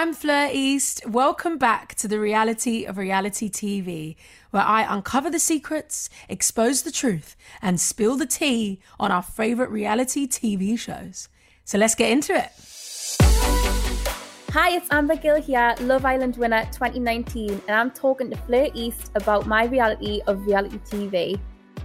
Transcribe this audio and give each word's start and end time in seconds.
I'm 0.00 0.14
Fleur 0.14 0.48
East. 0.50 1.06
Welcome 1.06 1.58
back 1.58 1.94
to 1.96 2.08
the 2.08 2.18
reality 2.18 2.86
of 2.86 2.96
reality 2.96 3.50
TV, 3.50 4.16
where 4.50 4.62
I 4.62 4.86
uncover 4.88 5.28
the 5.28 5.38
secrets, 5.38 6.08
expose 6.26 6.84
the 6.84 6.90
truth, 6.90 7.36
and 7.60 7.78
spill 7.78 8.16
the 8.16 8.24
tea 8.24 8.80
on 8.98 9.12
our 9.12 9.20
favourite 9.20 9.70
reality 9.70 10.26
TV 10.26 10.78
shows. 10.78 11.28
So 11.66 11.76
let's 11.76 11.94
get 11.94 12.10
into 12.10 12.34
it. 12.34 12.50
Hi, 14.52 14.70
it's 14.70 14.88
Amber 14.90 15.16
Gill 15.16 15.38
here, 15.38 15.74
Love 15.80 16.06
Island 16.06 16.38
winner 16.38 16.64
2019, 16.72 17.60
and 17.68 17.76
I'm 17.76 17.90
talking 17.90 18.30
to 18.30 18.38
Fleur 18.38 18.68
East 18.72 19.10
about 19.16 19.46
my 19.46 19.66
reality 19.66 20.22
of 20.26 20.46
reality 20.46 20.78
TV. 20.78 21.38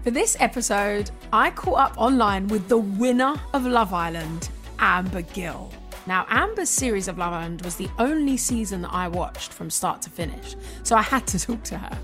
For 0.03 0.11
this 0.11 0.37
episode, 0.39 1.11
I 1.33 1.51
caught 1.51 1.91
up 1.91 1.97
online 1.97 2.47
with 2.47 2.69
the 2.69 2.77
winner 2.77 3.35
of 3.53 3.65
Love 3.65 3.93
Island, 3.93 4.47
Amber 4.79 5.23
Gill. 5.23 5.69
Now, 6.07 6.27
Amber's 6.29 6.69
series 6.69 7.07
of 7.07 7.17
Love 7.17 7.33
Island 7.33 7.63
was 7.63 7.75
the 7.75 7.89
only 7.97 8.37
season 8.37 8.83
that 8.83 8.93
I 8.93 9.07
watched 9.07 9.51
from 9.51 9.71
start 9.71 10.03
to 10.03 10.09
finish, 10.11 10.55
so 10.83 10.95
I 10.95 11.01
had 11.01 11.25
to 11.27 11.39
talk 11.45 11.63
to 11.63 11.77
her. 11.77 11.97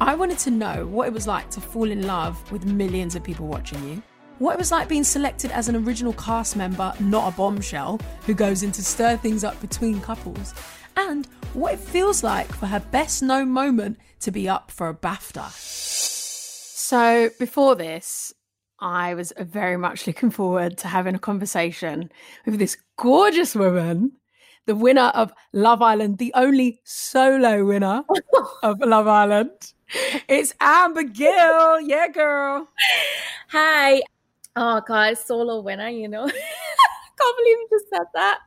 I 0.00 0.14
wanted 0.14 0.38
to 0.40 0.52
know 0.52 0.86
what 0.86 1.08
it 1.08 1.12
was 1.12 1.26
like 1.26 1.50
to 1.50 1.60
fall 1.60 1.90
in 1.90 2.06
love 2.06 2.52
with 2.52 2.64
millions 2.64 3.16
of 3.16 3.24
people 3.24 3.48
watching 3.48 3.82
you, 3.88 4.00
what 4.38 4.52
it 4.52 4.58
was 4.58 4.70
like 4.70 4.88
being 4.88 5.02
selected 5.02 5.50
as 5.50 5.68
an 5.68 5.74
original 5.74 6.12
cast 6.12 6.54
member, 6.54 6.94
not 7.00 7.32
a 7.32 7.36
bombshell 7.36 8.00
who 8.26 8.34
goes 8.34 8.62
in 8.62 8.70
to 8.72 8.84
stir 8.84 9.16
things 9.16 9.42
up 9.42 9.60
between 9.60 10.00
couples, 10.00 10.54
and 10.96 11.26
what 11.52 11.74
it 11.74 11.80
feels 11.80 12.22
like 12.22 12.46
for 12.52 12.66
her 12.66 12.80
best 12.92 13.24
known 13.24 13.50
moment 13.50 13.98
to 14.20 14.30
be 14.30 14.48
up 14.48 14.70
for 14.70 14.88
a 14.88 14.94
BAFTA. 14.94 15.50
So, 15.50 17.30
before 17.40 17.74
this, 17.74 18.32
I 18.80 19.14
was 19.14 19.32
very 19.38 19.76
much 19.76 20.06
looking 20.06 20.30
forward 20.30 20.78
to 20.78 20.88
having 20.88 21.14
a 21.14 21.18
conversation 21.18 22.10
with 22.46 22.58
this 22.58 22.76
gorgeous 22.96 23.54
woman, 23.54 24.12
the 24.66 24.76
winner 24.76 25.10
of 25.14 25.32
Love 25.52 25.82
Island, 25.82 26.18
the 26.18 26.32
only 26.34 26.80
solo 26.84 27.64
winner 27.64 28.02
of 28.62 28.80
Love 28.80 29.06
Island. 29.06 29.72
It's 30.28 30.54
Amber 30.60 31.04
Gill. 31.04 31.80
Yeah, 31.80 32.08
girl. 32.08 32.68
Hi. 33.48 34.02
Oh, 34.54 34.82
God, 34.86 35.16
solo 35.16 35.60
winner, 35.60 35.88
you 35.88 36.08
know. 36.08 36.26
Can't 37.18 37.36
believe 37.36 37.56
you 37.58 37.68
just 37.70 37.88
said 37.88 38.06
that. 38.14 38.38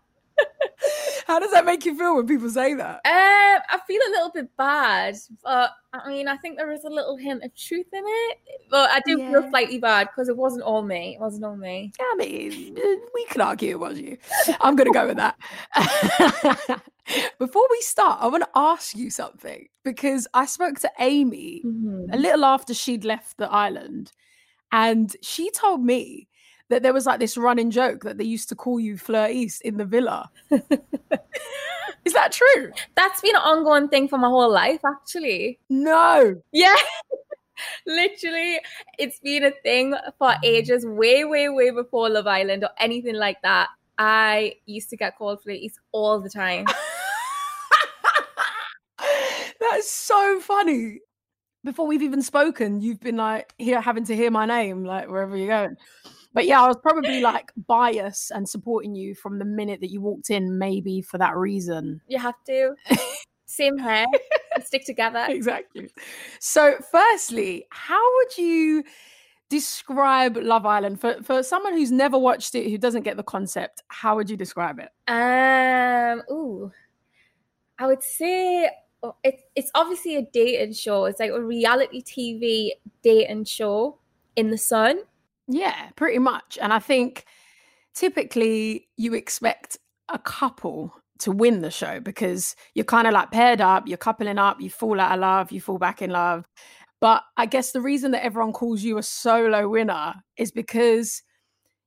How 1.32 1.40
does 1.40 1.52
that 1.52 1.64
make 1.66 1.86
you 1.86 1.98
feel 1.98 2.18
when 2.18 2.28
people 2.28 2.50
say 2.50 2.74
that? 2.74 2.96
Um, 3.06 3.62
I 3.70 3.80
feel 3.88 4.02
a 4.06 4.12
little 4.12 4.32
bit 4.32 4.50
bad, 4.58 5.16
but 5.42 5.72
I 5.94 6.10
mean, 6.10 6.28
I 6.28 6.36
think 6.36 6.58
there 6.58 6.74
is 6.74 6.84
a 6.84 6.90
little 6.90 7.16
hint 7.16 7.42
of 7.46 7.56
truth 7.56 7.86
in 7.94 8.04
it. 8.06 8.38
But 8.70 8.90
I 8.90 9.00
do 9.06 9.18
Yeah. 9.18 9.32
feel 9.32 9.50
slightly 9.50 9.78
bad 9.80 10.10
because 10.10 10.28
it 10.28 10.36
wasn't 10.36 10.64
all 10.64 10.82
me. 10.82 11.16
It 11.16 11.22
wasn't 11.22 11.46
all 11.46 11.56
me. 11.56 11.94
Yeah, 11.98 12.06
I 12.12 12.16
mean, 12.18 12.78
we 13.14 13.26
could 13.28 13.40
argue 13.40 13.70
it 13.70 13.80
was 13.80 13.98
you. 13.98 14.18
I'm 14.60 14.76
going 14.76 14.92
to 14.92 14.94
go 14.94 15.08
with 15.08 15.16
that. 15.18 15.38
Before 17.40 17.66
we 17.72 17.80
start, 17.80 18.20
I 18.22 18.28
want 18.28 18.44
to 18.44 18.50
ask 18.54 18.94
you 18.94 19.10
something 19.10 19.70
because 19.86 20.28
I 20.34 20.46
spoke 20.46 20.80
to 20.80 20.92
Amy 21.00 21.62
a 22.12 22.18
little 22.18 22.44
after 22.44 22.74
she'd 22.74 23.06
left 23.06 23.38
the 23.38 23.50
island, 23.50 24.12
and 24.74 25.16
she 25.22 25.50
told 25.52 25.82
me 25.82 26.28
that 26.72 26.82
there 26.84 26.94
was 26.94 27.06
like 27.06 27.20
this 27.20 27.38
running 27.38 27.70
joke 27.70 28.04
that 28.04 28.18
they 28.18 28.24
used 28.24 28.48
to 28.50 28.56
call 28.56 28.80
you 28.80 28.98
Fleur 28.98 29.28
East 29.30 29.62
in 29.62 29.76
the 29.76 29.84
villa. 29.84 30.30
Is 32.06 32.14
that 32.14 32.32
true? 32.32 32.72
That's 32.96 33.20
been 33.20 33.36
an 33.36 33.42
ongoing 33.42 33.90
thing 33.90 34.08
for 34.08 34.18
my 34.18 34.30
whole 34.30 34.50
life, 34.50 34.80
actually. 34.86 35.60
No. 35.70 36.42
Yeah. 36.54 36.78
Literally, 37.86 38.62
it's 38.98 39.20
been 39.20 39.44
a 39.44 39.52
thing 39.64 39.96
for 40.18 40.34
ages, 40.44 40.86
way, 40.86 41.26
way, 41.26 41.50
way 41.50 41.72
before 41.72 42.10
Love 42.10 42.26
Island 42.26 42.64
or 42.64 42.70
anything 42.80 43.16
like 43.16 43.42
that. 43.44 43.68
I 43.98 44.56
used 44.66 44.90
to 44.92 44.98
get 44.98 45.18
called 45.18 45.44
Fleur 45.44 45.54
East 45.54 45.78
all 45.92 46.22
the 46.22 46.30
time. 46.30 46.68
That's 49.60 49.92
so 49.92 50.40
funny. 50.40 51.00
Before 51.66 51.86
we've 51.86 52.02
even 52.02 52.22
spoken, 52.22 52.80
you've 52.80 53.02
been 53.02 53.18
like 53.18 53.54
here 53.58 53.82
having 53.82 54.06
to 54.06 54.16
hear 54.16 54.32
my 54.32 54.46
name, 54.46 54.86
like 54.86 55.10
wherever 55.10 55.36
you're 55.36 55.50
going. 55.50 55.76
But 56.34 56.46
yeah, 56.46 56.62
I 56.62 56.68
was 56.68 56.78
probably 56.78 57.22
like 57.22 57.52
biased 57.68 58.32
and 58.32 58.48
supporting 58.48 58.96
you 58.96 59.16
from 59.16 59.40
the 59.40 59.46
minute 59.46 59.82
that 59.82 59.92
you 59.92 60.02
walked 60.02 60.30
in, 60.30 60.58
maybe 60.58 61.02
for 61.02 61.18
that 61.18 61.36
reason. 61.36 62.02
You 62.08 62.20
have 62.20 62.36
to. 62.48 62.76
Same 63.46 63.78
hair, 63.78 64.06
stick 64.64 64.86
together. 64.86 65.26
Exactly. 65.30 65.92
So, 66.40 66.78
firstly, 66.90 67.66
how 67.70 68.02
would 68.16 68.38
you 68.38 68.84
describe 69.50 70.38
Love 70.38 70.66
Island 70.66 71.02
for 71.02 71.22
for 71.22 71.44
someone 71.44 71.74
who's 71.74 71.92
never 71.92 72.18
watched 72.18 72.56
it, 72.56 72.70
who 72.70 72.78
doesn't 72.78 73.04
get 73.04 73.18
the 73.18 73.24
concept? 73.24 73.84
How 73.90 74.16
would 74.16 74.30
you 74.30 74.38
describe 74.38 74.80
it? 74.80 74.90
Um, 75.12 76.24
ooh, 76.32 76.72
I 77.78 77.88
would 77.88 78.02
say 78.02 78.70
oh, 79.04 79.16
it, 79.24 79.42
it's 79.56 79.72
obviously 79.76 80.16
a 80.16 80.22
dating 80.22 80.74
show. 80.74 81.06
It's 81.06 81.20
like 81.20 81.32
a 81.32 81.42
reality 81.42 82.02
TV 82.02 82.70
dating 83.04 83.44
show 83.44 83.98
in 84.38 84.50
the 84.50 84.58
sun. 84.58 85.02
Yeah, 85.52 85.90
pretty 85.96 86.20
much. 86.20 86.58
And 86.62 86.72
I 86.74 86.80
think 86.80 87.26
typically 87.96 88.90
you 88.98 89.14
expect 89.14 89.78
a 90.10 90.20
couple 90.20 90.94
to 91.20 91.32
win 91.32 91.62
the 91.62 91.72
show 91.72 92.00
because 92.00 92.56
you're 92.76 92.86
kind 92.86 93.08
of 93.08 93.14
like 93.14 93.32
paired 93.32 93.62
up, 93.62 93.88
you're 93.88 93.98
coupling 93.98 94.40
up, 94.40 94.62
you 94.62 94.70
fall 94.70 95.00
out 95.00 95.14
of 95.14 95.20
love, 95.20 95.52
you 95.52 95.62
fall 95.62 95.80
back 95.80 96.02
in 96.02 96.12
love. 96.12 96.46
But 97.02 97.24
I 97.38 97.46
guess 97.48 97.72
the 97.74 97.82
reason 97.82 98.12
that 98.12 98.26
everyone 98.26 98.54
calls 98.54 98.84
you 98.84 98.98
a 98.98 99.04
solo 99.04 99.70
winner 99.70 100.16
is 100.38 100.52
because 100.52 101.24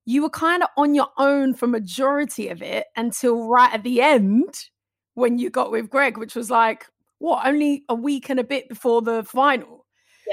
you 0.07 0.23
were 0.23 0.31
kind 0.31 0.63
of 0.63 0.71
on 0.77 0.95
your 0.95 1.09
own 1.19 1.55
for 1.55 1.67
majority 1.69 2.49
of 2.49 2.63
it 2.63 2.87
until 2.97 3.49
right 3.49 3.75
at 3.75 3.85
the 3.85 4.03
end 4.03 4.55
when 5.15 5.39
you 5.39 5.51
got 5.51 5.73
with 5.73 5.91
Greg, 5.91 6.19
which 6.19 6.37
was 6.37 6.51
like 6.51 6.87
what 7.21 7.47
only 7.47 7.85
a 7.89 7.97
week 7.97 8.31
and 8.31 8.41
a 8.41 8.45
bit 8.45 8.69
before 8.69 9.03
the 9.03 9.25
final. 9.25 9.84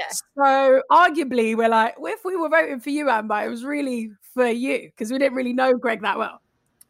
Yeah. 0.08 0.14
So 0.44 0.82
arguably, 0.90 1.56
we're 1.56 1.68
like, 1.68 1.98
well, 2.00 2.12
if 2.12 2.24
we 2.24 2.36
were 2.36 2.48
voting 2.48 2.80
for 2.80 2.90
you, 2.90 3.08
Amber, 3.08 3.42
it 3.44 3.48
was 3.48 3.64
really 3.64 4.10
for 4.34 4.46
you 4.46 4.90
because 4.90 5.10
we 5.10 5.18
didn't 5.18 5.34
really 5.34 5.52
know 5.52 5.74
Greg 5.74 6.02
that 6.02 6.18
well. 6.18 6.40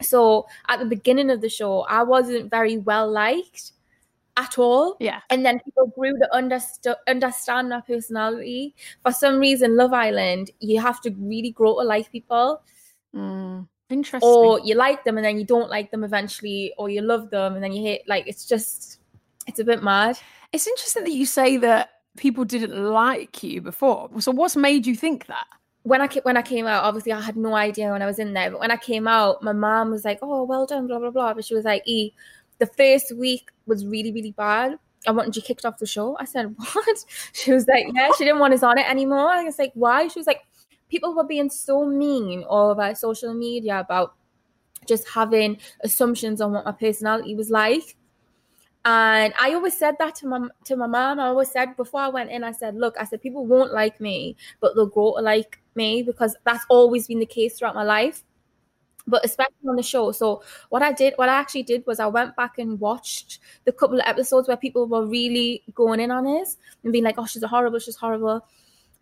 So 0.01 0.47
at 0.69 0.79
the 0.79 0.87
beginning 0.87 1.31
of 1.31 1.41
the 1.41 1.49
show, 1.49 1.81
I 1.83 2.03
wasn't 2.03 2.51
very 2.51 2.79
well 2.79 3.11
liked 3.11 3.73
at 4.37 4.59
all. 4.59 4.97
Yeah. 5.01 5.21
And 5.31 5.45
then 5.45 5.61
people 5.61 5.93
grew 5.97 6.13
to 6.13 6.29
underst- 6.33 6.95
understand 7.07 7.69
my 7.69 7.81
personality. 7.81 8.75
For 9.03 9.13
some 9.13 9.39
reason, 9.39 9.77
Love 9.77 9.93
Island, 9.93 10.51
you 10.61 10.81
have 10.81 11.01
to 11.03 11.11
really 11.19 11.51
grow 11.51 11.79
to 11.81 11.87
like 11.87 12.11
people. 12.11 12.63
Mm, 13.15 13.69
interesting. 13.91 14.29
or 14.29 14.59
you 14.61 14.75
like 14.75 15.05
them 15.05 15.19
and 15.19 15.25
then 15.25 15.39
you 15.39 15.45
don't 15.45 15.69
like 15.69 15.91
them 15.91 16.03
eventually, 16.03 16.73
or 16.79 16.89
you 16.89 17.03
love 17.03 17.31
them 17.31 17.55
and 17.55 17.63
then 17.63 17.73
you 17.73 17.83
hate. 17.83 18.09
Like 18.09 18.27
it's 18.27 18.47
just, 18.47 19.01
it's 19.47 19.61
a 19.61 19.65
bit 19.65 19.83
mad. 19.83 20.19
it's 20.53 20.67
interesting 20.67 21.05
that 21.05 21.13
you 21.13 21.27
say 21.27 21.59
that 21.59 21.91
people 22.17 22.45
didn't 22.45 22.77
like 22.93 23.43
you 23.43 23.61
before. 23.61 24.11
So 24.21 24.33
what's 24.33 24.57
made 24.57 24.87
you 24.87 24.95
think 24.95 25.27
that? 25.27 25.47
When 25.85 26.01
I 26.01 26.07
when 26.23 26.37
I 26.37 26.43
came 26.43 26.67
out, 26.67 26.85
obviously 26.85 27.13
I 27.13 27.21
had 27.21 27.37
no 27.37 27.55
idea 27.55 27.91
when 27.91 28.03
I 28.03 28.07
was 28.07 28.19
in 28.19 28.35
there. 28.35 28.51
But 28.51 28.61
when 28.61 28.71
I 28.71 28.77
came 28.77 29.09
out, 29.09 29.43
my 29.43 29.53
mom 29.53 29.91
was 29.91 30.05
like, 30.05 30.21
"Oh, 30.23 30.45
well 30.45 30.65
done," 30.65 30.87
blah 30.87 30.99
blah 31.01 31.11
blah. 31.11 31.35
But 31.35 31.45
she 31.45 31.55
was 31.55 31.65
like, 31.65 31.83
"E, 31.87 32.13
the 32.59 32.67
first 32.67 33.17
week 33.17 33.51
was 33.67 33.85
really 33.85 34.13
really 34.13 34.33
bad. 34.33 34.79
I 35.09 35.11
wanted 35.11 35.35
you 35.35 35.43
kicked 35.43 35.65
off 35.67 35.79
the 35.79 35.87
show." 35.87 36.17
I 36.21 36.25
said, 36.25 36.55
"What?" 36.73 37.05
She 37.33 37.53
was 37.53 37.67
like, 37.67 37.87
"Yeah." 37.93 38.11
She 38.17 38.25
didn't 38.25 38.39
want 38.39 38.55
us 38.55 38.63
on 38.63 38.79
it 38.79 38.89
anymore. 38.89 39.29
I 39.29 39.43
was 39.43 39.59
like, 39.59 39.73
"Why?" 39.75 40.07
She 40.07 40.21
was 40.21 40.27
like, 40.29 40.43
"People 40.89 41.15
were 41.17 41.25
being 41.25 41.51
so 41.51 41.85
mean 41.87 42.45
over 42.49 42.95
social 42.95 43.35
media 43.35 43.81
about." 43.81 44.15
just 44.89 45.09
having 45.09 45.59
assumptions 45.85 46.41
on 46.41 46.53
what 46.53 46.65
my 46.65 46.73
personality 46.73 47.35
was 47.35 47.51
like. 47.51 47.97
And 48.85 49.33
I 49.39 49.55
always 49.55 49.77
said 49.77 49.97
that 50.01 50.17
to 50.17 50.27
my 50.27 50.49
to 50.65 50.77
my 50.77 50.87
mom. 50.89 51.21
I 51.21 51.29
always 51.29 51.51
said 51.53 51.77
before 51.77 52.01
I 52.01 52.09
went 52.09 52.31
in, 52.33 52.43
I 52.43 52.51
said, 52.53 52.75
"Look, 52.77 52.97
I 52.99 53.05
said 53.05 53.23
people 53.23 53.47
won't 53.47 53.73
like 53.73 54.01
me, 54.01 54.37
but 54.61 54.75
they'll 54.75 54.87
grow 54.87 55.15
to 55.17 55.23
like 55.23 55.61
me 55.77 56.03
because 56.03 56.37
that's 56.45 56.65
always 56.69 57.07
been 57.07 57.21
the 57.21 57.27
case 57.27 57.59
throughout 57.59 57.77
my 57.77 57.85
life." 57.85 58.25
But 59.07 59.25
especially 59.25 59.69
on 59.69 59.77
the 59.77 59.83
show. 59.83 60.13
So 60.13 60.43
what 60.71 60.83
I 60.83 60.93
did, 60.93 61.15
what 61.17 61.29
I 61.29 61.35
actually 61.35 61.65
did 61.65 61.85
was 61.87 62.01
I 62.01 62.07
went 62.07 62.37
back 62.37 62.59
and 62.59 62.81
watched 62.81 63.41
the 63.65 63.73
couple 63.73 63.99
of 64.01 64.07
episodes 64.07 64.49
where 64.49 64.57
people 64.57 64.87
were 64.87 65.07
really 65.07 65.63
going 65.75 66.01
in 66.01 66.11
on 66.11 66.25
this 66.25 66.57
and 66.85 66.93
being 66.93 67.05
like, 67.05 67.17
"Oh, 67.19 67.27
she's 67.27 67.45
horrible, 67.45 67.79
she's 67.81 67.97
horrible." 67.97 68.47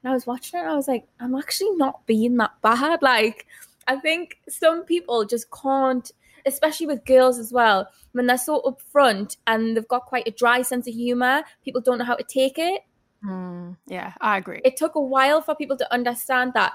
And 0.03 0.11
I 0.11 0.15
was 0.15 0.27
watching 0.27 0.61
it, 0.61 0.65
I 0.65 0.75
was 0.77 0.89
like, 0.89 1.07
"I'm 1.21 1.35
actually 1.35 1.73
not 1.77 2.07
being 2.07 2.37
that 2.39 2.53
bad." 2.63 3.03
Like, 3.03 3.47
I 3.89 3.97
think 3.97 4.39
some 4.49 4.85
people 4.85 5.25
just 5.25 5.51
can't 5.51 6.11
especially 6.47 6.87
with 6.87 7.05
girls 7.05 7.39
as 7.39 7.53
well, 7.53 7.89
when 8.13 8.27
they're 8.27 8.39
so 8.39 8.63
upfront 8.63 9.37
and 9.47 9.77
they've 9.77 9.89
got 9.89 10.07
quite 10.07 10.27
a 10.27 10.31
dry 10.31 10.63
sense 10.63 10.87
of 10.87 10.95
humor, 10.95 11.43
people 11.65 11.81
don't 11.81 11.99
know 11.99 12.05
how 12.05 12.17
to 12.17 12.25
take 12.25 12.59
it. 12.59 12.83
Mm, 13.25 13.77
yeah, 13.87 14.15
I 14.21 14.39
agree. 14.39 14.61
It 14.65 14.77
took 14.77 14.95
a 14.95 15.01
while 15.01 15.43
for 15.43 15.55
people 15.55 15.77
to 15.77 15.93
understand 15.93 16.55
that 16.55 16.73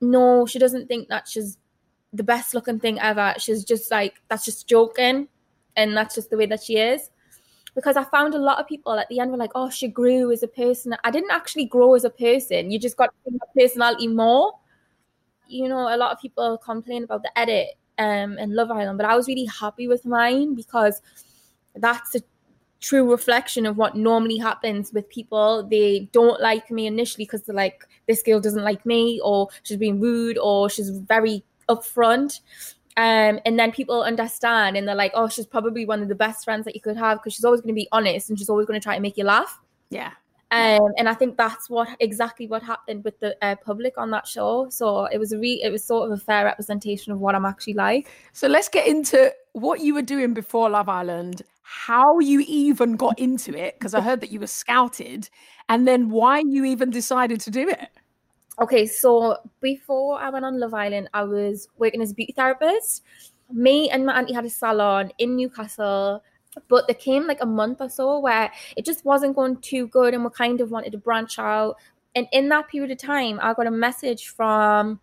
no, 0.00 0.46
she 0.46 0.58
doesn't 0.58 0.88
think 0.88 1.08
that 1.08 1.28
she's 1.28 1.58
the 2.12 2.22
best 2.22 2.54
looking 2.54 2.80
thing 2.80 2.98
ever. 3.00 3.34
She's 3.38 3.64
just 3.64 3.90
like, 3.90 4.14
that's 4.28 4.44
just 4.44 4.68
joking. 4.68 5.28
And 5.76 5.96
that's 5.96 6.14
just 6.14 6.30
the 6.30 6.36
way 6.36 6.46
that 6.46 6.62
she 6.62 6.78
is. 6.78 7.10
Because 7.74 7.96
I 7.96 8.04
found 8.04 8.34
a 8.34 8.38
lot 8.38 8.58
of 8.58 8.66
people 8.66 8.94
at 8.94 9.08
the 9.10 9.20
end 9.20 9.30
were 9.30 9.36
like, 9.36 9.52
oh, 9.54 9.68
she 9.68 9.88
grew 9.88 10.32
as 10.32 10.42
a 10.42 10.48
person. 10.48 10.96
I 11.04 11.10
didn't 11.10 11.30
actually 11.30 11.66
grow 11.66 11.94
as 11.94 12.04
a 12.04 12.10
person. 12.10 12.70
You 12.70 12.78
just 12.78 12.96
got 12.96 13.10
my 13.30 13.38
personality 13.54 14.08
more. 14.08 14.54
You 15.46 15.68
know, 15.68 15.94
a 15.94 15.96
lot 15.96 16.12
of 16.12 16.20
people 16.20 16.56
complain 16.58 17.04
about 17.04 17.22
the 17.22 17.38
edit 17.38 17.68
um, 17.98 18.38
in 18.38 18.54
Love 18.54 18.70
Island, 18.70 18.98
but 18.98 19.06
I 19.06 19.16
was 19.16 19.28
really 19.28 19.46
happy 19.46 19.88
with 19.88 20.04
mine 20.04 20.54
because 20.54 21.00
that's 21.74 22.14
a 22.14 22.20
true 22.80 23.10
reflection 23.10 23.66
of 23.66 23.76
what 23.76 23.96
normally 23.96 24.38
happens 24.38 24.92
with 24.92 25.08
people. 25.08 25.66
They 25.68 26.08
don't 26.12 26.40
like 26.40 26.70
me 26.70 26.86
initially 26.86 27.24
because 27.24 27.42
they're 27.42 27.56
like, 27.56 27.86
this 28.06 28.22
girl 28.22 28.40
doesn't 28.40 28.64
like 28.64 28.84
me, 28.86 29.20
or 29.24 29.48
she's 29.62 29.78
being 29.78 30.00
rude, 30.00 30.38
or 30.38 30.68
she's 30.70 30.90
very 30.90 31.44
upfront. 31.68 32.40
Um, 32.98 33.40
and 33.44 33.58
then 33.58 33.72
people 33.72 34.02
understand 34.02 34.76
and 34.76 34.88
they're 34.88 34.94
like, 34.94 35.12
oh, 35.14 35.28
she's 35.28 35.46
probably 35.46 35.84
one 35.84 36.00
of 36.00 36.08
the 36.08 36.14
best 36.14 36.44
friends 36.44 36.64
that 36.64 36.74
you 36.74 36.80
could 36.80 36.96
have 36.96 37.18
because 37.18 37.34
she's 37.34 37.44
always 37.44 37.60
going 37.60 37.74
to 37.74 37.78
be 37.78 37.88
honest 37.92 38.30
and 38.30 38.38
she's 38.38 38.48
always 38.48 38.66
going 38.66 38.80
to 38.80 38.82
try 38.82 38.94
to 38.94 39.02
make 39.02 39.18
you 39.18 39.24
laugh. 39.24 39.60
Yeah. 39.90 40.12
Um, 40.56 40.92
and 40.96 41.08
I 41.08 41.14
think 41.14 41.36
that's 41.36 41.68
what 41.68 41.88
exactly 42.00 42.46
what 42.46 42.62
happened 42.62 43.04
with 43.04 43.18
the 43.20 43.36
uh, 43.42 43.56
public 43.56 43.98
on 43.98 44.10
that 44.10 44.26
show. 44.26 44.68
So 44.70 45.04
it 45.06 45.18
was 45.18 45.32
a 45.32 45.38
re- 45.38 45.60
it 45.62 45.70
was 45.70 45.84
sort 45.84 46.10
of 46.10 46.18
a 46.18 46.20
fair 46.20 46.44
representation 46.44 47.12
of 47.12 47.20
what 47.20 47.34
I'm 47.34 47.44
actually 47.44 47.74
like. 47.74 48.08
So 48.32 48.48
let's 48.48 48.68
get 48.68 48.86
into 48.86 49.32
what 49.52 49.80
you 49.80 49.94
were 49.94 50.02
doing 50.02 50.34
before 50.34 50.70
Love 50.70 50.88
Island, 50.88 51.42
how 51.62 52.20
you 52.20 52.42
even 52.46 52.96
got 52.96 53.18
into 53.18 53.54
it, 53.54 53.78
because 53.78 53.94
I 53.94 54.00
heard 54.00 54.20
that 54.20 54.30
you 54.30 54.40
were 54.40 54.46
scouted, 54.46 55.28
and 55.68 55.86
then 55.86 56.10
why 56.10 56.42
you 56.46 56.64
even 56.64 56.90
decided 56.90 57.40
to 57.40 57.50
do 57.50 57.68
it. 57.68 57.88
Okay, 58.58 58.86
so 58.86 59.36
before 59.60 60.18
I 60.18 60.30
went 60.30 60.46
on 60.46 60.58
Love 60.58 60.72
Island, 60.72 61.10
I 61.12 61.24
was 61.24 61.68
working 61.76 62.00
as 62.00 62.12
a 62.12 62.14
beauty 62.14 62.32
therapist. 62.32 63.02
Me 63.52 63.90
and 63.90 64.06
my 64.06 64.18
auntie 64.18 64.32
had 64.32 64.46
a 64.46 64.50
salon 64.50 65.12
in 65.18 65.36
Newcastle, 65.36 66.22
but 66.68 66.86
there 66.86 66.94
came 66.94 67.26
like 67.26 67.42
a 67.42 67.46
month 67.46 67.80
or 67.80 67.88
so 67.88 68.18
where 68.18 68.50
it 68.76 68.84
just 68.84 69.04
wasn't 69.04 69.36
going 69.36 69.56
too 69.58 69.86
good 69.88 70.14
and 70.14 70.24
we 70.24 70.30
kind 70.30 70.60
of 70.60 70.70
wanted 70.70 70.92
to 70.92 70.98
branch 70.98 71.38
out. 71.38 71.76
And 72.14 72.26
in 72.32 72.48
that 72.48 72.68
period 72.68 72.90
of 72.90 72.98
time, 72.98 73.38
I 73.42 73.52
got 73.54 73.66
a 73.66 73.70
message 73.70 74.28
from 74.28 75.00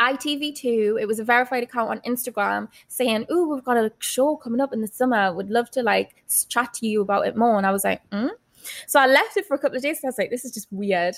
ITV2. 0.00 1.00
It 1.00 1.06
was 1.06 1.18
a 1.18 1.24
verified 1.24 1.62
account 1.62 1.90
on 1.90 2.00
Instagram 2.00 2.68
saying, 2.88 3.26
Oh, 3.30 3.54
we've 3.54 3.64
got 3.64 3.76
a 3.76 3.92
show 3.98 4.36
coming 4.36 4.60
up 4.60 4.72
in 4.72 4.80
the 4.80 4.88
summer. 4.88 5.32
Would 5.32 5.50
love 5.50 5.70
to 5.72 5.82
like 5.82 6.24
chat 6.48 6.72
to 6.74 6.86
you 6.86 7.02
about 7.02 7.26
it 7.26 7.36
more. 7.36 7.56
And 7.56 7.66
I 7.66 7.72
was 7.72 7.84
like, 7.84 8.08
mm? 8.10 8.30
So 8.86 9.00
I 9.00 9.06
left 9.06 9.36
it 9.36 9.46
for 9.46 9.54
a 9.54 9.58
couple 9.58 9.76
of 9.76 9.82
days. 9.82 10.00
I 10.04 10.08
was 10.08 10.18
like, 10.18 10.30
This 10.30 10.44
is 10.44 10.52
just 10.52 10.68
weird. 10.70 11.16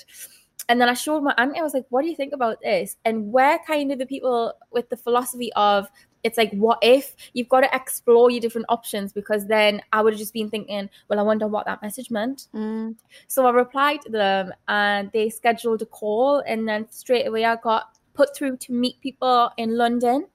And 0.69 0.79
then 0.79 0.87
I 0.87 0.93
showed 0.93 1.23
my 1.23 1.33
auntie, 1.37 1.59
I 1.59 1.63
was 1.63 1.73
like, 1.73 1.85
what 1.89 2.03
do 2.03 2.09
you 2.09 2.15
think 2.15 2.31
about 2.31 2.61
this? 2.61 2.95
And 3.03 3.31
we're 3.31 3.57
kind 3.65 3.91
of 3.91 3.97
the 3.97 4.05
people 4.05 4.53
with 4.71 4.87
the 4.89 4.97
philosophy 4.97 5.51
of 5.53 5.89
it's 6.23 6.37
like, 6.37 6.51
what 6.51 6.79
if 6.81 7.15
you've 7.33 7.49
got 7.49 7.61
to 7.61 7.75
explore 7.75 8.29
your 8.29 8.41
different 8.41 8.67
options? 8.69 9.13
Because 9.13 9.47
then 9.47 9.81
I 9.93 10.01
would 10.01 10.13
have 10.13 10.19
just 10.19 10.33
been 10.33 10.49
thinking, 10.49 10.89
well, 11.07 11.19
I 11.19 11.23
wonder 11.23 11.47
what 11.47 11.65
that 11.65 11.81
message 11.81 12.11
meant. 12.11 12.47
Mm. 12.53 12.95
So 13.27 13.45
I 13.45 13.51
replied 13.51 14.01
to 14.01 14.09
them 14.09 14.53
and 14.67 15.11
they 15.11 15.29
scheduled 15.29 15.81
a 15.81 15.85
call. 15.85 16.43
And 16.45 16.67
then 16.67 16.87
straight 16.89 17.27
away 17.27 17.45
I 17.45 17.55
got 17.55 17.97
put 18.13 18.35
through 18.35 18.57
to 18.57 18.73
meet 18.73 18.99
people 19.01 19.51
in 19.57 19.77
London. 19.77 20.27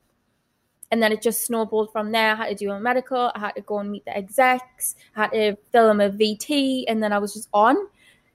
And 0.91 1.03
then 1.03 1.13
it 1.13 1.23
just 1.23 1.45
snowballed 1.45 1.93
from 1.93 2.13
there. 2.13 2.33
I 2.33 2.35
had 2.37 2.49
to 2.49 2.55
do 2.55 2.71
a 2.71 2.79
medical, 2.79 3.33
I 3.35 3.39
had 3.39 3.53
to 3.57 3.63
go 3.63 3.79
and 3.79 3.91
meet 3.91 4.05
the 4.05 4.17
execs, 4.17 4.95
I 5.17 5.23
had 5.23 5.33
to 5.33 5.57
film 5.73 6.01
a 6.01 6.09
VT, 6.09 6.85
and 6.87 7.03
then 7.03 7.13
I 7.13 7.19
was 7.19 7.35
just 7.35 7.49
on 7.53 7.77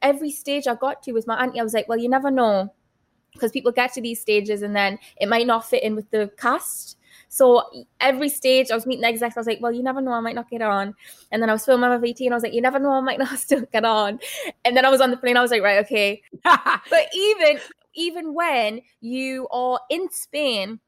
every 0.01 0.31
stage 0.31 0.67
I 0.67 0.75
got 0.75 1.03
to 1.03 1.11
with 1.11 1.27
my 1.27 1.41
auntie, 1.41 1.59
I 1.59 1.63
was 1.63 1.73
like, 1.73 1.87
well, 1.87 1.97
you 1.97 2.09
never 2.09 2.31
know. 2.31 2.73
Because 3.33 3.51
people 3.51 3.71
get 3.71 3.93
to 3.93 4.01
these 4.01 4.19
stages 4.19 4.63
and 4.63 4.75
then 4.75 4.97
it 5.21 5.29
might 5.29 5.45
not 5.45 5.69
fit 5.69 5.83
in 5.83 5.95
with 5.95 6.09
the 6.09 6.31
cast. 6.37 6.97
So 7.29 7.85
every 7.99 8.27
stage 8.27 8.71
I 8.71 8.75
was 8.75 8.87
meeting 8.87 9.01
the 9.01 9.07
execs, 9.07 9.37
I 9.37 9.39
was 9.39 9.47
like, 9.47 9.59
well, 9.61 9.71
you 9.71 9.83
never 9.83 10.01
know, 10.01 10.11
I 10.11 10.19
might 10.19 10.35
not 10.35 10.49
get 10.49 10.63
on. 10.63 10.95
And 11.31 11.41
then 11.41 11.49
I 11.49 11.53
was 11.53 11.63
filming 11.63 11.89
my 11.89 11.97
VT 11.97 12.21
and 12.21 12.33
I 12.33 12.35
was 12.35 12.43
like, 12.43 12.53
you 12.53 12.61
never 12.61 12.79
know, 12.79 12.91
I 12.91 13.01
might 13.01 13.19
not 13.19 13.37
still 13.39 13.61
get 13.71 13.85
on. 13.85 14.19
And 14.65 14.75
then 14.75 14.83
I 14.83 14.89
was 14.89 14.99
on 14.99 15.11
the 15.11 15.17
plane, 15.17 15.37
I 15.37 15.41
was 15.41 15.51
like, 15.51 15.61
right, 15.61 15.85
okay. 15.85 16.21
but 16.43 17.07
even 17.13 17.59
even 17.93 18.33
when 18.33 18.81
you 19.01 19.47
are 19.51 19.79
in 19.89 20.09
Spain, 20.11 20.79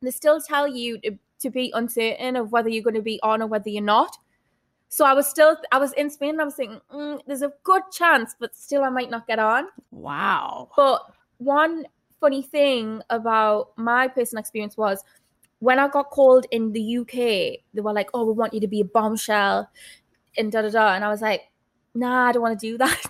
they 0.00 0.10
still 0.10 0.40
tell 0.40 0.66
you 0.66 0.98
to, 1.00 1.18
to 1.40 1.50
be 1.50 1.72
uncertain 1.74 2.36
of 2.36 2.52
whether 2.52 2.68
you're 2.68 2.82
going 2.82 2.94
to 2.94 3.02
be 3.02 3.18
on 3.22 3.42
or 3.42 3.46
whether 3.46 3.68
you're 3.68 3.82
not. 3.82 4.16
So 4.88 5.04
I 5.04 5.14
was 5.14 5.26
still, 5.26 5.56
I 5.72 5.78
was 5.78 5.92
in 5.94 6.10
Spain 6.10 6.30
and 6.30 6.42
I 6.42 6.44
was 6.44 6.54
thinking, 6.54 6.80
mm, 6.92 7.20
there's 7.26 7.42
a 7.42 7.52
good 7.64 7.82
chance, 7.90 8.36
but 8.38 8.54
still 8.54 8.84
I 8.84 8.90
might 8.90 9.10
not 9.10 9.26
get 9.26 9.38
on. 9.38 9.66
Wow. 9.90 10.68
But 10.76 11.02
one 11.38 11.86
funny 12.20 12.42
thing 12.42 13.02
about 13.10 13.70
my 13.76 14.06
personal 14.06 14.40
experience 14.40 14.76
was 14.76 15.02
when 15.62 15.78
I 15.78 15.86
got 15.86 16.10
called 16.10 16.44
in 16.50 16.72
the 16.72 16.98
UK, 16.98 17.14
they 17.72 17.80
were 17.80 17.92
like, 17.92 18.10
oh, 18.14 18.24
we 18.26 18.32
want 18.32 18.52
you 18.52 18.58
to 18.60 18.66
be 18.66 18.80
a 18.80 18.84
bombshell 18.84 19.70
and 20.36 20.50
da 20.50 20.62
da 20.62 20.70
da. 20.70 20.94
And 20.94 21.04
I 21.04 21.08
was 21.08 21.20
like, 21.22 21.42
nah, 21.94 22.26
I 22.28 22.32
don't 22.32 22.42
want 22.42 22.58
to 22.58 22.66
do 22.66 22.76
that. 22.82 23.00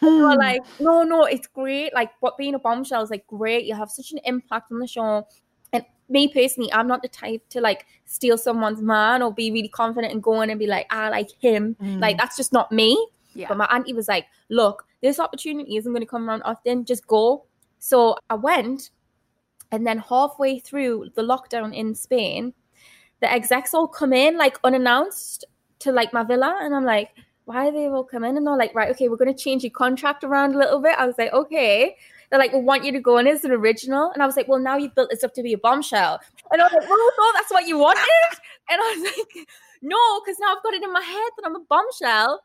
they 0.00 0.06
were 0.08 0.32
Hmm. 0.32 0.38
like, 0.38 0.62
no, 0.78 1.02
no, 1.02 1.24
it's 1.24 1.46
great. 1.46 1.92
Like, 1.92 2.10
what 2.20 2.38
being 2.38 2.54
a 2.54 2.58
bombshell 2.58 3.02
is 3.02 3.10
like 3.10 3.26
great. 3.26 3.66
You 3.66 3.74
have 3.74 3.90
such 3.90 4.12
an 4.12 4.20
impact 4.24 4.72
on 4.72 4.78
the 4.78 4.86
show. 4.86 5.26
And 5.74 5.84
me 6.08 6.28
personally, 6.32 6.72
I'm 6.72 6.86
not 6.88 7.02
the 7.02 7.08
type 7.08 7.42
to 7.50 7.60
like 7.60 7.84
steal 8.06 8.38
someone's 8.38 8.80
man 8.80 9.20
or 9.20 9.30
be 9.30 9.50
really 9.52 9.68
confident 9.68 10.14
and 10.14 10.22
go 10.22 10.40
in 10.40 10.48
and 10.48 10.58
be 10.58 10.66
like, 10.66 10.86
I 10.90 11.10
like 11.10 11.30
him. 11.38 11.76
Mm. 11.82 12.00
Like, 12.00 12.16
that's 12.16 12.38
just 12.38 12.50
not 12.52 12.72
me. 12.72 12.96
Yeah. 13.34 13.48
But 13.48 13.58
my 13.58 13.66
auntie 13.66 13.92
was 13.92 14.08
like, 14.08 14.24
look, 14.48 14.86
this 15.02 15.20
opportunity 15.20 15.76
isn't 15.76 15.92
going 15.92 16.00
to 16.02 16.06
come 16.06 16.30
around 16.30 16.42
often. 16.44 16.86
Just 16.86 17.06
go. 17.06 17.44
So 17.78 18.16
I 18.30 18.36
went. 18.36 18.88
And 19.72 19.86
then 19.86 19.98
halfway 19.98 20.58
through 20.58 21.10
the 21.14 21.22
lockdown 21.22 21.74
in 21.74 21.94
Spain, 21.94 22.52
the 23.20 23.30
execs 23.30 23.74
all 23.74 23.86
come 23.86 24.12
in 24.12 24.36
like 24.36 24.58
unannounced 24.64 25.44
to 25.80 25.92
like 25.92 26.12
my 26.12 26.22
villa. 26.24 26.58
And 26.62 26.74
I'm 26.74 26.84
like, 26.84 27.10
why 27.44 27.68
are 27.68 27.72
they 27.72 27.86
all 27.86 28.04
come 28.04 28.24
in? 28.24 28.36
And 28.36 28.46
they're 28.46 28.56
like, 28.56 28.74
right, 28.74 28.90
okay, 28.90 29.08
we're 29.08 29.16
going 29.16 29.34
to 29.34 29.42
change 29.42 29.62
your 29.64 29.70
contract 29.72 30.24
around 30.24 30.54
a 30.54 30.58
little 30.58 30.80
bit. 30.80 30.94
I 30.98 31.06
was 31.06 31.16
like, 31.18 31.32
okay. 31.32 31.96
They're 32.30 32.38
like, 32.38 32.52
we 32.52 32.60
want 32.60 32.84
you 32.84 32.92
to 32.92 33.00
go 33.00 33.18
in 33.18 33.26
as 33.26 33.44
an 33.44 33.50
original. 33.50 34.12
And 34.12 34.22
I 34.22 34.26
was 34.26 34.36
like, 34.36 34.46
well, 34.46 34.60
now 34.60 34.76
you've 34.76 34.94
built 34.94 35.10
this 35.10 35.24
up 35.24 35.34
to 35.34 35.42
be 35.42 35.52
a 35.52 35.58
bombshell. 35.58 36.20
And 36.52 36.62
I 36.62 36.64
was 36.64 36.72
like, 36.72 36.88
well, 36.88 37.10
no, 37.18 37.32
that's 37.34 37.50
what 37.50 37.66
you 37.66 37.78
wanted. 37.78 38.04
And 38.72 38.80
I 38.80 38.94
was 38.96 39.02
like, 39.02 39.48
no, 39.82 40.20
because 40.20 40.38
now 40.38 40.54
I've 40.56 40.62
got 40.62 40.74
it 40.74 40.82
in 40.84 40.92
my 40.92 41.00
head 41.00 41.30
that 41.36 41.44
I'm 41.44 41.56
a 41.56 41.64
bombshell. 41.68 42.44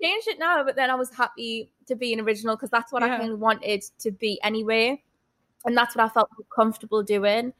Changed 0.00 0.28
it 0.28 0.38
now, 0.38 0.62
but 0.62 0.76
then 0.76 0.90
I 0.90 0.94
was 0.94 1.12
happy 1.12 1.72
to 1.88 1.96
be 1.96 2.12
an 2.12 2.20
original 2.20 2.54
because 2.54 2.70
that's 2.70 2.92
what 2.92 3.02
Yeah. 3.02 3.14
I 3.14 3.18
kind 3.18 3.32
of 3.32 3.40
wanted 3.40 3.82
to 3.98 4.12
be 4.12 4.38
anyway. 4.44 5.02
And 5.66 5.76
that's 5.76 5.94
what 5.94 6.04
I 6.04 6.08
felt 6.08 6.30
comfortable 6.54 7.02
doing. 7.02 7.52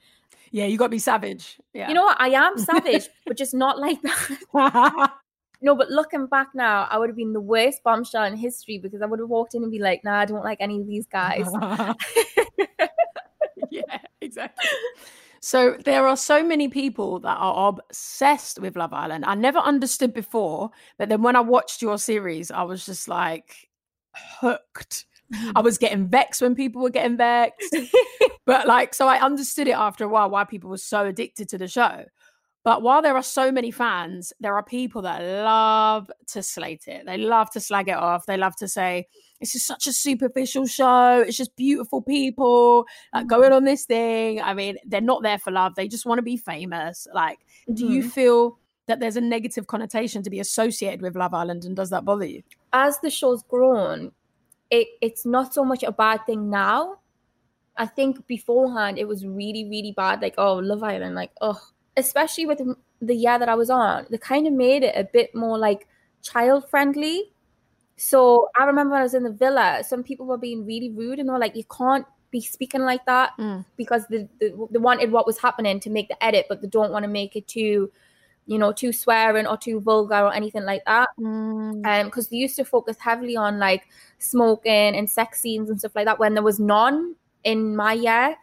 Yeah, 0.52 0.66
you 0.66 0.78
got 0.78 0.86
to 0.86 0.90
be 0.90 0.98
savage. 0.98 1.58
Yeah. 1.74 1.88
You 1.88 1.94
know 1.94 2.04
what? 2.04 2.20
I 2.20 2.28
am 2.28 2.56
savage, 2.70 3.08
but 3.26 3.36
just 3.36 3.52
not 3.52 3.78
like 3.78 4.00
that. 4.02 5.12
No, 5.62 5.74
but 5.74 5.90
looking 5.90 6.26
back 6.26 6.48
now, 6.54 6.86
I 6.90 6.98
would 6.98 7.08
have 7.08 7.16
been 7.16 7.32
the 7.32 7.40
worst 7.40 7.82
bombshell 7.82 8.24
in 8.24 8.36
history 8.36 8.78
because 8.78 9.00
I 9.00 9.06
would 9.06 9.18
have 9.20 9.28
walked 9.28 9.54
in 9.54 9.62
and 9.62 9.72
be 9.72 9.78
like, 9.78 10.04
nah, 10.04 10.20
I 10.20 10.24
don't 10.26 10.44
like 10.44 10.58
any 10.60 10.80
of 10.80 10.86
these 10.86 11.06
guys. 11.06 11.48
yeah, 13.70 13.98
exactly. 14.20 14.68
So 15.40 15.76
there 15.84 16.06
are 16.06 16.16
so 16.16 16.44
many 16.44 16.68
people 16.68 17.20
that 17.20 17.36
are 17.38 17.68
obsessed 17.68 18.60
with 18.60 18.76
Love 18.76 18.92
Island. 18.92 19.24
I 19.26 19.34
never 19.34 19.58
understood 19.58 20.12
before, 20.12 20.70
but 20.98 21.08
then 21.08 21.22
when 21.22 21.36
I 21.36 21.40
watched 21.40 21.80
your 21.80 21.96
series, 21.96 22.50
I 22.50 22.62
was 22.62 22.84
just 22.84 23.08
like 23.08 23.70
hooked. 24.14 25.06
I 25.54 25.60
was 25.60 25.78
getting 25.78 26.06
vexed 26.08 26.40
when 26.42 26.54
people 26.54 26.82
were 26.82 26.90
getting 26.90 27.16
vexed. 27.16 27.74
but 28.44 28.66
like, 28.66 28.94
so 28.94 29.06
I 29.08 29.20
understood 29.20 29.68
it 29.68 29.72
after 29.76 30.04
a 30.04 30.08
while 30.08 30.30
why 30.30 30.44
people 30.44 30.70
were 30.70 30.78
so 30.78 31.06
addicted 31.06 31.48
to 31.50 31.58
the 31.58 31.68
show. 31.68 32.04
But 32.64 32.82
while 32.82 33.00
there 33.00 33.14
are 33.14 33.22
so 33.22 33.52
many 33.52 33.70
fans, 33.70 34.32
there 34.40 34.56
are 34.56 34.62
people 34.62 35.02
that 35.02 35.22
love 35.22 36.10
to 36.32 36.42
slate 36.42 36.88
it. 36.88 37.06
They 37.06 37.16
love 37.16 37.48
to 37.52 37.60
slag 37.60 37.88
it 37.88 37.96
off. 37.96 38.26
They 38.26 38.36
love 38.36 38.56
to 38.56 38.66
say, 38.66 39.06
it's 39.40 39.52
just 39.52 39.68
such 39.68 39.86
a 39.86 39.92
superficial 39.92 40.66
show. 40.66 41.22
It's 41.24 41.36
just 41.36 41.54
beautiful 41.54 42.02
people 42.02 42.84
like, 43.14 43.28
going 43.28 43.52
on 43.52 43.62
this 43.64 43.84
thing. 43.84 44.42
I 44.42 44.52
mean, 44.52 44.78
they're 44.84 45.00
not 45.00 45.22
there 45.22 45.38
for 45.38 45.52
love. 45.52 45.76
They 45.76 45.86
just 45.86 46.06
want 46.06 46.18
to 46.18 46.22
be 46.22 46.36
famous. 46.36 47.06
Like, 47.14 47.38
do 47.72 47.86
you 47.86 48.02
Mhm. 48.02 48.10
feel 48.10 48.58
that 48.88 48.98
there's 48.98 49.16
a 49.16 49.20
negative 49.20 49.68
connotation 49.68 50.24
to 50.24 50.30
be 50.30 50.40
associated 50.40 51.02
with 51.02 51.14
Love 51.14 51.34
Island? 51.34 51.64
And 51.66 51.76
does 51.76 51.90
that 51.90 52.04
bother 52.04 52.24
you? 52.24 52.42
As 52.72 52.98
the 52.98 53.10
show's 53.10 53.44
grown, 53.44 54.10
it, 54.70 54.88
it's 55.00 55.24
not 55.24 55.54
so 55.54 55.64
much 55.64 55.82
a 55.82 55.92
bad 55.92 56.26
thing 56.26 56.50
now. 56.50 56.98
I 57.76 57.86
think 57.86 58.26
beforehand 58.26 58.98
it 58.98 59.06
was 59.06 59.26
really, 59.26 59.68
really 59.68 59.92
bad. 59.92 60.22
Like, 60.22 60.34
oh, 60.38 60.54
Love 60.54 60.82
Island, 60.82 61.14
like, 61.14 61.30
oh, 61.40 61.60
especially 61.96 62.46
with 62.46 62.60
the 63.00 63.14
year 63.14 63.38
that 63.38 63.48
I 63.48 63.54
was 63.54 63.70
on, 63.70 64.06
they 64.10 64.18
kind 64.18 64.46
of 64.46 64.52
made 64.52 64.82
it 64.82 64.94
a 64.96 65.04
bit 65.04 65.34
more 65.34 65.58
like 65.58 65.86
child 66.22 66.68
friendly. 66.68 67.32
So 67.96 68.48
I 68.58 68.64
remember 68.64 68.92
when 68.92 69.00
I 69.00 69.04
was 69.04 69.14
in 69.14 69.22
the 69.22 69.30
villa, 69.32 69.82
some 69.86 70.02
people 70.02 70.26
were 70.26 70.38
being 70.38 70.66
really 70.66 70.90
rude 70.90 71.18
and 71.18 71.28
they 71.28 71.32
were 71.32 71.38
like, 71.38 71.56
you 71.56 71.64
can't 71.64 72.06
be 72.30 72.40
speaking 72.40 72.82
like 72.82 73.04
that 73.06 73.32
Mm. 73.38 73.64
because 73.76 74.06
they, 74.08 74.28
they, 74.40 74.52
they 74.70 74.78
wanted 74.78 75.12
what 75.12 75.26
was 75.26 75.38
happening 75.38 75.78
to 75.80 75.90
make 75.90 76.08
the 76.08 76.22
edit, 76.24 76.46
but 76.48 76.60
they 76.60 76.68
don't 76.68 76.92
want 76.92 77.04
to 77.04 77.08
make 77.10 77.36
it 77.36 77.46
too, 77.46 77.90
you 78.46 78.58
know, 78.58 78.72
too 78.72 78.92
swearing 78.92 79.46
or 79.46 79.56
too 79.56 79.80
vulgar 79.80 80.20
or 80.20 80.32
anything 80.32 80.64
like 80.64 80.84
that. 80.86 81.08
Um, 81.18 81.82
because 82.04 82.28
they 82.28 82.36
used 82.36 82.56
to 82.56 82.64
focus 82.64 82.96
heavily 82.98 83.36
on 83.36 83.58
like 83.58 83.88
smoking 84.18 84.96
and 84.96 85.10
sex 85.10 85.40
scenes 85.40 85.68
and 85.70 85.78
stuff 85.78 85.94
like 85.94 86.06
that 86.06 86.18
when 86.18 86.34
there 86.34 86.42
was 86.42 86.60
none 86.60 87.14
in 87.44 87.76
my 87.76 87.92
year. 87.92 88.36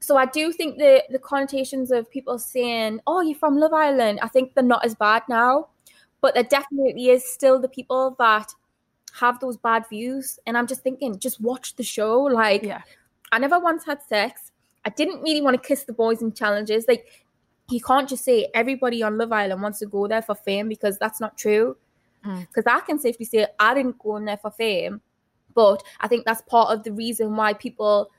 So 0.00 0.16
I 0.16 0.26
do 0.26 0.52
think 0.52 0.78
the 0.78 1.02
the 1.10 1.18
connotations 1.18 1.90
of 1.90 2.10
people 2.10 2.38
saying, 2.38 3.00
"Oh, 3.06 3.20
you're 3.20 3.38
from 3.38 3.56
Love 3.58 3.72
Island," 3.72 4.20
I 4.22 4.28
think 4.28 4.54
they're 4.54 4.64
not 4.64 4.84
as 4.84 4.94
bad 4.94 5.22
now, 5.28 5.68
but 6.20 6.34
there 6.34 6.44
definitely 6.44 7.10
is 7.10 7.28
still 7.28 7.60
the 7.60 7.68
people 7.68 8.14
that 8.18 8.52
have 9.12 9.40
those 9.40 9.56
bad 9.56 9.84
views. 9.88 10.38
And 10.46 10.56
I'm 10.56 10.66
just 10.66 10.82
thinking, 10.82 11.18
just 11.18 11.40
watch 11.40 11.74
the 11.76 11.82
show. 11.82 12.22
Like, 12.22 12.62
Yeah. 12.62 12.82
I 13.32 13.38
never 13.38 13.58
once 13.58 13.84
had 13.84 14.02
sex. 14.02 14.52
I 14.84 14.90
didn't 14.90 15.22
really 15.22 15.40
want 15.40 15.60
to 15.60 15.66
kiss 15.66 15.84
the 15.84 15.92
boys 15.92 16.22
in 16.22 16.32
challenges. 16.32 16.86
Like, 16.88 17.26
you 17.70 17.80
can't 17.80 18.08
just 18.08 18.24
say 18.24 18.48
everybody 18.54 19.02
on 19.02 19.18
Love 19.18 19.32
Island 19.32 19.62
wants 19.62 19.78
to 19.80 19.86
go 19.86 20.08
there 20.08 20.22
for 20.22 20.34
fame 20.34 20.68
because 20.68 20.98
that's 20.98 21.20
not 21.20 21.36
true. 21.36 21.76
Because 22.22 22.64
mm. 22.64 22.74
I 22.74 22.80
can 22.80 22.98
safely 22.98 23.26
say 23.26 23.46
I 23.58 23.74
didn't 23.74 23.98
go 23.98 24.16
in 24.16 24.24
there 24.24 24.38
for 24.38 24.50
fame, 24.50 25.00
but 25.54 25.82
I 26.00 26.08
think 26.08 26.24
that's 26.24 26.42
part 26.42 26.70
of 26.70 26.82
the 26.84 26.92
reason 26.92 27.36
why 27.36 27.52
people, 27.52 28.10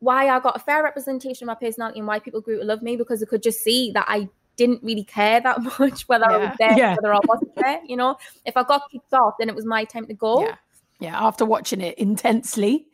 why 0.00 0.28
I 0.28 0.40
got 0.40 0.56
a 0.56 0.58
fair 0.58 0.82
representation 0.82 1.44
of 1.44 1.48
my 1.48 1.66
personality 1.66 2.00
and 2.00 2.08
why 2.08 2.18
people 2.18 2.40
grew 2.40 2.58
to 2.58 2.64
love 2.64 2.82
me 2.82 2.96
because 2.96 3.20
they 3.20 3.26
could 3.26 3.42
just 3.42 3.60
see 3.60 3.90
that 3.92 4.06
I 4.08 4.28
didn't 4.56 4.82
really 4.82 5.04
care 5.04 5.40
that 5.40 5.62
much 5.78 6.08
whether 6.08 6.26
yeah. 6.28 6.36
I 6.36 6.38
was 6.38 6.56
there, 6.58 6.78
yeah. 6.78 6.96
whether 6.96 7.14
I 7.14 7.20
wasn't 7.24 7.54
there. 7.56 7.80
You 7.86 7.96
know, 7.96 8.16
if 8.44 8.56
I 8.56 8.62
got 8.64 8.90
kicked 8.90 9.12
off, 9.12 9.34
then 9.38 9.48
it 9.48 9.54
was 9.54 9.66
my 9.66 9.84
time 9.84 10.06
to 10.06 10.14
go. 10.14 10.44
Yeah. 10.44 10.56
Yeah, 11.00 11.20
after 11.20 11.44
watching 11.44 11.80
it 11.80 11.98
intensely, 11.98 12.86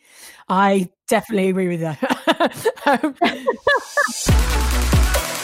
I 0.48 0.88
definitely 1.08 1.50
agree 1.50 1.68
with 1.68 1.80
that. 1.80 2.00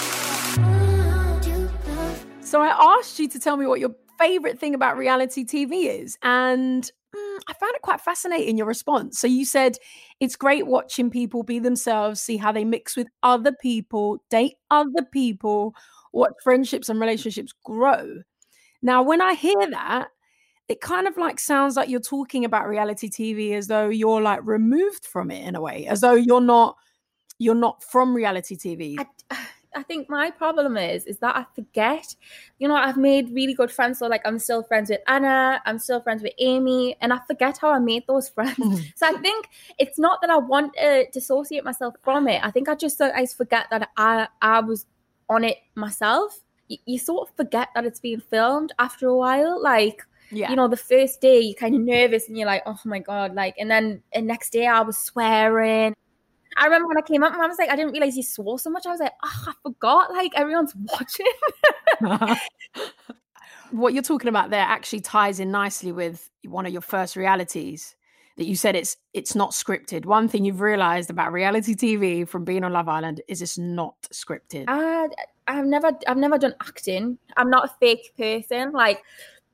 so 2.44 2.60
I 2.60 2.98
asked 2.98 3.18
you 3.18 3.28
to 3.28 3.38
tell 3.38 3.56
me 3.56 3.66
what 3.66 3.80
your 3.80 3.94
favorite 4.18 4.58
thing 4.58 4.74
about 4.74 4.96
reality 4.96 5.44
TV 5.44 6.00
is, 6.00 6.16
and 6.22 6.84
mm, 7.14 7.38
I 7.48 7.52
found 7.54 7.74
it 7.74 7.82
quite 7.82 8.00
fascinating 8.00 8.56
your 8.56 8.66
response. 8.66 9.18
So 9.18 9.26
you 9.26 9.44
said 9.44 9.76
it's 10.20 10.36
great 10.36 10.66
watching 10.66 11.10
people 11.10 11.42
be 11.42 11.58
themselves, 11.58 12.20
see 12.20 12.36
how 12.36 12.52
they 12.52 12.64
mix 12.64 12.96
with 12.96 13.08
other 13.22 13.52
people, 13.52 14.18
date 14.30 14.54
other 14.70 15.04
people, 15.12 15.74
watch 16.12 16.32
friendships 16.42 16.88
and 16.88 17.00
relationships 17.00 17.52
grow. 17.64 18.22
Now, 18.82 19.02
when 19.02 19.20
I 19.20 19.34
hear 19.34 19.70
that, 19.70 20.08
it 20.68 20.80
kind 20.80 21.06
of 21.06 21.16
like 21.16 21.38
sounds 21.38 21.76
like 21.76 21.88
you're 21.88 22.00
talking 22.00 22.44
about 22.44 22.68
reality 22.68 23.08
TV 23.08 23.52
as 23.52 23.66
though 23.66 23.88
you're 23.88 24.22
like 24.22 24.40
removed 24.44 25.06
from 25.06 25.30
it 25.30 25.46
in 25.46 25.54
a 25.54 25.60
way, 25.60 25.86
as 25.86 26.00
though 26.00 26.14
you're 26.14 26.40
not 26.40 26.76
you're 27.38 27.54
not 27.54 27.82
from 27.82 28.14
reality 28.14 28.56
TV. 28.56 28.96
I, 29.30 29.36
I 29.74 29.82
think 29.82 30.08
my 30.08 30.30
problem 30.30 30.76
is 30.76 31.04
is 31.04 31.18
that 31.18 31.36
I 31.36 31.44
forget. 31.54 32.14
You 32.58 32.68
know, 32.68 32.74
I've 32.74 32.96
made 32.96 33.30
really 33.34 33.54
good 33.54 33.70
friends. 33.70 33.98
So 33.98 34.06
like 34.06 34.22
I'm 34.24 34.38
still 34.38 34.62
friends 34.62 34.90
with 34.90 35.00
Anna, 35.06 35.60
I'm 35.66 35.78
still 35.78 36.00
friends 36.00 36.22
with 36.22 36.32
Amy, 36.38 36.96
and 37.00 37.12
I 37.12 37.18
forget 37.26 37.58
how 37.58 37.70
I 37.70 37.78
made 37.78 38.06
those 38.06 38.28
friends. 38.28 38.58
Mm. 38.58 38.92
so 38.96 39.06
I 39.06 39.14
think 39.20 39.48
it's 39.78 39.98
not 39.98 40.20
that 40.20 40.30
I 40.30 40.38
want 40.38 40.74
to 40.74 41.06
dissociate 41.12 41.64
myself 41.64 41.94
from 42.02 42.28
it. 42.28 42.40
I 42.44 42.50
think 42.50 42.68
I 42.68 42.74
just 42.74 43.00
I 43.00 43.26
forget 43.26 43.66
that 43.70 43.90
I 43.96 44.28
I 44.40 44.60
was 44.60 44.86
on 45.28 45.44
it 45.44 45.58
myself. 45.74 46.40
You, 46.68 46.78
you 46.86 46.98
sort 46.98 47.28
of 47.28 47.36
forget 47.36 47.68
that 47.74 47.84
it's 47.84 48.00
being 48.00 48.20
filmed 48.20 48.72
after 48.78 49.08
a 49.08 49.16
while. 49.16 49.62
Like 49.62 50.02
yeah. 50.30 50.50
you 50.50 50.56
know, 50.56 50.68
the 50.68 50.76
first 50.76 51.20
day 51.20 51.40
you're 51.40 51.54
kind 51.54 51.74
of 51.74 51.80
nervous 51.80 52.28
and 52.28 52.36
you're 52.36 52.46
like, 52.46 52.62
oh 52.66 52.78
my 52.84 52.98
God, 52.98 53.34
like, 53.34 53.54
and 53.58 53.70
then 53.70 54.02
the 54.12 54.22
next 54.22 54.50
day 54.50 54.66
I 54.66 54.80
was 54.80 54.98
swearing. 54.98 55.94
I 56.56 56.64
remember 56.64 56.88
when 56.88 56.98
I 56.98 57.02
came 57.02 57.22
up 57.22 57.32
and 57.32 57.42
I 57.42 57.46
was 57.46 57.58
like, 57.58 57.70
I 57.70 57.76
didn't 57.76 57.92
realize 57.92 58.16
you 58.16 58.22
swore 58.22 58.58
so 58.58 58.70
much. 58.70 58.86
I 58.86 58.90
was 58.90 59.00
like, 59.00 59.12
oh, 59.24 59.44
I 59.48 59.52
forgot, 59.62 60.12
like, 60.12 60.32
everyone's 60.36 60.74
watching. 62.00 62.38
what 63.70 63.92
you're 63.92 64.02
talking 64.02 64.28
about 64.28 64.50
there 64.50 64.60
actually 64.60 65.00
ties 65.00 65.40
in 65.40 65.50
nicely 65.50 65.92
with 65.92 66.30
one 66.44 66.66
of 66.66 66.72
your 66.72 66.82
first 66.82 67.16
realities 67.16 67.96
that 68.36 68.46
you 68.46 68.56
said 68.56 68.74
it's 68.76 68.96
it's 69.12 69.34
not 69.34 69.50
scripted. 69.50 70.06
One 70.06 70.28
thing 70.28 70.44
you've 70.44 70.60
realized 70.60 71.10
about 71.10 71.32
reality 71.32 71.74
TV 71.74 72.26
from 72.26 72.44
being 72.44 72.64
on 72.64 72.72
Love 72.72 72.88
Island 72.88 73.20
is 73.28 73.42
it's 73.42 73.58
not 73.58 73.94
scripted. 74.12 74.64
Uh, 74.68 75.08
I've 75.46 75.66
never 75.66 75.92
I've 76.06 76.16
never 76.16 76.38
done 76.38 76.54
acting. 76.60 77.18
I'm 77.36 77.50
not 77.50 77.66
a 77.66 77.74
fake 77.80 78.12
person. 78.16 78.72
Like 78.72 79.02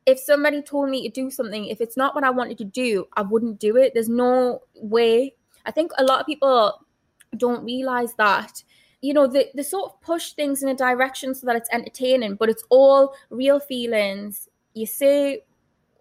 if 0.07 0.19
somebody 0.19 0.63
told 0.63 0.89
me 0.89 1.03
to 1.03 1.11
do 1.11 1.31
something, 1.31 1.67
if 1.67 1.81
it's 1.81 1.97
not 1.97 2.15
what 2.15 2.25
I 2.25 2.31
wanted 2.31 2.59
to 2.59 2.65
do, 2.65 3.07
I 3.17 3.23
wouldn't 3.23 3.61
do 3.61 3.77
it. 3.77 3.93
There's 3.93 4.09
no 4.09 4.63
way. 4.75 5.35
I 5.67 5.71
think 5.71 5.93
a 5.99 6.05
lot 6.05 6.21
of 6.21 6.27
people 6.27 6.81
don't 7.37 7.65
realize 7.65 8.15
that. 8.15 8.63
You 9.01 9.15
know, 9.15 9.27
they, 9.27 9.51
they 9.55 9.63
sort 9.63 9.91
of 9.91 10.01
push 10.03 10.33
things 10.33 10.63
in 10.63 10.69
a 10.69 10.75
direction 10.75 11.35
so 11.35 11.47
that 11.47 11.57
it's 11.57 11.71
entertaining, 11.73 12.35
but 12.35 12.51
it's 12.51 12.65
all 12.69 13.15
real 13.31 13.59
feelings. 13.59 14.49
You 14.75 14.87
say 14.87 15.43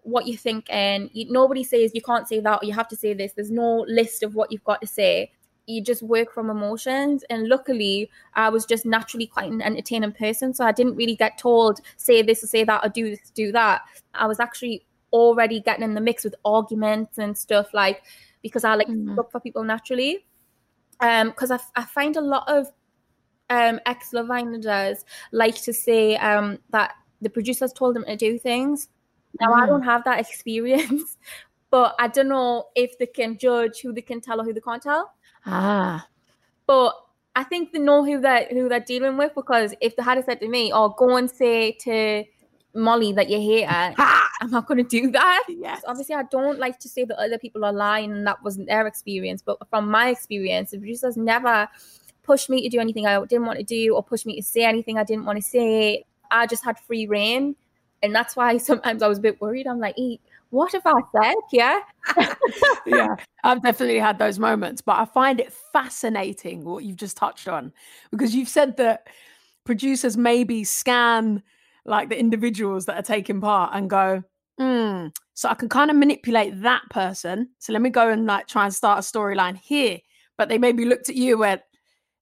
what 0.02 0.26
you 0.26 0.36
think, 0.36 0.66
and 0.68 1.08
you, 1.12 1.30
nobody 1.30 1.64
says 1.64 1.92
you 1.94 2.02
can't 2.02 2.28
say 2.28 2.40
that 2.40 2.62
or 2.62 2.66
you 2.66 2.74
have 2.74 2.88
to 2.88 2.96
say 2.96 3.14
this. 3.14 3.32
There's 3.32 3.50
no 3.50 3.84
list 3.88 4.22
of 4.22 4.34
what 4.34 4.52
you've 4.52 4.64
got 4.64 4.80
to 4.82 4.86
say 4.86 5.30
you 5.70 5.82
just 5.82 6.02
work 6.02 6.32
from 6.32 6.50
emotions. 6.50 7.24
And 7.30 7.48
luckily, 7.48 8.10
I 8.34 8.48
was 8.48 8.66
just 8.66 8.84
naturally 8.84 9.26
quite 9.26 9.50
an 9.50 9.62
entertaining 9.62 10.12
person. 10.12 10.52
So 10.52 10.64
I 10.64 10.72
didn't 10.72 10.96
really 10.96 11.16
get 11.16 11.38
told, 11.38 11.80
say 11.96 12.22
this 12.22 12.42
or 12.42 12.46
say 12.46 12.64
that 12.64 12.84
or 12.84 12.88
do 12.88 13.10
this, 13.10 13.30
do 13.30 13.52
that. 13.52 13.82
I 14.14 14.26
was 14.26 14.40
actually 14.40 14.84
already 15.12 15.60
getting 15.60 15.84
in 15.84 15.94
the 15.94 16.00
mix 16.00 16.24
with 16.24 16.34
arguments 16.44 17.18
and 17.18 17.36
stuff 17.36 17.72
like 17.72 18.02
because 18.42 18.64
I 18.64 18.74
like 18.74 18.88
mm-hmm. 18.88 19.14
look 19.14 19.30
for 19.30 19.40
people 19.40 19.64
naturally. 19.64 20.24
Um, 21.00 21.28
because 21.30 21.50
I, 21.50 21.58
I 21.76 21.84
find 21.84 22.16
a 22.16 22.20
lot 22.20 22.44
of 22.48 22.70
um 23.48 23.80
ex 23.84 24.12
Love 24.12 24.30
Islanders 24.30 25.04
like 25.32 25.60
to 25.62 25.72
say 25.72 26.16
um 26.16 26.58
that 26.70 26.92
the 27.20 27.28
producers 27.28 27.72
told 27.72 27.96
them 27.96 28.04
to 28.04 28.16
do 28.16 28.38
things. 28.38 28.88
Now 29.40 29.52
mm. 29.52 29.62
I 29.62 29.66
don't 29.66 29.82
have 29.82 30.04
that 30.04 30.20
experience, 30.20 31.18
but 31.70 31.94
I 31.98 32.08
don't 32.08 32.28
know 32.28 32.68
if 32.74 32.98
they 32.98 33.06
can 33.06 33.38
judge 33.38 33.80
who 33.80 33.92
they 33.92 34.02
can 34.02 34.20
tell 34.20 34.40
or 34.40 34.44
who 34.44 34.52
they 34.52 34.60
can't 34.60 34.82
tell. 34.82 35.12
Ah. 35.46 36.06
But 36.66 36.94
I 37.36 37.44
think 37.44 37.72
they 37.72 37.78
know 37.78 38.04
who 38.04 38.20
that 38.20 38.52
who 38.52 38.68
they're 38.68 38.80
dealing 38.80 39.16
with 39.16 39.34
because 39.34 39.74
if 39.80 39.96
they 39.96 40.02
had 40.02 40.24
said 40.24 40.40
to 40.40 40.48
me, 40.48 40.72
"Oh, 40.72 40.90
go 40.90 41.16
and 41.16 41.30
say 41.30 41.72
to 41.80 42.24
Molly 42.74 43.12
that 43.12 43.28
you 43.28 43.38
hate 43.38 43.68
her," 43.68 43.94
I'm 44.40 44.50
not 44.50 44.66
going 44.66 44.78
to 44.78 44.88
do 44.88 45.10
that. 45.10 45.44
Yes. 45.48 45.82
Obviously, 45.86 46.14
I 46.14 46.22
don't 46.24 46.58
like 46.58 46.78
to 46.80 46.88
say 46.88 47.04
that 47.04 47.18
other 47.18 47.38
people 47.38 47.64
are 47.64 47.72
lying 47.72 48.12
and 48.12 48.26
that 48.26 48.42
wasn't 48.42 48.68
their 48.68 48.86
experience. 48.86 49.42
But 49.42 49.58
from 49.68 49.90
my 49.90 50.08
experience, 50.08 50.70
the 50.70 50.78
producers 50.78 51.16
never 51.16 51.68
pushed 52.22 52.48
me 52.48 52.62
to 52.62 52.68
do 52.68 52.80
anything 52.80 53.06
I 53.06 53.18
didn't 53.26 53.46
want 53.46 53.58
to 53.58 53.64
do 53.64 53.94
or 53.94 54.02
pushed 54.02 54.26
me 54.26 54.36
to 54.36 54.42
say 54.42 54.64
anything 54.64 54.98
I 54.98 55.04
didn't 55.04 55.26
want 55.26 55.36
to 55.36 55.42
say. 55.42 56.04
I 56.30 56.46
just 56.46 56.64
had 56.64 56.78
free 56.78 57.06
rein. 57.06 57.54
And 58.02 58.14
that's 58.14 58.34
why 58.34 58.56
sometimes 58.70 59.02
I 59.02 59.08
was 59.08 59.18
a 59.18 59.22
bit 59.22 59.40
worried. 59.40 59.66
I'm 59.66 59.80
like, 59.80 59.96
what 60.50 60.72
have 60.72 60.82
I 60.86 61.00
said? 61.12 61.34
Yeah. 61.52 61.80
yeah, 62.86 63.16
I've 63.44 63.62
definitely 63.62 63.98
had 63.98 64.18
those 64.18 64.38
moments, 64.38 64.80
but 64.80 64.96
I 64.96 65.04
find 65.04 65.38
it 65.38 65.52
fascinating 65.72 66.64
what 66.64 66.82
you've 66.84 66.96
just 66.96 67.16
touched 67.16 67.46
on 67.46 67.72
because 68.10 68.34
you've 68.34 68.48
said 68.48 68.76
that 68.78 69.06
producers 69.64 70.16
maybe 70.16 70.64
scan 70.64 71.42
like 71.84 72.08
the 72.08 72.18
individuals 72.18 72.86
that 72.86 72.96
are 72.96 73.02
taking 73.02 73.40
part 73.40 73.70
and 73.74 73.88
go, 73.88 74.22
hmm, 74.58 75.08
so 75.34 75.48
I 75.48 75.54
can 75.54 75.68
kind 75.68 75.90
of 75.90 75.96
manipulate 75.96 76.62
that 76.62 76.82
person. 76.90 77.48
So 77.58 77.72
let 77.72 77.82
me 77.82 77.90
go 77.90 78.10
and 78.10 78.26
like 78.26 78.46
try 78.46 78.64
and 78.64 78.74
start 78.74 78.98
a 78.98 79.02
storyline 79.02 79.56
here. 79.56 79.98
But 80.36 80.48
they 80.48 80.58
maybe 80.58 80.84
looked 80.84 81.08
at 81.08 81.16
you 81.16 81.32
and 81.32 81.40
went, 81.40 81.62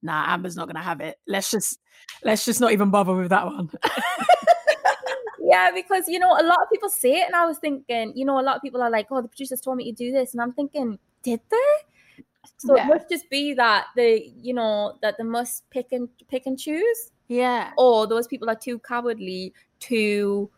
nah, 0.02 0.32
Amber's 0.32 0.56
not 0.56 0.66
gonna 0.66 0.82
have 0.82 1.00
it. 1.00 1.16
Let's 1.26 1.50
just 1.50 1.78
let's 2.24 2.44
just 2.44 2.60
not 2.60 2.72
even 2.72 2.90
bother 2.90 3.14
with 3.14 3.30
that 3.30 3.46
one. 3.46 3.70
yeah, 5.40 5.70
because 5.74 6.08
you 6.08 6.18
know, 6.18 6.30
a 6.30 6.42
lot 6.42 6.58
of 6.62 6.70
people 6.72 6.88
say 6.88 7.20
it, 7.20 7.26
and 7.26 7.36
I 7.36 7.46
was 7.46 7.58
thinking, 7.58 8.12
you 8.14 8.24
know, 8.24 8.40
a 8.40 8.42
lot 8.42 8.56
of 8.56 8.62
people 8.62 8.82
are 8.82 8.90
like, 8.90 9.06
"Oh, 9.10 9.22
the 9.22 9.28
producers 9.28 9.60
told 9.60 9.76
me 9.76 9.84
to 9.90 9.92
do 9.92 10.12
this," 10.12 10.32
and 10.32 10.42
I'm 10.42 10.52
thinking, 10.52 10.98
did 11.22 11.40
they? 11.50 12.12
So 12.58 12.76
yeah. 12.76 12.84
it 12.84 12.88
must 12.88 13.08
just 13.08 13.30
be 13.30 13.54
that 13.54 13.86
they, 13.94 14.32
you 14.36 14.54
know, 14.54 14.98
that 15.02 15.16
they 15.18 15.24
must 15.24 15.68
pick 15.70 15.92
and 15.92 16.08
pick 16.28 16.46
and 16.46 16.58
choose. 16.58 17.10
Yeah. 17.28 17.72
Or 17.76 18.06
those 18.06 18.26
people 18.26 18.50
are 18.50 18.56
too 18.56 18.78
cowardly 18.80 19.52
to 19.80 20.50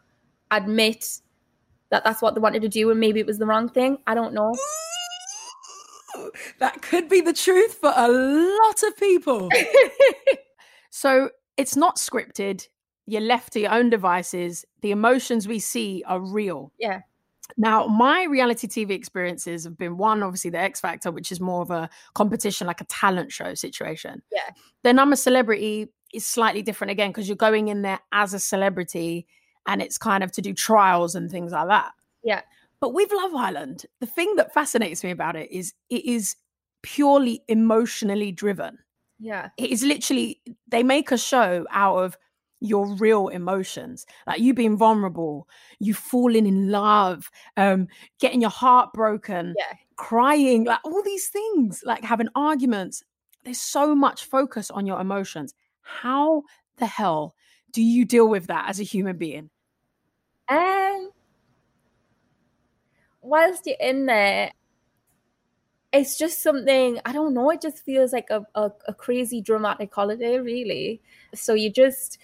admit 0.50 1.20
that 1.90 2.04
that's 2.04 2.22
what 2.22 2.34
they 2.34 2.40
wanted 2.40 2.62
to 2.62 2.68
do, 2.68 2.90
and 2.90 3.00
maybe 3.00 3.20
it 3.20 3.26
was 3.26 3.38
the 3.38 3.46
wrong 3.46 3.68
thing. 3.68 3.98
I 4.06 4.14
don't 4.14 4.32
know. 4.32 4.54
that 6.60 6.80
could 6.82 7.08
be 7.08 7.20
the 7.20 7.32
truth 7.32 7.74
for 7.74 7.92
a 7.94 8.08
lot 8.08 8.82
of 8.84 8.96
people. 8.96 9.48
so 10.90 11.30
it's 11.56 11.76
not 11.76 11.96
scripted 11.96 12.68
you're 13.10 13.20
left 13.20 13.52
to 13.54 13.60
your 13.60 13.72
own 13.72 13.90
devices. 13.90 14.64
The 14.82 14.92
emotions 14.92 15.48
we 15.48 15.58
see 15.58 16.04
are 16.06 16.20
real. 16.20 16.72
Yeah. 16.78 17.00
Now, 17.56 17.86
my 17.86 18.24
reality 18.24 18.68
TV 18.68 18.90
experiences 18.90 19.64
have 19.64 19.76
been 19.76 19.96
one, 19.96 20.22
obviously, 20.22 20.50
the 20.50 20.60
X 20.60 20.80
Factor, 20.80 21.10
which 21.10 21.32
is 21.32 21.40
more 21.40 21.62
of 21.62 21.72
a 21.72 21.90
competition, 22.14 22.68
like 22.68 22.80
a 22.80 22.84
talent 22.84 23.32
show 23.32 23.54
situation. 23.54 24.22
Yeah. 24.30 24.52
Then 24.84 25.00
I'm 25.00 25.12
a 25.12 25.16
celebrity 25.16 25.88
is 26.12 26.26
slightly 26.26 26.62
different 26.62 26.90
again 26.90 27.11
because 27.11 27.29
you're 27.29 27.37
going 27.37 27.69
in 27.69 27.83
there 27.83 28.00
as 28.12 28.35
a 28.35 28.38
celebrity 28.38 29.26
and 29.67 29.83
it's 29.83 29.99
kind 29.99 30.25
of 30.25 30.33
to 30.33 30.43
do 30.43 30.52
trials 30.52 31.14
and 31.14 31.31
things 31.31 31.52
like 31.52 31.69
that. 31.69 31.93
Yeah. 32.23 32.43
But 32.81 32.95
with 32.95 33.11
Love 33.12 33.35
Island, 33.35 33.85
the 34.00 34.07
thing 34.07 34.37
that 34.37 34.55
fascinates 34.55 35.05
me 35.05 35.11
about 35.11 35.37
it 35.37 35.50
is 35.52 35.75
it 35.90 36.05
is 36.05 36.37
purely 36.83 37.43
emotionally 37.49 38.33
driven. 38.33 38.79
Yeah. 39.19 39.50
It 39.59 39.71
is 39.71 39.83
literally, 39.83 40.40
they 40.69 40.83
make 40.83 41.12
a 41.12 41.19
show 41.19 41.67
out 41.71 41.99
of 41.99 42.17
your 42.61 42.87
real 42.97 43.29
emotions 43.29 44.05
like 44.26 44.38
you 44.38 44.52
being 44.52 44.76
vulnerable 44.76 45.49
you 45.79 45.95
falling 45.95 46.47
in 46.47 46.71
love 46.71 47.31
um 47.57 47.88
getting 48.21 48.40
your 48.40 48.50
heart 48.50 48.93
broken 48.93 49.55
yeah. 49.59 49.76
crying 49.97 50.64
like 50.64 50.79
all 50.85 51.02
these 51.02 51.29
things 51.29 51.83
like 51.87 52.05
having 52.05 52.29
arguments 52.35 53.02
there's 53.45 53.61
so 53.61 53.95
much 53.95 54.25
focus 54.25 54.71
on 54.71 54.87
your 54.87 55.00
emotions 55.00 55.55
how 56.00 56.42
the 56.76 56.87
hell 56.87 57.35
do 57.73 57.82
you 57.82 58.04
deal 58.04 58.28
with 58.28 58.47
that 58.47 58.68
as 58.68 58.80
a 58.80 58.85
human 58.85 59.16
being 59.16 59.50
um 60.49 61.11
whilst 63.23 63.66
you're 63.66 63.76
in 63.80 64.06
there 64.06 64.52
it's 65.92 66.16
just 66.16 66.42
something 66.42 67.00
I 67.04 67.12
don't 67.12 67.35
know. 67.35 67.50
It 67.50 67.61
just 67.61 67.85
feels 67.85 68.12
like 68.12 68.28
a, 68.30 68.47
a, 68.54 68.70
a 68.88 68.94
crazy 68.94 69.40
dramatic 69.40 69.92
holiday, 69.92 70.38
really. 70.38 71.00
So 71.35 71.54
you 71.54 71.70
just 71.70 72.18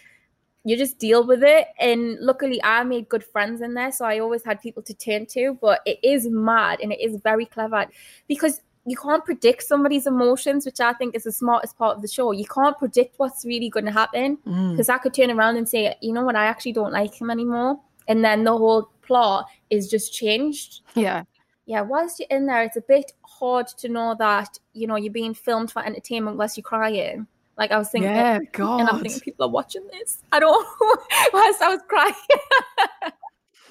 you 0.64 0.76
just 0.76 0.98
deal 0.98 1.26
with 1.26 1.42
it. 1.42 1.68
And 1.78 2.18
luckily, 2.20 2.62
I 2.62 2.84
made 2.84 3.08
good 3.08 3.24
friends 3.24 3.60
in 3.60 3.74
there, 3.74 3.92
so 3.92 4.04
I 4.04 4.18
always 4.18 4.44
had 4.44 4.60
people 4.60 4.82
to 4.84 4.94
turn 4.94 5.26
to. 5.26 5.58
But 5.60 5.80
it 5.84 5.98
is 6.02 6.28
mad 6.28 6.80
and 6.80 6.92
it 6.92 7.00
is 7.00 7.20
very 7.22 7.46
clever 7.46 7.86
because 8.28 8.60
you 8.86 8.96
can't 8.96 9.24
predict 9.24 9.62
somebody's 9.64 10.06
emotions, 10.06 10.64
which 10.64 10.80
I 10.80 10.92
think 10.92 11.14
is 11.14 11.24
the 11.24 11.32
smartest 11.32 11.76
part 11.76 11.96
of 11.96 12.02
the 12.02 12.08
show. 12.08 12.30
You 12.32 12.46
can't 12.46 12.78
predict 12.78 13.18
what's 13.18 13.44
really 13.44 13.68
going 13.68 13.86
to 13.86 13.92
happen 13.92 14.36
because 14.44 14.88
mm. 14.88 14.94
I 14.94 14.98
could 14.98 15.14
turn 15.14 15.30
around 15.30 15.56
and 15.56 15.68
say, 15.68 15.94
you 16.00 16.12
know 16.12 16.22
what, 16.22 16.36
I 16.36 16.46
actually 16.46 16.72
don't 16.72 16.92
like 16.92 17.14
him 17.20 17.30
anymore, 17.30 17.80
and 18.08 18.24
then 18.24 18.44
the 18.44 18.56
whole 18.56 18.90
plot 19.02 19.46
is 19.70 19.90
just 19.90 20.14
changed. 20.14 20.80
Yeah 20.94 21.24
yeah, 21.66 21.80
whilst 21.80 22.20
you're 22.20 22.28
in 22.30 22.46
there, 22.46 22.62
it's 22.62 22.76
a 22.76 22.80
bit 22.80 23.12
hard 23.22 23.66
to 23.66 23.88
know 23.88 24.14
that 24.18 24.58
you 24.72 24.86
know 24.86 24.96
you're 24.96 25.12
being 25.12 25.34
filmed 25.34 25.70
for 25.70 25.84
entertainment 25.84 26.36
whilst 26.36 26.56
you're 26.56 26.62
crying. 26.62 27.26
Like 27.58 27.72
I 27.72 27.78
was 27.78 27.90
thinking, 27.90 28.10
yeah, 28.10 28.38
God, 28.52 28.80
and 28.80 28.88
I'm 28.88 29.00
thinking 29.00 29.20
people 29.20 29.46
are 29.46 29.50
watching 29.50 29.86
this. 29.92 30.22
I 30.30 30.38
don't 30.38 30.66
whilst 31.32 31.62
I 31.62 31.68
was 31.68 31.80
crying. 31.88 33.12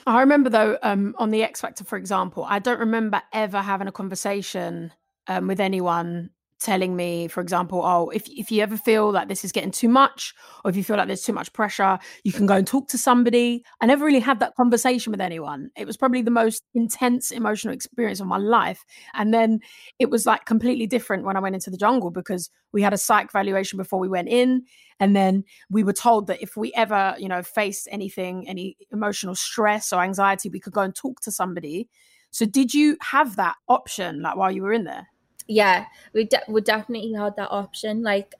I 0.08 0.20
remember 0.20 0.50
though, 0.50 0.78
um, 0.84 1.16
on 1.18 1.32
the 1.32 1.42
X 1.42 1.62
Factor, 1.62 1.84
for 1.84 1.98
example, 1.98 2.46
I 2.48 2.60
don't 2.60 2.80
remember 2.80 3.22
ever 3.34 3.62
having 3.62 3.88
a 3.88 3.92
conversation 3.92 4.92
um, 5.28 5.48
with 5.48 5.60
anyone 5.60 6.30
telling 6.60 6.96
me, 6.96 7.28
for 7.28 7.42
example, 7.42 7.82
oh, 7.84 8.10
if, 8.10 8.28
if 8.30 8.50
you 8.50 8.64
ever 8.64 8.78
feel 8.78 9.12
like 9.12 9.28
this 9.28 9.44
is 9.44 9.52
getting 9.52 9.72
too 9.72 9.90
much, 9.90 10.34
or 10.64 10.72
if 10.72 10.78
you 10.78 10.84
feel 10.84 10.98
like 10.98 11.08
there's 11.08 11.24
too 11.24 11.34
much 11.34 11.52
pressure, 11.54 12.00
you 12.24 12.32
can 12.32 12.46
go 12.46 12.56
and 12.56 12.66
talk 12.66 12.88
to 12.88 12.98
somebody. 12.98 13.64
I 13.82 13.86
never 13.86 14.06
really 14.06 14.20
had 14.20 14.40
that 14.40 14.56
conversation 14.56 15.12
with 15.12 15.22
anyone. 15.22 15.70
It 15.78 15.86
was 15.86 15.98
probably 15.98 16.22
the 16.22 16.32
most 16.32 16.64
intense 16.74 17.32
emotional 17.32 17.74
experience 17.74 18.20
of 18.20 18.28
my 18.28 18.38
life. 18.38 18.84
And 19.14 19.34
then 19.34 19.60
it 20.00 20.10
was 20.10 20.26
like 20.26 20.46
completely 20.46 20.88
different 20.88 21.26
when 21.26 21.38
I 21.38 21.42
went 21.42 21.56
into 21.56 21.70
the 21.70 21.78
jungle 21.78 22.10
because 22.10 22.50
we 22.72 22.82
had 22.82 22.94
a 22.94 22.98
psych 22.98 23.32
valuation 23.32 23.78
before 23.78 24.00
we 24.00 24.10
went 24.10 24.30
in. 24.30 24.64
And 25.00 25.16
then 25.16 25.44
we 25.70 25.84
were 25.84 25.94
told 25.94 26.28
that 26.28 26.42
if 26.42 26.56
we 26.56 26.74
ever, 26.74 27.16
you 27.20 27.28
know, 27.28 27.44
faced 27.44 27.88
anything, 27.92 28.48
any 28.48 28.78
emotional 28.92 29.36
stress 29.36 29.92
or 29.92 30.02
anxiety, 30.02 30.50
we 30.50 30.60
could 30.60 30.74
go 30.74 30.82
and 30.82 30.96
talk 30.96 31.20
to 31.22 31.32
somebody. 31.32 31.90
So 32.32 32.46
did 32.46 32.74
you 32.74 32.98
have 33.02 33.36
that 33.36 33.56
option 33.68 34.22
like 34.22 34.36
while 34.36 34.52
you 34.52 34.62
were 34.62 34.74
in 34.74 34.86
there? 34.86 35.08
Yeah, 35.48 35.86
we 36.14 36.26
de- 36.26 36.44
we 36.48 36.62
definitely 36.62 37.14
had 37.14 37.36
that 37.36 37.52
option. 37.52 38.02
Like 38.02 38.34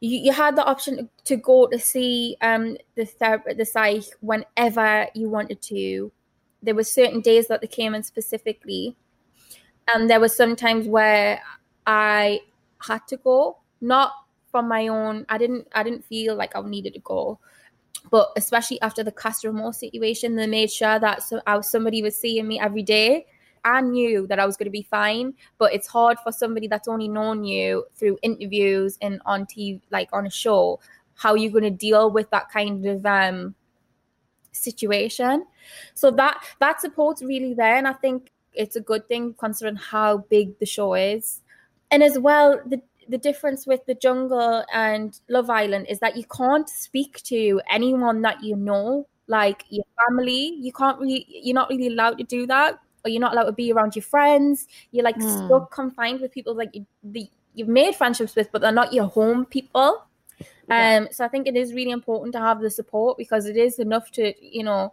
you, 0.00 0.18
you 0.18 0.32
had 0.32 0.56
the 0.56 0.64
option 0.64 1.08
to 1.24 1.36
go 1.36 1.66
to 1.66 1.78
see 1.78 2.36
um 2.40 2.76
the 2.96 3.04
ther- 3.06 3.54
the 3.56 3.64
psych 3.64 4.04
whenever 4.20 5.06
you 5.14 5.28
wanted 5.28 5.62
to. 5.62 6.12
There 6.62 6.74
were 6.74 6.84
certain 6.84 7.20
days 7.20 7.48
that 7.48 7.60
they 7.60 7.66
came 7.66 7.94
in 7.94 8.02
specifically, 8.02 8.96
and 9.92 10.08
there 10.08 10.20
was 10.20 10.36
sometimes 10.36 10.86
where 10.86 11.40
I 11.86 12.40
had 12.78 13.06
to 13.08 13.16
go, 13.16 13.58
not 13.80 14.12
from 14.50 14.68
my 14.68 14.88
own. 14.88 15.26
I 15.28 15.38
didn't 15.38 15.68
I 15.72 15.82
didn't 15.82 16.04
feel 16.04 16.36
like 16.36 16.54
I 16.54 16.60
needed 16.62 16.94
to 16.94 17.00
go, 17.00 17.38
but 18.10 18.30
especially 18.36 18.80
after 18.80 19.02
the 19.02 19.14
Amor 19.44 19.72
situation, 19.72 20.36
they 20.36 20.46
made 20.46 20.70
sure 20.70 20.98
that 20.98 21.22
so, 21.22 21.40
I, 21.46 21.60
somebody 21.62 22.02
was 22.02 22.16
seeing 22.16 22.46
me 22.46 22.60
every 22.60 22.82
day 22.82 23.26
I 23.64 23.80
knew 23.80 24.26
that 24.26 24.38
I 24.38 24.46
was 24.46 24.56
going 24.56 24.66
to 24.66 24.70
be 24.70 24.82
fine, 24.82 25.34
but 25.58 25.72
it's 25.72 25.86
hard 25.86 26.18
for 26.18 26.32
somebody 26.32 26.66
that's 26.66 26.88
only 26.88 27.08
known 27.08 27.44
you 27.44 27.84
through 27.94 28.18
interviews 28.22 28.98
and 29.00 29.20
on 29.24 29.46
TV, 29.46 29.80
like 29.90 30.08
on 30.12 30.26
a 30.26 30.30
show, 30.30 30.80
how 31.14 31.34
you're 31.34 31.52
going 31.52 31.64
to 31.64 31.70
deal 31.70 32.10
with 32.10 32.28
that 32.30 32.50
kind 32.50 32.84
of 32.86 33.06
um, 33.06 33.54
situation. 34.52 35.46
So 35.94 36.10
that 36.12 36.42
that 36.60 36.80
support's 36.80 37.22
really 37.22 37.54
there, 37.54 37.76
and 37.76 37.86
I 37.86 37.92
think 37.92 38.30
it's 38.52 38.76
a 38.76 38.80
good 38.80 39.06
thing 39.08 39.34
considering 39.38 39.76
how 39.76 40.18
big 40.18 40.58
the 40.58 40.66
show 40.66 40.94
is, 40.94 41.40
and 41.90 42.02
as 42.02 42.18
well 42.18 42.60
the 42.66 42.82
the 43.08 43.18
difference 43.18 43.66
with 43.66 43.84
the 43.86 43.94
jungle 43.94 44.64
and 44.72 45.20
Love 45.28 45.50
Island 45.50 45.86
is 45.88 45.98
that 46.00 46.16
you 46.16 46.24
can't 46.24 46.68
speak 46.68 47.20
to 47.24 47.60
anyone 47.70 48.22
that 48.22 48.42
you 48.42 48.56
know, 48.56 49.06
like 49.26 49.64
your 49.68 49.84
family. 50.08 50.54
You 50.60 50.72
can't 50.72 50.98
really, 50.98 51.26
you're 51.28 51.54
not 51.54 51.68
really 51.68 51.88
allowed 51.88 52.18
to 52.18 52.24
do 52.24 52.46
that 52.46 52.78
or 53.04 53.10
you're 53.10 53.20
not 53.20 53.32
allowed 53.32 53.44
to 53.44 53.52
be 53.52 53.72
around 53.72 53.96
your 53.96 54.02
friends. 54.02 54.68
You're 54.90 55.04
like 55.04 55.16
mm. 55.16 55.46
stuck 55.46 55.70
confined 55.70 56.20
with 56.20 56.32
people 56.32 56.54
like 56.54 56.74
you, 56.74 56.86
the, 57.02 57.28
you've 57.54 57.68
made 57.68 57.94
friendships 57.94 58.34
with, 58.34 58.50
but 58.52 58.60
they're 58.60 58.72
not 58.72 58.92
your 58.92 59.06
home 59.06 59.44
people. 59.46 60.04
Yeah. 60.68 60.98
Um, 60.98 61.08
so 61.10 61.24
I 61.24 61.28
think 61.28 61.46
it 61.46 61.56
is 61.56 61.74
really 61.74 61.90
important 61.90 62.32
to 62.34 62.38
have 62.38 62.60
the 62.60 62.70
support 62.70 63.18
because 63.18 63.46
it 63.46 63.56
is 63.56 63.78
enough 63.78 64.10
to, 64.12 64.32
you 64.40 64.62
know, 64.62 64.92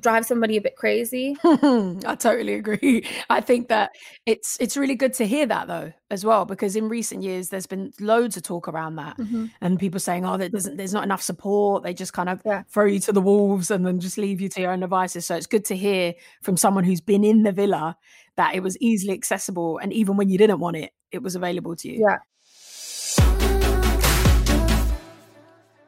drive 0.00 0.26
somebody 0.26 0.56
a 0.56 0.60
bit 0.60 0.76
crazy. 0.76 1.36
I 1.44 2.16
totally 2.18 2.54
agree. 2.54 3.06
I 3.30 3.40
think 3.40 3.68
that 3.68 3.92
it's 4.26 4.56
it's 4.60 4.76
really 4.76 4.94
good 4.94 5.14
to 5.14 5.26
hear 5.26 5.46
that 5.46 5.68
though 5.68 5.92
as 6.10 6.24
well 6.24 6.44
because 6.44 6.76
in 6.76 6.88
recent 6.88 7.22
years 7.22 7.48
there's 7.50 7.66
been 7.66 7.92
loads 8.00 8.36
of 8.36 8.42
talk 8.42 8.68
around 8.68 8.96
that 8.96 9.16
mm-hmm. 9.18 9.46
and 9.60 9.78
people 9.78 10.00
saying 10.00 10.24
oh 10.24 10.38
there 10.38 10.48
doesn't 10.48 10.78
there's 10.78 10.94
not 10.94 11.04
enough 11.04 11.20
support 11.20 11.82
they 11.82 11.92
just 11.92 12.14
kind 12.14 12.30
of 12.30 12.40
yeah. 12.46 12.62
throw 12.70 12.86
you 12.86 12.98
to 12.98 13.12
the 13.12 13.20
wolves 13.20 13.70
and 13.70 13.86
then 13.86 14.00
just 14.00 14.16
leave 14.16 14.40
you 14.40 14.48
to 14.48 14.60
your 14.62 14.72
own 14.72 14.80
devices 14.80 15.26
so 15.26 15.36
it's 15.36 15.46
good 15.46 15.66
to 15.66 15.76
hear 15.76 16.14
from 16.40 16.56
someone 16.56 16.82
who's 16.82 17.02
been 17.02 17.24
in 17.24 17.42
the 17.42 17.52
villa 17.52 17.94
that 18.36 18.54
it 18.54 18.62
was 18.62 18.78
easily 18.78 19.12
accessible 19.12 19.76
and 19.78 19.92
even 19.92 20.16
when 20.16 20.30
you 20.30 20.38
didn't 20.38 20.60
want 20.60 20.76
it 20.76 20.92
it 21.10 21.22
was 21.22 21.34
available 21.34 21.76
to 21.76 21.88
you. 21.88 22.06
Yeah. 22.08 22.18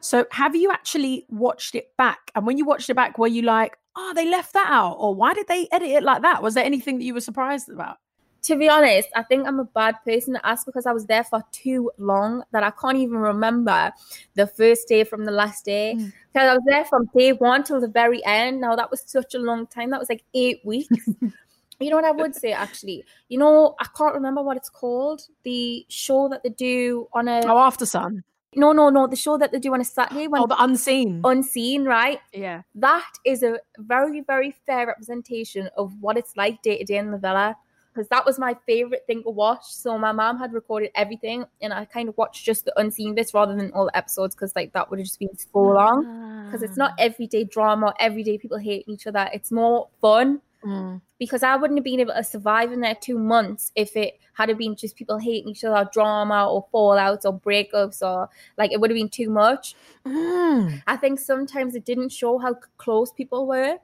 So, 0.03 0.25
have 0.31 0.55
you 0.55 0.71
actually 0.71 1.25
watched 1.29 1.75
it 1.75 1.95
back? 1.97 2.31
And 2.35 2.45
when 2.45 2.57
you 2.57 2.65
watched 2.65 2.89
it 2.89 2.95
back, 2.95 3.17
were 3.17 3.27
you 3.27 3.43
like, 3.43 3.77
oh, 3.95 4.13
they 4.15 4.29
left 4.29 4.53
that 4.53 4.67
out? 4.69 4.95
Or 4.99 5.13
why 5.13 5.33
did 5.33 5.47
they 5.47 5.67
edit 5.71 5.89
it 5.89 6.03
like 6.03 6.21
that? 6.21 6.41
Was 6.41 6.53
there 6.53 6.63
anything 6.65 6.97
that 6.97 7.03
you 7.03 7.13
were 7.13 7.21
surprised 7.21 7.69
about? 7.69 7.97
To 8.43 8.55
be 8.55 8.67
honest, 8.67 9.07
I 9.15 9.21
think 9.21 9.47
I'm 9.47 9.59
a 9.59 9.65
bad 9.65 9.97
person 10.03 10.33
to 10.33 10.45
ask 10.45 10.65
because 10.65 10.87
I 10.87 10.93
was 10.93 11.05
there 11.05 11.23
for 11.23 11.43
too 11.51 11.91
long 11.99 12.43
that 12.51 12.63
I 12.63 12.71
can't 12.71 12.97
even 12.97 13.17
remember 13.17 13.91
the 14.33 14.47
first 14.47 14.87
day 14.87 15.03
from 15.03 15.25
the 15.25 15.31
last 15.31 15.63
day. 15.63 15.93
Because 15.93 16.47
mm. 16.47 16.49
I 16.49 16.53
was 16.53 16.63
there 16.65 16.85
from 16.85 17.07
day 17.15 17.33
one 17.33 17.63
till 17.63 17.79
the 17.79 17.87
very 17.87 18.25
end. 18.25 18.59
Now, 18.59 18.75
that 18.75 18.89
was 18.89 19.03
such 19.05 19.35
a 19.35 19.39
long 19.39 19.67
time. 19.67 19.91
That 19.91 19.99
was 19.99 20.09
like 20.09 20.23
eight 20.33 20.61
weeks. 20.65 20.97
you 21.79 21.89
know 21.91 21.97
what 21.97 22.05
I 22.05 22.11
would 22.11 22.35
say 22.35 22.51
actually? 22.51 23.03
You 23.29 23.37
know, 23.37 23.75
I 23.79 23.85
can't 23.95 24.15
remember 24.15 24.41
what 24.41 24.57
it's 24.57 24.69
called. 24.69 25.21
The 25.43 25.85
show 25.89 26.27
that 26.29 26.41
they 26.41 26.49
do 26.49 27.07
on 27.13 27.27
a. 27.27 27.41
Oh, 27.41 27.57
Aftersun. 27.57 28.23
No, 28.55 28.71
no, 28.73 28.89
no. 28.89 29.07
The 29.07 29.15
show 29.15 29.37
that 29.37 29.51
they 29.51 29.59
do 29.59 29.73
on 29.73 29.81
a 29.81 29.85
Saturday. 29.85 30.27
When 30.27 30.41
oh, 30.41 30.47
the 30.47 30.61
Unseen. 30.61 31.21
Unseen, 31.23 31.85
right? 31.85 32.19
Yeah. 32.33 32.63
That 32.75 33.09
is 33.25 33.43
a 33.43 33.59
very, 33.77 34.21
very 34.21 34.55
fair 34.65 34.87
representation 34.87 35.69
of 35.77 35.93
what 36.01 36.17
it's 36.17 36.35
like 36.35 36.61
day 36.61 36.77
to 36.79 36.83
day 36.83 36.97
in 36.97 37.11
the 37.11 37.17
villa. 37.17 37.55
Because 37.93 38.07
that 38.07 38.25
was 38.25 38.39
my 38.39 38.55
favorite 38.65 39.03
thing 39.05 39.21
to 39.23 39.29
watch. 39.29 39.63
So 39.65 39.97
my 39.97 40.13
mom 40.13 40.37
had 40.37 40.53
recorded 40.53 40.91
everything, 40.95 41.43
and 41.61 41.73
I 41.73 41.83
kind 41.83 42.07
of 42.07 42.17
watched 42.17 42.45
just 42.45 42.63
the 42.63 42.77
unseen 42.79 43.15
bits 43.15 43.33
rather 43.33 43.53
than 43.53 43.71
all 43.73 43.85
the 43.85 43.97
episodes, 43.97 44.33
because 44.33 44.55
like 44.55 44.71
that 44.73 44.89
would 44.89 44.99
have 44.99 45.05
just 45.05 45.19
been 45.19 45.35
so 45.37 45.59
long. 45.59 46.45
Because 46.45 46.63
it's 46.63 46.77
not 46.77 46.91
ah. 46.91 47.03
everyday 47.03 47.43
drama, 47.43 47.93
everyday 47.99 48.37
people 48.37 48.57
hating 48.57 48.93
each 48.93 49.07
other. 49.07 49.29
It's 49.33 49.51
more 49.51 49.89
fun 49.99 50.41
Mm. 50.65 51.01
Because 51.17 51.43
I 51.43 51.55
wouldn't 51.55 51.77
have 51.77 51.83
been 51.83 51.99
able 51.99 52.13
to 52.13 52.23
survive 52.23 52.71
in 52.71 52.81
there 52.81 52.95
two 52.99 53.17
months 53.17 53.71
if 53.75 53.95
it 53.95 54.19
had 54.33 54.55
been 54.57 54.75
just 54.75 54.95
people 54.95 55.17
hating 55.17 55.49
each 55.49 55.63
other, 55.63 55.89
drama 55.91 56.47
or 56.49 56.67
fallouts 56.73 57.25
or 57.25 57.39
breakups, 57.39 58.01
or 58.01 58.29
like 58.57 58.71
it 58.71 58.79
would 58.79 58.89
have 58.89 58.97
been 58.97 59.09
too 59.09 59.29
much. 59.29 59.75
Mm. 60.05 60.81
I 60.87 60.97
think 60.97 61.19
sometimes 61.19 61.75
it 61.75 61.85
didn't 61.85 62.09
show 62.09 62.37
how 62.37 62.55
close 62.77 63.11
people 63.11 63.47
were, 63.47 63.77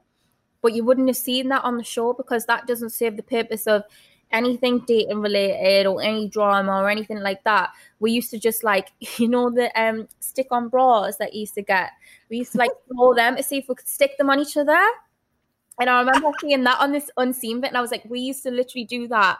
but 0.62 0.72
you 0.72 0.84
wouldn't 0.84 1.08
have 1.08 1.16
seen 1.16 1.48
that 1.48 1.64
on 1.64 1.76
the 1.76 1.84
show 1.84 2.12
because 2.12 2.46
that 2.46 2.66
doesn't 2.66 2.90
serve 2.90 3.16
the 3.16 3.22
purpose 3.22 3.66
of 3.66 3.84
anything 4.30 4.80
dating 4.86 5.20
related 5.20 5.86
or 5.86 6.02
any 6.02 6.28
drama 6.28 6.82
or 6.82 6.90
anything 6.90 7.20
like 7.20 7.42
that. 7.44 7.70
We 7.98 8.12
used 8.12 8.30
to 8.30 8.38
just 8.38 8.62
like, 8.64 8.92
you 9.18 9.28
know, 9.28 9.50
the 9.50 9.70
um 9.80 10.08
stick 10.20 10.48
on 10.50 10.68
bras 10.68 11.16
that 11.18 11.34
used 11.34 11.54
to 11.54 11.62
get. 11.62 11.90
We 12.30 12.38
used 12.38 12.52
to 12.52 12.58
like 12.58 12.70
throw 12.88 13.14
them 13.14 13.36
to 13.36 13.42
see 13.42 13.58
if 13.58 13.68
we 13.68 13.74
could 13.74 13.88
stick 13.88 14.16
them 14.18 14.30
on 14.30 14.40
each 14.40 14.56
other. 14.56 14.80
And 15.80 15.88
I 15.88 16.00
remember 16.00 16.30
seeing 16.40 16.64
that 16.64 16.80
on 16.80 16.92
this 16.92 17.10
unseen 17.16 17.60
bit, 17.60 17.68
and 17.68 17.76
I 17.76 17.80
was 17.80 17.90
like, 17.90 18.04
we 18.08 18.20
used 18.20 18.42
to 18.44 18.50
literally 18.50 18.84
do 18.84 19.08
that 19.08 19.38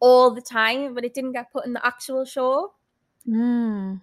all 0.00 0.30
the 0.30 0.40
time, 0.40 0.94
but 0.94 1.04
it 1.04 1.14
didn't 1.14 1.32
get 1.32 1.52
put 1.52 1.66
in 1.66 1.72
the 1.72 1.84
actual 1.84 2.24
show. 2.24 2.72
Mm. 3.28 4.00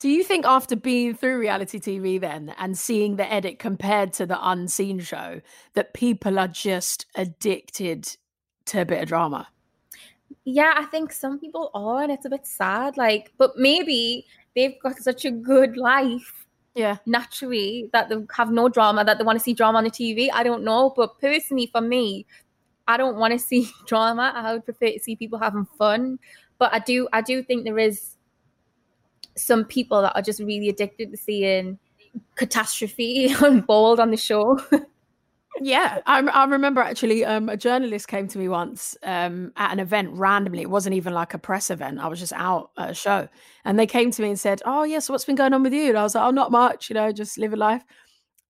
Do 0.00 0.08
you 0.08 0.22
think 0.22 0.46
after 0.46 0.76
being 0.76 1.14
through 1.14 1.40
reality 1.40 1.80
TV 1.80 2.20
then 2.20 2.54
and 2.58 2.78
seeing 2.78 3.16
the 3.16 3.30
edit 3.32 3.58
compared 3.58 4.12
to 4.14 4.26
the 4.26 4.38
unseen 4.48 5.00
show 5.00 5.40
that 5.74 5.94
people 5.94 6.38
are 6.38 6.48
just 6.48 7.06
addicted 7.16 8.16
to 8.66 8.82
a 8.82 8.84
bit 8.84 9.02
of 9.02 9.08
drama? 9.08 9.48
Yeah, 10.44 10.74
I 10.76 10.84
think 10.84 11.12
some 11.12 11.40
people 11.40 11.70
are, 11.74 12.02
and 12.02 12.12
it's 12.12 12.26
a 12.26 12.30
bit 12.30 12.46
sad. 12.46 12.96
Like, 12.96 13.32
but 13.38 13.56
maybe 13.56 14.26
they've 14.54 14.80
got 14.82 14.98
such 14.98 15.24
a 15.24 15.30
good 15.30 15.76
life 15.76 16.46
yeah. 16.78 16.96
naturally 17.06 17.90
that 17.92 18.08
they 18.08 18.16
have 18.34 18.50
no 18.52 18.68
drama 18.68 19.04
that 19.04 19.18
they 19.18 19.24
want 19.24 19.36
to 19.38 19.42
see 19.42 19.52
drama 19.52 19.78
on 19.78 19.84
the 19.84 19.90
tv 19.90 20.28
i 20.32 20.42
don't 20.42 20.62
know 20.62 20.92
but 20.96 21.18
personally 21.20 21.68
for 21.72 21.80
me 21.80 22.24
i 22.86 22.96
don't 22.96 23.16
want 23.16 23.32
to 23.32 23.38
see 23.50 23.68
drama. 23.86 24.32
I 24.34 24.52
would 24.52 24.64
prefer 24.64 24.92
to 24.92 25.00
see 25.00 25.16
people 25.16 25.38
having 25.38 25.66
fun. 25.76 26.18
But 26.58 26.72
i 26.72 26.78
do 26.78 27.08
i 27.12 27.20
do 27.20 27.42
think 27.42 27.64
there 27.64 27.78
is 27.78 28.16
some 29.36 29.64
people 29.64 30.02
that 30.02 30.14
are 30.16 30.22
just 30.22 30.40
really 30.40 30.68
addicted 30.68 31.10
to 31.10 31.16
seeing 31.16 31.78
catastrophe 32.34 33.34
unfold 33.40 34.00
on 34.00 34.10
the 34.10 34.16
show 34.16 34.58
yeah, 35.60 36.00
I, 36.06 36.20
I 36.20 36.44
remember 36.44 36.80
actually 36.80 37.24
um, 37.24 37.48
a 37.48 37.56
journalist 37.56 38.08
came 38.08 38.28
to 38.28 38.38
me 38.38 38.48
once 38.48 38.96
um, 39.02 39.52
at 39.56 39.72
an 39.72 39.80
event 39.80 40.10
randomly. 40.12 40.62
It 40.62 40.70
wasn't 40.70 40.94
even 40.94 41.14
like 41.14 41.34
a 41.34 41.38
press 41.38 41.70
event. 41.70 41.98
I 42.00 42.08
was 42.08 42.18
just 42.18 42.32
out 42.32 42.70
at 42.78 42.90
a 42.90 42.94
show. 42.94 43.28
And 43.64 43.78
they 43.78 43.86
came 43.86 44.10
to 44.10 44.22
me 44.22 44.28
and 44.28 44.38
said, 44.40 44.62
Oh, 44.64 44.82
yes, 44.84 44.92
yeah, 44.92 44.98
so 45.00 45.12
what's 45.14 45.24
been 45.24 45.36
going 45.36 45.54
on 45.54 45.62
with 45.62 45.72
you? 45.72 45.88
And 45.88 45.98
I 45.98 46.02
was 46.02 46.14
like, 46.14 46.24
Oh, 46.24 46.30
not 46.30 46.50
much, 46.50 46.90
you 46.90 46.94
know, 46.94 47.12
just 47.12 47.38
living 47.38 47.58
life. 47.58 47.82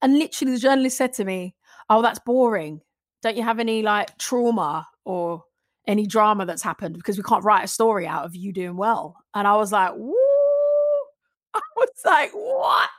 And 0.02 0.18
literally 0.18 0.52
the 0.52 0.60
journalist 0.60 0.96
said 0.96 1.12
to 1.14 1.24
me, 1.24 1.54
Oh, 1.90 2.02
that's 2.02 2.18
boring. 2.20 2.80
Don't 3.22 3.36
you 3.36 3.42
have 3.42 3.58
any 3.58 3.82
like 3.82 4.16
trauma 4.18 4.86
or 5.04 5.44
any 5.86 6.06
drama 6.06 6.46
that's 6.46 6.62
happened? 6.62 6.94
Because 6.94 7.16
we 7.16 7.24
can't 7.24 7.44
write 7.44 7.64
a 7.64 7.68
story 7.68 8.06
out 8.06 8.24
of 8.24 8.36
you 8.36 8.52
doing 8.52 8.76
well. 8.76 9.16
And 9.34 9.46
I 9.46 9.56
was 9.56 9.72
like, 9.72 9.92
Woo! 9.96 10.14
I 11.54 11.60
was 11.76 11.88
like, 12.04 12.30
What? 12.32 12.90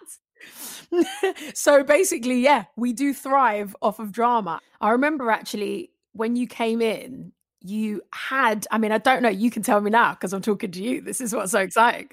so 1.54 1.84
basically, 1.84 2.40
yeah, 2.40 2.66
we 2.76 2.94
do 2.94 3.14
thrive 3.14 3.76
off 3.82 4.00
of 4.00 4.12
drama. 4.12 4.60
I 4.82 4.92
remember 4.92 5.30
actually 5.32 5.92
when 6.14 6.36
you 6.36 6.48
came 6.48 6.82
in, 6.82 7.32
you 7.62 8.02
had, 8.14 8.66
I 8.72 8.78
mean, 8.78 8.92
I 8.92 8.98
don't 8.98 9.22
know, 9.22 9.30
you 9.30 9.52
can 9.52 9.64
tell 9.64 9.82
me 9.82 9.92
now 9.92 10.14
because 10.14 10.34
I'm 10.34 10.42
talking 10.42 10.72
to 10.72 10.82
you. 10.82 11.02
This 11.02 11.22
is 11.22 11.36
what's 11.36 11.52
so 11.52 11.60
exciting. 11.60 12.10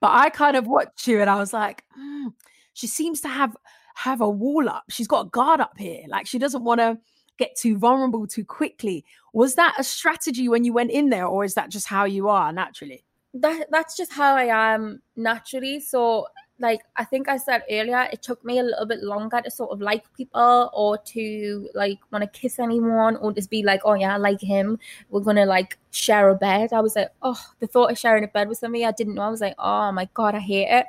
But 0.00 0.12
I 0.12 0.30
kind 0.30 0.56
of 0.56 0.66
watched 0.66 1.06
you 1.06 1.20
and 1.20 1.28
I 1.28 1.36
was 1.36 1.52
like, 1.52 1.84
mm, 1.98 2.32
she 2.74 2.86
seems 2.86 3.20
to 3.22 3.28
have 3.28 3.56
have 3.96 4.20
a 4.20 4.28
wall 4.28 4.68
up. 4.68 4.84
She's 4.90 5.06
got 5.06 5.26
a 5.26 5.30
guard 5.30 5.60
up 5.60 5.78
here. 5.78 6.02
Like 6.08 6.26
she 6.26 6.38
doesn't 6.38 6.64
want 6.64 6.80
to 6.80 6.98
get 7.38 7.56
too 7.56 7.78
vulnerable 7.78 8.26
too 8.26 8.44
quickly. 8.44 9.04
Was 9.32 9.54
that 9.54 9.74
a 9.78 9.84
strategy 9.84 10.48
when 10.48 10.64
you 10.64 10.72
went 10.72 10.90
in 10.90 11.10
there, 11.10 11.26
or 11.26 11.44
is 11.44 11.54
that 11.54 11.70
just 11.70 11.86
how 11.86 12.04
you 12.04 12.28
are 12.28 12.52
naturally? 12.52 13.04
That 13.34 13.68
that's 13.70 13.96
just 13.96 14.12
how 14.12 14.36
I 14.36 14.74
am 14.74 15.02
naturally. 15.16 15.80
So 15.80 16.26
like 16.58 16.80
I 16.96 17.04
think 17.04 17.28
I 17.28 17.36
said 17.36 17.62
earlier, 17.70 18.08
it 18.12 18.22
took 18.22 18.44
me 18.44 18.58
a 18.58 18.62
little 18.62 18.86
bit 18.86 19.02
longer 19.02 19.40
to 19.40 19.50
sort 19.50 19.72
of 19.72 19.80
like 19.80 20.04
people 20.16 20.70
or 20.72 20.98
to 20.98 21.68
like 21.74 21.98
want 22.12 22.22
to 22.22 22.38
kiss 22.38 22.58
anyone 22.58 23.16
or 23.16 23.32
just 23.32 23.50
be 23.50 23.62
like, 23.62 23.80
oh 23.84 23.94
yeah, 23.94 24.14
I 24.14 24.18
like 24.18 24.40
him. 24.40 24.78
We're 25.10 25.20
gonna 25.20 25.46
like 25.46 25.78
share 25.90 26.28
a 26.28 26.34
bed. 26.34 26.72
I 26.72 26.80
was 26.80 26.96
like, 26.96 27.10
oh, 27.22 27.40
the 27.58 27.66
thought 27.66 27.90
of 27.90 27.98
sharing 27.98 28.24
a 28.24 28.28
bed 28.28 28.48
with 28.48 28.58
somebody 28.58 28.84
I 28.84 28.92
didn't 28.92 29.14
know. 29.14 29.22
I 29.22 29.30
was 29.30 29.40
like, 29.40 29.56
oh 29.58 29.90
my 29.92 30.08
god, 30.14 30.34
I 30.34 30.40
hate 30.40 30.68
it. 30.70 30.86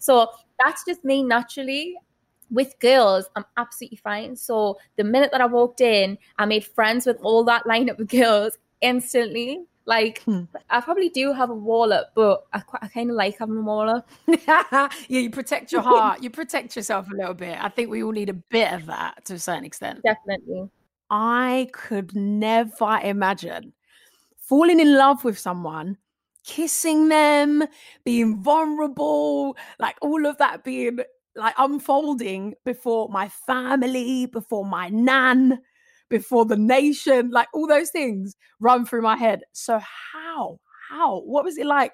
So 0.00 0.30
that's 0.62 0.84
just 0.84 1.04
me 1.04 1.22
naturally. 1.22 1.96
With 2.50 2.78
girls, 2.78 3.26
I'm 3.36 3.44
absolutely 3.56 3.96
fine. 3.96 4.36
So 4.36 4.78
the 4.96 5.04
minute 5.04 5.30
that 5.32 5.40
I 5.40 5.46
walked 5.46 5.80
in, 5.80 6.18
I 6.38 6.44
made 6.44 6.64
friends 6.64 7.06
with 7.06 7.18
all 7.22 7.42
that 7.44 7.64
lineup 7.64 7.98
of 7.98 8.08
girls 8.08 8.58
instantly 8.80 9.64
like 9.86 10.22
hmm. 10.22 10.44
I 10.70 10.80
probably 10.80 11.10
do 11.10 11.32
have 11.32 11.50
a 11.50 11.54
wallet, 11.54 12.06
but 12.14 12.46
I, 12.52 12.62
I 12.80 12.88
kind 12.88 13.10
of 13.10 13.16
like 13.16 13.38
having 13.38 13.58
a 13.58 13.62
wallet. 13.62 14.04
yeah, 14.46 14.88
you 15.08 15.30
protect 15.30 15.72
your 15.72 15.82
heart. 15.82 16.22
you 16.22 16.30
protect 16.30 16.76
yourself 16.76 17.06
a 17.10 17.16
little 17.16 17.34
bit. 17.34 17.62
I 17.62 17.68
think 17.68 17.90
we 17.90 18.02
all 18.02 18.12
need 18.12 18.30
a 18.30 18.34
bit 18.34 18.72
of 18.72 18.86
that 18.86 19.24
to 19.26 19.34
a 19.34 19.38
certain 19.38 19.64
extent. 19.64 20.00
Definitely. 20.02 20.70
I 21.10 21.68
could 21.72 22.14
never 22.14 22.98
imagine 23.02 23.72
falling 24.38 24.80
in 24.80 24.96
love 24.96 25.24
with 25.24 25.38
someone, 25.38 25.98
kissing 26.44 27.08
them, 27.08 27.64
being 28.04 28.42
vulnerable, 28.42 29.56
like 29.78 29.96
all 30.00 30.26
of 30.26 30.38
that 30.38 30.64
being 30.64 31.00
like 31.36 31.54
unfolding 31.58 32.54
before 32.64 33.08
my 33.08 33.28
family, 33.28 34.26
before 34.26 34.64
my 34.64 34.88
nan 34.88 35.60
before 36.08 36.44
the 36.44 36.56
nation, 36.56 37.30
like 37.30 37.48
all 37.52 37.66
those 37.66 37.90
things 37.90 38.36
run 38.60 38.84
through 38.86 39.02
my 39.02 39.16
head. 39.16 39.42
So 39.52 39.78
how? 39.78 40.60
How? 40.90 41.20
What 41.20 41.44
was 41.44 41.58
it 41.58 41.66
like 41.66 41.92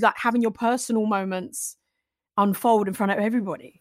like 0.00 0.16
having 0.16 0.42
your 0.42 0.50
personal 0.50 1.06
moments 1.06 1.76
unfold 2.38 2.88
in 2.88 2.94
front 2.94 3.12
of 3.12 3.18
everybody? 3.18 3.80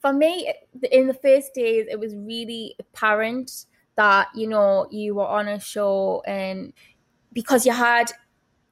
For 0.00 0.12
me, 0.12 0.52
in 0.92 1.06
the 1.06 1.14
first 1.14 1.54
days, 1.54 1.86
it 1.90 1.98
was 1.98 2.14
really 2.14 2.76
apparent 2.78 3.66
that, 3.96 4.28
you 4.34 4.48
know, 4.48 4.86
you 4.90 5.14
were 5.14 5.26
on 5.26 5.48
a 5.48 5.58
show 5.58 6.22
and 6.26 6.72
because 7.32 7.64
you 7.64 7.72
had 7.72 8.12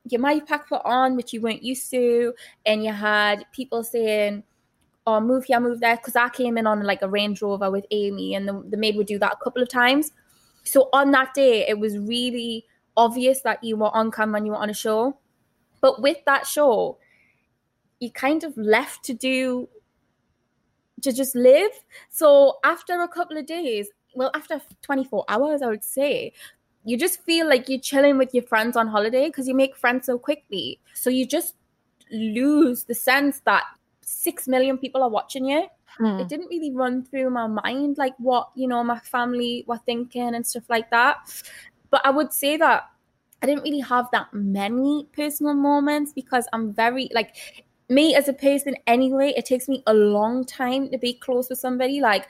your 0.09 0.21
mic 0.21 0.47
pack 0.47 0.69
put 0.69 0.83
on, 0.85 1.17
which 1.17 1.33
you 1.33 1.41
weren't 1.41 1.63
used 1.63 1.91
to, 1.91 2.35
and 2.67 2.85
you 2.85 2.93
had 2.93 3.47
people 3.53 3.83
saying, 3.83 4.43
oh, 5.07 5.21
move 5.21 5.45
here, 5.45 5.61
move 5.61 5.81
there. 5.81 5.97
Because 5.97 6.17
I 6.17 6.29
came 6.29 6.57
in 6.59 6.67
on 6.67 6.83
like 6.83 7.03
a 7.03 7.09
Range 7.09 7.41
Rover 7.41 7.71
with 7.71 7.87
Amy, 7.91 8.35
and 8.35 8.49
the, 8.49 8.63
the 8.69 8.77
maid 8.77 8.97
would 8.97 9.07
do 9.07 9.19
that 9.19 9.35
a 9.35 9.45
couple 9.45 9.63
of 9.63 9.69
times. 9.69 10.13
So 10.65 10.89
on 10.93 11.11
that 11.13 11.35
day, 11.35 11.67
it 11.69 11.79
was 11.79 11.99
really 11.99 12.67
obvious 12.97 13.41
that 13.43 13.63
you 13.65 13.77
were 13.77 13.95
on 13.95 14.11
camera 14.11 14.37
and 14.37 14.47
you 14.47 14.53
were 14.53 14.59
on 14.59 14.71
a 14.71 14.75
show. 14.75 15.17
But 15.81 16.01
with 16.01 16.19
that 16.27 16.47
show, 16.47 16.99
you 17.99 18.11
kind 18.11 18.45
of 18.45 18.57
left 18.57 19.05
to 19.05 19.15
do 19.15 19.69
to 21.01 21.13
just 21.13 21.35
live. 21.35 21.73
So 22.11 22.59
after 22.65 23.01
a 23.01 23.09
couple 23.09 23.37
of 23.37 23.47
days, 23.47 23.89
well, 24.15 24.31
after 24.35 24.61
24 24.83 25.25
hours, 25.29 25.63
I 25.63 25.67
would 25.67 25.85
say, 25.85 26.33
you 26.85 26.99
just 26.99 27.23
feel 27.23 27.49
like 27.49 27.69
you're 27.69 27.81
chilling 27.81 28.19
with 28.19 28.35
your 28.35 28.43
friends 28.43 28.77
on 28.77 28.89
holiday 28.89 29.27
because 29.27 29.49
you 29.49 29.55
make 29.55 29.77
friends 29.77 30.07
so 30.07 30.19
quickly. 30.19 30.81
So 30.95 31.11
you 31.11 31.27
just 31.27 31.55
lose 32.11 32.85
the 32.85 32.95
sense 32.95 33.41
that 33.41 33.65
six 34.03 34.47
million 34.49 34.79
people 34.79 35.03
are 35.03 35.09
watching 35.09 35.47
you. 35.47 35.67
Mm. 36.01 36.21
It 36.21 36.29
didn't 36.29 36.49
really 36.49 36.73
run 36.73 37.05
through 37.05 37.31
my 37.31 37.47
mind 37.47 37.99
like 37.99 38.15
what, 38.19 38.51
you 38.55 38.67
know, 38.67 38.83
my 38.83 38.99
family 39.01 39.65
were 39.67 39.81
thinking 39.85 40.35
and 40.35 40.47
stuff 40.47 40.65
like 40.69 40.91
that. 40.91 41.17
But 41.91 42.01
I 42.05 42.11
would 42.11 42.33
say 42.33 42.57
that 42.57 42.85
I 43.43 43.47
didn't 43.47 43.65
really 43.65 43.81
have 43.81 44.09
that 44.13 44.33
many 44.33 45.09
personal 45.13 45.55
moments 45.55 46.13
because 46.13 46.47
I'm 46.53 46.73
very 46.73 47.11
like 47.13 47.35
me 47.89 48.15
as 48.15 48.29
a 48.29 48.33
person 48.33 48.75
anyway, 48.87 49.35
it 49.37 49.45
takes 49.45 49.69
me 49.69 49.83
a 49.87 49.95
long 49.95 50.45
time 50.45 50.89
to 50.91 50.99
be 50.99 51.15
close 51.15 51.51
with 51.51 51.59
somebody. 51.59 52.01
Like 52.01 52.29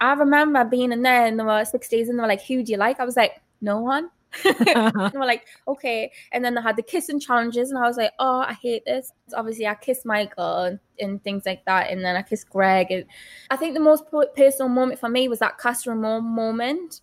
I 0.00 0.12
remember 0.12 0.64
being 0.64 0.92
in 0.92 1.02
there 1.02 1.26
and 1.26 1.38
there 1.38 1.46
were 1.46 1.64
six 1.64 1.88
days 1.88 2.08
and 2.08 2.18
they 2.18 2.22
were 2.22 2.28
like, 2.28 2.42
Who 2.42 2.62
do 2.62 2.72
you 2.72 2.78
like? 2.78 3.00
I 3.00 3.04
was 3.04 3.16
like, 3.16 3.40
No 3.60 3.80
one. 3.80 4.10
and 4.44 5.12
we're 5.14 5.26
like, 5.26 5.46
okay. 5.68 6.10
And 6.32 6.44
then 6.44 6.56
I 6.56 6.62
had 6.62 6.76
the 6.76 6.82
kissing 6.82 7.20
challenges, 7.20 7.70
and 7.70 7.78
I 7.78 7.86
was 7.86 7.96
like, 7.96 8.12
oh, 8.18 8.40
I 8.40 8.54
hate 8.54 8.84
this. 8.84 9.12
So 9.28 9.36
obviously, 9.36 9.66
I 9.66 9.74
kissed 9.74 10.06
Michael 10.06 10.62
and, 10.62 10.80
and, 10.98 11.22
things 11.22 11.44
like 11.46 11.64
that, 11.66 11.90
and 11.90 12.04
then 12.04 12.16
I 12.16 12.22
kissed 12.22 12.48
Greg. 12.50 12.90
And 12.90 13.04
I 13.50 13.56
think 13.56 13.74
the 13.74 13.80
most 13.80 14.04
personal 14.36 14.68
moment 14.68 15.00
for 15.00 15.08
me 15.08 15.28
was 15.28 15.38
that 15.40 15.60
Amor 15.86 16.20
moment. 16.20 17.00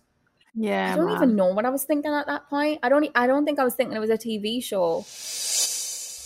Yeah, 0.54 0.92
I 0.92 0.96
don't 0.96 1.06
man. 1.06 1.16
even 1.16 1.36
know 1.36 1.46
what 1.46 1.64
I 1.64 1.70
was 1.70 1.84
thinking 1.84 2.12
at 2.12 2.26
that 2.26 2.48
point. 2.48 2.80
I 2.82 2.88
don't. 2.88 3.08
I 3.14 3.26
don't 3.26 3.44
think 3.44 3.58
I 3.58 3.64
was 3.64 3.74
thinking 3.74 3.96
it 3.96 4.00
was 4.00 4.10
a 4.10 4.18
TV 4.18 4.62
show. 4.62 5.04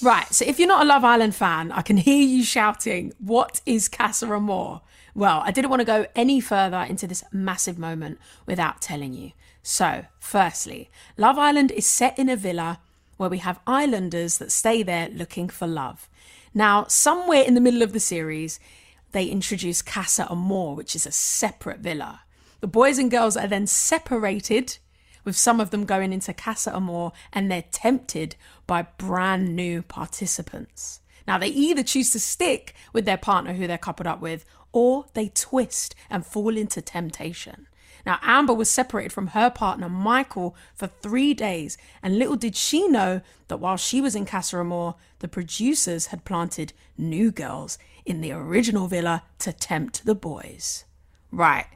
Right. 0.03 0.33
So 0.35 0.45
if 0.45 0.59
you're 0.59 0.69
not 0.69 0.83
a 0.83 0.88
Love 0.88 1.05
Island 1.05 1.35
fan, 1.35 1.73
I 1.73 1.83
can 1.83 1.97
hear 1.97 2.23
you 2.23 2.43
shouting, 2.43 3.12
"What 3.19 3.61
is 3.67 3.88
Casa 3.88 4.27
Amor?" 4.27 4.81
Well, 5.14 5.43
I 5.45 5.53
didn't 5.53 5.71
want 5.71 5.81
to 5.81 5.87
go 5.87 6.07
any 6.17 6.40
further 6.40 6.81
into 6.88 7.07
this 7.07 7.23
massive 7.33 7.79
moment 7.79 8.19
without 8.47 8.81
telling 8.81 9.12
you. 9.12 9.33
So, 9.66 10.05
firstly, 10.20 10.90
Love 11.16 11.38
Island 11.38 11.70
is 11.72 11.87
set 11.87 12.18
in 12.18 12.29
a 12.29 12.37
villa 12.37 12.81
where 13.16 13.31
we 13.31 13.38
have 13.38 13.61
islanders 13.66 14.37
that 14.37 14.53
stay 14.53 14.83
there 14.83 15.09
looking 15.09 15.48
for 15.48 15.66
love. 15.66 16.07
Now, 16.53 16.85
somewhere 16.87 17.42
in 17.42 17.55
the 17.55 17.62
middle 17.62 17.81
of 17.81 17.94
the 17.94 17.98
series, 17.98 18.61
they 19.12 19.24
introduce 19.24 19.81
Casa 19.81 20.31
Amor, 20.31 20.74
which 20.74 20.94
is 20.94 21.07
a 21.07 21.12
separate 21.12 21.79
villa. 21.81 22.20
The 22.61 22.66
boys 22.66 22.98
and 22.98 23.11
girls 23.11 23.38
are 23.38 23.46
then 23.46 23.66
separated, 23.66 24.77
with 25.24 25.35
some 25.35 25.61
of 25.61 25.70
them 25.70 25.87
going 25.87 26.12
into 26.12 26.35
Casa 26.35 26.77
Amor, 26.77 27.12
and 27.33 27.50
they're 27.50 27.64
tempted 27.72 28.37
by 28.66 28.83
brand 28.83 29.57
new 29.57 29.81
participants. 29.81 31.00
Now, 31.27 31.38
they 31.38 31.48
either 31.48 31.83
choose 31.83 32.11
to 32.11 32.20
stick 32.20 32.74
with 32.92 33.07
their 33.07 33.16
partner 33.16 33.55
who 33.55 33.66
they're 33.66 33.79
coupled 33.79 34.09
up 34.09 34.20
with, 34.20 34.44
or 34.72 35.07
they 35.14 35.29
twist 35.29 35.94
and 36.11 36.27
fall 36.27 36.55
into 36.55 36.83
temptation. 36.83 37.66
Now, 38.07 38.19
Amber 38.23 38.53
was 38.53 38.71
separated 38.71 39.12
from 39.12 39.29
her 39.29 39.51
partner, 39.51 39.88
Michael, 39.88 40.55
for 40.75 40.87
three 40.87 41.33
days, 41.33 41.79
and 42.03 42.19
little 42.19 42.37
did 42.37 42.55
she 42.55 42.87
know 42.87 43.23
that 43.49 43.59
while 43.59 43.77
she 43.77 44.01
was 44.01 44.14
in 44.14 44.27
Casa 44.27 44.59
Amor, 44.59 44.95
the 45.21 45.29
producers 45.29 46.07
had 46.07 46.25
planted 46.25 46.73
new 46.99 47.31
girls 47.31 47.79
in 48.05 48.21
the 48.21 48.33
original 48.33 48.88
villa 48.88 49.23
to 49.38 49.53
tempt 49.53 50.05
the 50.05 50.14
boys. 50.14 50.85
Right. 51.31 51.67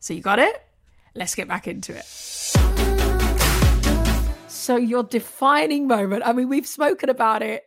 So 0.00 0.12
you 0.12 0.20
got 0.20 0.38
it? 0.38 0.62
Let's 1.14 1.34
get 1.34 1.48
back 1.48 1.66
into 1.66 1.96
it. 1.96 2.04
So, 4.48 4.76
your 4.76 5.02
defining 5.02 5.86
moment, 5.86 6.22
I 6.24 6.32
mean, 6.32 6.48
we've 6.48 6.66
spoken 6.66 7.08
about 7.08 7.42
it. 7.42 7.64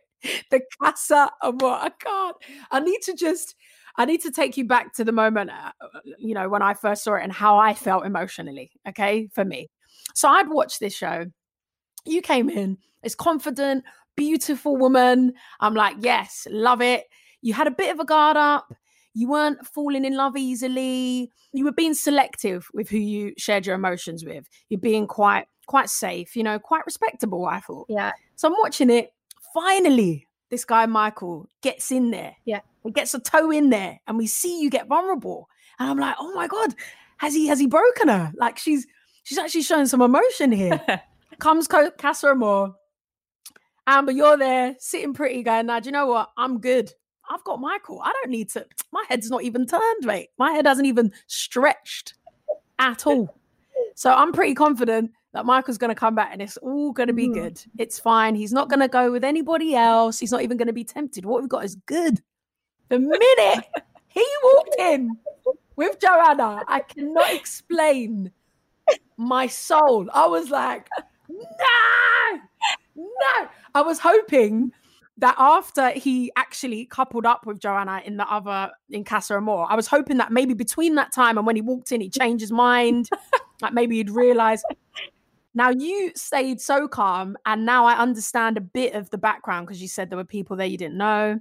The 0.50 0.60
Casa 0.80 1.30
Amor. 1.42 1.66
I 1.66 1.90
can't. 1.90 2.36
I 2.70 2.80
need 2.80 3.00
to 3.02 3.14
just 3.14 3.54
I 3.98 4.04
need 4.04 4.22
to 4.22 4.30
take 4.30 4.56
you 4.56 4.64
back 4.64 4.94
to 4.94 5.04
the 5.04 5.12
moment, 5.12 5.50
uh, 5.50 5.72
you 6.18 6.32
know, 6.32 6.48
when 6.48 6.62
I 6.62 6.72
first 6.74 7.02
saw 7.02 7.16
it 7.16 7.24
and 7.24 7.32
how 7.32 7.58
I 7.58 7.74
felt 7.74 8.06
emotionally. 8.06 8.70
Okay, 8.88 9.28
for 9.34 9.44
me. 9.44 9.68
So 10.14 10.28
I'd 10.28 10.48
watched 10.48 10.78
this 10.78 10.96
show. 10.96 11.26
You 12.06 12.22
came 12.22 12.48
in 12.48 12.78
as 13.02 13.16
confident, 13.16 13.84
beautiful 14.16 14.76
woman. 14.76 15.34
I'm 15.60 15.74
like, 15.74 15.96
yes, 16.00 16.46
love 16.50 16.80
it. 16.80 17.06
You 17.42 17.54
had 17.54 17.66
a 17.66 17.72
bit 17.72 17.92
of 17.92 17.98
a 17.98 18.04
guard 18.04 18.36
up. 18.36 18.72
You 19.14 19.28
weren't 19.28 19.66
falling 19.66 20.04
in 20.04 20.16
love 20.16 20.36
easily. 20.36 21.32
You 21.52 21.64
were 21.64 21.72
being 21.72 21.94
selective 21.94 22.68
with 22.72 22.88
who 22.88 22.98
you 22.98 23.34
shared 23.36 23.66
your 23.66 23.74
emotions 23.74 24.24
with. 24.24 24.48
You're 24.68 24.80
being 24.80 25.08
quite, 25.08 25.46
quite 25.66 25.90
safe, 25.90 26.36
you 26.36 26.44
know, 26.44 26.60
quite 26.60 26.86
respectable, 26.86 27.46
I 27.46 27.58
thought. 27.58 27.86
Yeah. 27.88 28.12
So 28.36 28.46
I'm 28.46 28.54
watching 28.60 28.90
it. 28.90 29.12
Finally, 29.52 30.28
this 30.50 30.64
guy 30.64 30.86
Michael 30.86 31.48
gets 31.62 31.90
in 31.90 32.12
there. 32.12 32.36
Yeah. 32.44 32.60
He 32.84 32.90
gets 32.92 33.14
a 33.14 33.20
toe 33.20 33.50
in 33.50 33.70
there 33.70 34.00
and 34.06 34.16
we 34.16 34.26
see 34.26 34.60
you 34.60 34.70
get 34.70 34.86
vulnerable. 34.86 35.48
And 35.78 35.90
I'm 35.90 35.98
like, 35.98 36.16
oh 36.18 36.34
my 36.34 36.46
God, 36.46 36.74
has 37.18 37.34
he 37.34 37.46
has 37.48 37.58
he 37.58 37.66
broken 37.66 38.08
her? 38.08 38.32
Like 38.36 38.58
she's 38.58 38.86
she's 39.24 39.38
actually 39.38 39.62
showing 39.62 39.86
some 39.86 40.02
emotion 40.02 40.52
here. 40.52 40.80
Comes 41.38 41.68
Casa 41.68 42.28
Amor. 42.28 42.74
Amber, 43.86 44.12
you're 44.12 44.36
there 44.36 44.76
sitting 44.78 45.14
pretty, 45.14 45.42
going, 45.42 45.66
now, 45.66 45.80
do 45.80 45.86
you 45.86 45.92
know 45.92 46.06
what? 46.06 46.30
I'm 46.36 46.60
good. 46.60 46.92
I've 47.30 47.42
got 47.44 47.58
Michael. 47.58 48.00
I 48.02 48.12
don't 48.12 48.30
need 48.30 48.50
to. 48.50 48.66
My 48.92 49.04
head's 49.08 49.30
not 49.30 49.42
even 49.42 49.66
turned, 49.66 50.04
mate. 50.04 50.28
My 50.38 50.52
head 50.52 50.66
hasn't 50.66 50.86
even 50.86 51.12
stretched 51.26 52.14
at 52.78 53.06
all. 53.06 53.34
So 53.94 54.12
I'm 54.12 54.32
pretty 54.32 54.54
confident 54.54 55.12
that 55.32 55.46
Michael's 55.46 55.78
going 55.78 55.90
to 55.90 55.94
come 55.94 56.14
back 56.14 56.30
and 56.32 56.40
it's 56.40 56.56
all 56.58 56.92
going 56.92 57.06
to 57.06 57.12
be 57.12 57.28
mm. 57.28 57.34
good. 57.34 57.60
It's 57.78 57.98
fine. 57.98 58.34
He's 58.34 58.52
not 58.52 58.68
going 58.68 58.80
to 58.80 58.88
go 58.88 59.10
with 59.10 59.24
anybody 59.24 59.74
else. 59.74 60.18
He's 60.18 60.32
not 60.32 60.42
even 60.42 60.56
going 60.56 60.68
to 60.68 60.72
be 60.72 60.84
tempted. 60.84 61.24
What 61.24 61.40
we've 61.40 61.48
got 61.48 61.64
is 61.64 61.74
good. 61.86 62.22
The 62.88 62.98
minute 62.98 63.64
he 64.08 64.26
walked 64.42 64.76
in 64.78 65.16
with 65.76 66.00
Joanna, 66.00 66.64
I 66.66 66.80
cannot 66.80 67.32
explain 67.32 68.32
my 69.16 69.46
soul. 69.46 70.08
I 70.12 70.26
was 70.26 70.50
like, 70.50 70.88
no, 71.28 72.40
no. 72.96 73.48
I 73.74 73.82
was 73.82 73.98
hoping 73.98 74.72
that 75.18 75.34
after 75.36 75.90
he 75.90 76.30
actually 76.36 76.86
coupled 76.86 77.26
up 77.26 77.44
with 77.44 77.58
Joanna 77.58 78.02
in 78.04 78.16
the 78.16 78.26
other 78.32 78.70
in 78.88 79.04
Casa 79.04 79.34
Amor, 79.34 79.66
I 79.68 79.74
was 79.74 79.86
hoping 79.86 80.16
that 80.18 80.32
maybe 80.32 80.54
between 80.54 80.94
that 80.94 81.12
time 81.12 81.36
and 81.36 81.46
when 81.46 81.56
he 81.56 81.62
walked 81.62 81.92
in, 81.92 82.00
he 82.00 82.08
changed 82.08 82.40
his 82.40 82.52
mind. 82.52 83.10
like 83.60 83.72
maybe 83.72 83.96
he'd 83.96 84.10
realize. 84.10 84.62
Now 85.54 85.70
you 85.70 86.12
stayed 86.14 86.60
so 86.60 86.86
calm, 86.86 87.36
and 87.44 87.66
now 87.66 87.84
I 87.84 87.94
understand 87.98 88.56
a 88.56 88.60
bit 88.60 88.94
of 88.94 89.10
the 89.10 89.18
background 89.18 89.66
because 89.66 89.82
you 89.82 89.88
said 89.88 90.08
there 90.08 90.16
were 90.16 90.24
people 90.24 90.56
there 90.56 90.66
you 90.66 90.78
didn't 90.78 90.96
know. 90.96 91.40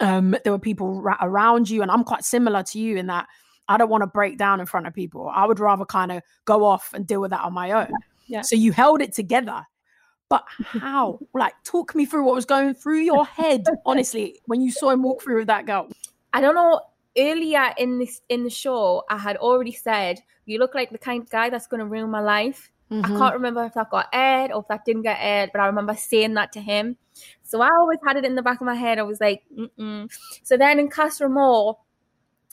Um, 0.00 0.36
there 0.44 0.52
were 0.52 0.58
people 0.58 1.00
ra- 1.00 1.18
around 1.20 1.70
you, 1.70 1.82
and 1.82 1.90
I'm 1.90 2.04
quite 2.04 2.24
similar 2.24 2.62
to 2.64 2.78
you 2.78 2.96
in 2.96 3.06
that 3.06 3.28
I 3.68 3.76
don't 3.76 3.90
want 3.90 4.02
to 4.02 4.06
break 4.06 4.38
down 4.38 4.60
in 4.60 4.66
front 4.66 4.86
of 4.86 4.94
people. 4.94 5.30
I 5.32 5.46
would 5.46 5.60
rather 5.60 5.84
kind 5.84 6.12
of 6.12 6.22
go 6.44 6.64
off 6.64 6.90
and 6.92 7.06
deal 7.06 7.20
with 7.20 7.30
that 7.30 7.42
on 7.42 7.52
my 7.52 7.70
own. 7.72 7.92
Yeah. 8.26 8.42
So 8.42 8.56
you 8.56 8.72
held 8.72 9.02
it 9.02 9.12
together 9.12 9.66
but 10.32 10.46
how? 10.80 11.18
like, 11.34 11.52
talk 11.62 11.94
me 11.94 12.06
through 12.06 12.24
what 12.24 12.34
was 12.34 12.46
going 12.46 12.72
through 12.72 13.00
your 13.00 13.26
head, 13.26 13.66
honestly, 13.86 14.40
when 14.46 14.62
you 14.62 14.72
saw 14.72 14.88
him 14.88 15.02
walk 15.02 15.22
through 15.22 15.36
with 15.40 15.48
that 15.48 15.66
girl. 15.66 15.88
I 16.32 16.40
don't 16.40 16.54
know. 16.54 16.80
Earlier 17.18 17.74
in 17.76 17.98
this 17.98 18.22
in 18.30 18.42
the 18.42 18.48
show, 18.48 19.04
I 19.10 19.18
had 19.18 19.36
already 19.36 19.72
said, 19.72 20.20
"You 20.46 20.58
look 20.58 20.74
like 20.74 20.88
the 20.88 20.96
kind 20.96 21.22
of 21.22 21.28
guy 21.28 21.50
that's 21.50 21.66
going 21.66 21.80
to 21.80 21.86
ruin 21.86 22.10
my 22.10 22.20
life." 22.20 22.70
Mm-hmm. 22.92 23.16
I 23.16 23.18
can't 23.18 23.34
remember 23.34 23.64
if 23.64 23.72
that 23.74 23.88
got 23.88 24.08
aired 24.12 24.52
or 24.52 24.60
if 24.60 24.68
that 24.68 24.84
didn't 24.84 25.02
get 25.02 25.16
aired, 25.18 25.50
but 25.52 25.60
I 25.60 25.66
remember 25.66 25.94
saying 25.94 26.34
that 26.34 26.52
to 26.52 26.60
him. 26.60 26.98
So 27.42 27.62
I 27.62 27.70
always 27.78 27.98
had 28.06 28.16
it 28.16 28.24
in 28.24 28.34
the 28.34 28.42
back 28.42 28.60
of 28.60 28.66
my 28.66 28.74
head. 28.74 28.98
I 28.98 29.02
was 29.02 29.20
like, 29.20 29.42
Mm-mm. 29.56 30.10
so 30.42 30.56
then 30.58 30.78
in 30.78 30.88
Casa 30.88 31.24
Amor, 31.24 31.74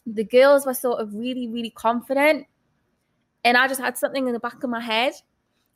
the 0.05 0.23
girls 0.23 0.65
were 0.65 0.73
sort 0.73 1.01
of 1.01 1.13
really, 1.13 1.49
really 1.49 1.71
confident, 1.71 2.47
and 3.43 3.57
I 3.57 3.67
just 3.67 3.81
had 3.81 3.97
something 3.97 4.27
in 4.27 4.33
the 4.33 4.39
back 4.39 4.63
of 4.63 4.69
my 4.69 4.79
head 4.79 5.13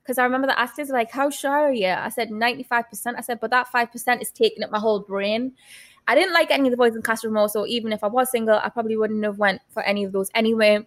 because 0.01 0.17
I 0.17 0.23
remember 0.23 0.47
the 0.47 0.59
asked 0.59 0.79
like, 0.89 1.11
"How 1.11 1.29
sure 1.29 1.51
are 1.51 1.73
you?" 1.73 1.87
I 1.87 2.09
said 2.09 2.31
ninety 2.31 2.63
five 2.63 2.89
percent. 2.89 3.17
I 3.17 3.21
said, 3.21 3.39
but 3.39 3.51
that 3.51 3.67
five 3.67 3.91
percent 3.91 4.21
is 4.21 4.31
taking 4.31 4.63
up 4.63 4.71
my 4.71 4.79
whole 4.79 4.99
brain. 4.99 5.53
I 6.07 6.15
didn't 6.15 6.33
like 6.33 6.51
any 6.51 6.67
of 6.67 6.71
the 6.71 6.77
boys 6.77 6.95
in 6.95 7.01
Casa 7.01 7.27
Amor, 7.27 7.47
so 7.47 7.65
even 7.67 7.93
if 7.93 8.03
I 8.03 8.07
was 8.07 8.31
single, 8.31 8.59
I 8.61 8.69
probably 8.69 8.97
wouldn't 8.97 9.23
have 9.23 9.37
went 9.37 9.61
for 9.69 9.83
any 9.83 10.03
of 10.03 10.11
those 10.11 10.29
anyway. 10.33 10.85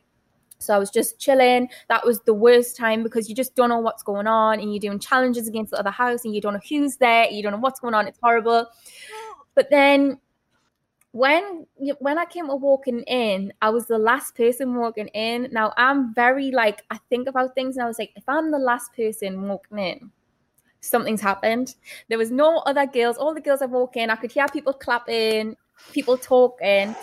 So 0.59 0.75
I 0.75 0.79
was 0.79 0.91
just 0.91 1.19
chilling. 1.19 1.69
That 1.89 2.05
was 2.05 2.21
the 2.21 2.35
worst 2.35 2.77
time 2.77 3.03
because 3.03 3.29
you 3.29 3.35
just 3.35 3.55
don't 3.55 3.69
know 3.69 3.79
what's 3.79 4.03
going 4.03 4.27
on, 4.27 4.61
and 4.61 4.73
you're 4.73 4.81
doing 4.81 4.99
challenges 4.99 5.49
against 5.49 5.73
the 5.73 5.79
other 5.79 5.91
house, 5.91 6.25
and 6.25 6.35
you 6.35 6.41
don't 6.41 6.55
know 6.55 6.61
who's 6.69 6.97
there, 6.97 7.31
you 7.31 7.43
don't 7.43 7.53
know 7.53 7.59
what's 7.59 7.81
going 7.81 7.95
on. 7.95 8.09
It's 8.09 8.19
horrible. 8.23 8.67
But 9.55 9.69
then 9.71 10.19
when 11.13 11.67
when 11.99 12.19
I 12.19 12.27
came 12.27 12.49
to 12.49 12.57
walking 12.57 13.01
in, 13.03 13.53
I 13.63 13.71
was 13.71 13.87
the 13.87 13.99
last 13.99 14.35
person 14.37 14.75
walking 14.75 15.09
in. 15.09 15.49
Now 15.51 15.73
I'm 15.77 16.15
very 16.15 16.51
like 16.51 16.85
I 16.91 16.99
think 17.09 17.29
about 17.29 17.55
things, 17.55 17.77
and 17.77 17.85
I 17.85 17.87
was 17.87 17.99
like, 17.99 18.13
if 18.17 18.25
I'm 18.29 18.51
the 18.51 18.59
last 18.59 18.93
person 18.95 19.49
walking 19.49 19.79
in, 19.79 20.11
something's 20.81 21.23
happened. 21.23 21.75
There 22.09 22.19
was 22.19 22.31
no 22.31 22.59
other 22.67 22.87
girls. 22.87 23.17
All 23.17 23.35
the 23.35 23.41
girls 23.41 23.63
I 23.63 23.67
walk 23.67 23.97
in, 23.97 24.11
I 24.11 24.17
could 24.17 24.33
hear 24.33 24.47
people 24.49 24.73
clapping, 24.73 25.57
people 25.93 26.17
talking, 26.17 26.95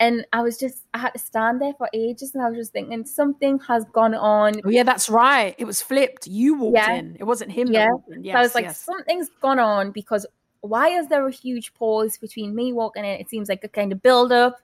and 0.00 0.26
I 0.32 0.42
was 0.42 0.58
just 0.58 0.84
I 0.94 0.98
had 0.98 1.10
to 1.10 1.18
stand 1.18 1.60
there 1.60 1.74
for 1.74 1.88
ages, 1.92 2.34
and 2.34 2.42
I 2.42 2.48
was 2.48 2.58
just 2.58 2.72
thinking 2.72 3.04
something 3.04 3.58
has 3.60 3.84
gone 3.92 4.14
on. 4.14 4.60
Oh, 4.64 4.70
yeah, 4.70 4.82
that's 4.82 5.08
right. 5.08 5.54
It 5.58 5.64
was 5.64 5.80
flipped. 5.80 6.26
You 6.26 6.58
walked 6.58 6.76
yeah. 6.76 6.94
in. 6.94 7.16
It 7.20 7.24
wasn't 7.24 7.52
him. 7.52 7.68
Yeah. 7.68 7.88
Yes, 8.20 8.34
so 8.34 8.38
I 8.38 8.42
was 8.42 8.54
like, 8.54 8.64
yes. 8.64 8.80
something's 8.80 9.28
gone 9.40 9.58
on 9.58 9.92
because 9.92 10.26
why 10.62 10.88
is 10.88 11.08
there 11.08 11.26
a 11.26 11.30
huge 11.30 11.74
pause 11.74 12.16
between 12.18 12.54
me 12.54 12.72
walking 12.72 13.04
in? 13.04 13.20
It 13.20 13.28
seems 13.28 13.48
like 13.48 13.64
a 13.64 13.68
kind 13.68 13.92
of 13.92 14.00
build 14.02 14.32
up, 14.32 14.58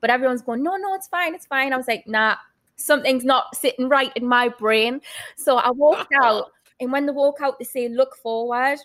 but 0.00 0.10
everyone's 0.10 0.42
going, 0.42 0.62
no, 0.62 0.76
no, 0.76 0.94
it's 0.94 1.08
fine, 1.08 1.34
it's 1.34 1.46
fine. 1.46 1.72
I 1.72 1.76
was 1.76 1.88
like, 1.88 2.06
nah, 2.06 2.36
something's 2.76 3.24
not 3.24 3.54
sitting 3.54 3.88
right 3.88 4.12
in 4.16 4.26
my 4.26 4.48
brain. 4.48 5.00
So 5.36 5.58
I 5.58 5.70
walked 5.70 6.12
out, 6.22 6.52
and 6.80 6.90
when 6.90 7.06
they 7.06 7.12
walk 7.12 7.38
out, 7.42 7.58
they 7.58 7.64
say, 7.64 7.88
look 7.88 8.16
forward. 8.16 8.78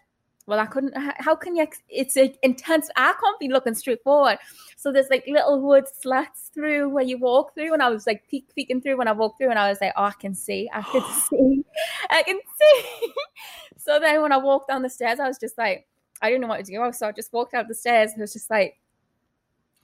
Well, 0.48 0.60
I 0.60 0.68
couldn't. 0.68 0.94
How 1.18 1.36
can 1.36 1.56
you? 1.56 1.68
It's 1.90 2.16
an 2.16 2.36
intense. 2.44 2.90
I 2.96 3.14
can't 3.20 3.40
be 3.40 3.48
looking 3.48 3.74
straight 3.74 4.04
forward. 4.04 4.38
So 4.78 4.92
there's 4.92 5.10
like 5.10 5.26
little 5.28 5.60
wood 5.60 5.86
slats 5.88 6.52
through 6.54 6.90
where 6.90 7.04
you 7.04 7.18
walk 7.18 7.56
through, 7.56 7.74
and 7.74 7.82
I 7.82 7.90
was 7.90 8.06
like 8.06 8.28
peek, 8.30 8.54
peeking 8.54 8.82
through 8.82 8.98
when 8.98 9.08
I 9.08 9.14
walked 9.14 9.40
through, 9.40 9.50
and 9.50 9.58
I 9.58 9.70
was 9.70 9.80
like, 9.82 9.94
oh, 9.98 10.04
I 10.04 10.14
can 10.20 10.36
see, 10.36 10.70
I 10.72 10.84
can 10.84 11.02
see, 11.30 11.64
I 12.12 12.22
can 12.22 12.40
see. 12.62 13.14
so 13.78 14.00
then 14.00 14.22
when 14.22 14.32
I 14.32 14.38
walked 14.38 14.68
down 14.68 14.84
the 14.84 14.90
stairs, 14.90 15.20
I 15.20 15.28
was 15.28 15.40
just 15.40 15.58
like, 15.58 15.88
I 16.22 16.30
didn't 16.30 16.42
know 16.42 16.48
what 16.48 16.64
to 16.64 16.72
do. 16.72 16.92
So 16.94 17.08
I 17.08 17.12
just 17.12 17.34
walked 17.34 17.54
out 17.56 17.68
the 17.68 17.74
stairs 17.76 18.12
and 18.12 18.20
it 18.20 18.24
was 18.24 18.34
just 18.34 18.50
like, 18.50 18.78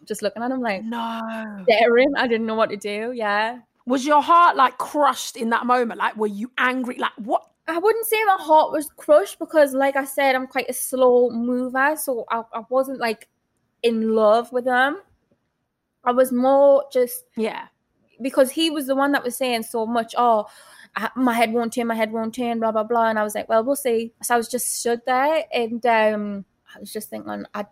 just 0.07 0.21
looking 0.21 0.43
at 0.43 0.51
him 0.51 0.61
like, 0.61 0.83
no, 0.83 1.63
staring. 1.63 2.13
I 2.17 2.27
didn't 2.27 2.45
know 2.45 2.55
what 2.55 2.69
to 2.69 2.77
do. 2.77 3.13
Yeah. 3.15 3.59
Was 3.85 4.05
your 4.05 4.21
heart 4.21 4.55
like 4.55 4.77
crushed 4.77 5.35
in 5.35 5.49
that 5.49 5.65
moment? 5.65 5.99
Like, 5.99 6.15
were 6.15 6.27
you 6.27 6.51
angry? 6.57 6.97
Like, 6.97 7.13
what? 7.17 7.50
I 7.67 7.77
wouldn't 7.77 8.05
say 8.05 8.23
my 8.25 8.37
heart 8.39 8.71
was 8.71 8.89
crushed 8.97 9.39
because, 9.39 9.73
like 9.73 9.95
I 9.95 10.05
said, 10.05 10.35
I'm 10.35 10.47
quite 10.47 10.69
a 10.69 10.73
slow 10.73 11.29
mover. 11.29 11.95
So 11.95 12.25
I, 12.29 12.43
I 12.53 12.63
wasn't 12.69 12.99
like 12.99 13.27
in 13.83 14.13
love 14.13 14.51
with 14.51 14.65
him. 14.65 14.97
I 16.03 16.11
was 16.11 16.31
more 16.31 16.85
just, 16.91 17.25
yeah, 17.35 17.67
because 18.21 18.51
he 18.51 18.69
was 18.69 18.87
the 18.87 18.95
one 18.95 19.11
that 19.11 19.23
was 19.23 19.37
saying 19.37 19.63
so 19.63 19.85
much. 19.85 20.15
Oh, 20.17 20.47
my 21.15 21.33
head 21.33 21.53
won't 21.53 21.73
turn, 21.73 21.87
my 21.87 21.95
head 21.95 22.11
won't 22.11 22.35
turn, 22.35 22.59
blah 22.59 22.71
blah 22.71 22.83
blah. 22.83 23.09
And 23.09 23.19
I 23.19 23.23
was 23.23 23.35
like, 23.35 23.47
well, 23.47 23.63
we'll 23.63 23.75
see. 23.75 24.13
So 24.23 24.33
I 24.33 24.37
was 24.37 24.47
just 24.47 24.79
stood 24.79 25.01
there, 25.05 25.43
and 25.53 25.85
um, 25.85 26.45
I 26.75 26.79
was 26.79 26.91
just 26.91 27.09
thinking, 27.09 27.45
I, 27.53 27.65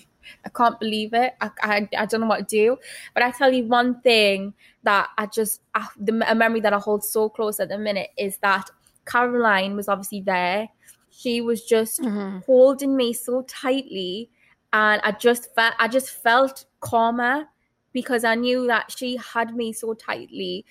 I 0.44 0.48
can't 0.54 0.78
believe 0.80 1.14
it. 1.14 1.34
I, 1.40 1.50
I, 1.62 1.88
I 1.96 2.06
don't 2.06 2.20
know 2.20 2.26
what 2.26 2.48
to 2.48 2.56
do. 2.56 2.78
But 3.14 3.22
I 3.22 3.30
tell 3.30 3.52
you 3.52 3.64
one 3.64 4.00
thing 4.00 4.54
that 4.82 5.08
I 5.16 5.26
just 5.26 5.62
I, 5.74 5.86
the 5.98 6.24
a 6.30 6.34
memory 6.34 6.60
that 6.60 6.72
I 6.72 6.78
hold 6.78 7.04
so 7.04 7.28
close 7.28 7.60
at 7.60 7.68
the 7.68 7.78
minute 7.78 8.10
is 8.18 8.38
that 8.38 8.70
Caroline 9.06 9.76
was 9.76 9.88
obviously 9.88 10.20
there. 10.20 10.68
She 11.10 11.40
was 11.40 11.64
just 11.64 12.00
mm-hmm. 12.00 12.40
holding 12.44 12.96
me 12.96 13.12
so 13.12 13.42
tightly, 13.42 14.30
and 14.72 15.00
I 15.02 15.12
just 15.12 15.54
felt 15.54 15.74
I 15.78 15.88
just 15.88 16.10
felt 16.10 16.66
calmer 16.80 17.46
because 17.92 18.24
I 18.24 18.34
knew 18.34 18.66
that 18.66 18.92
she 18.94 19.16
had 19.16 19.56
me 19.56 19.72
so 19.72 19.94
tightly 19.94 20.66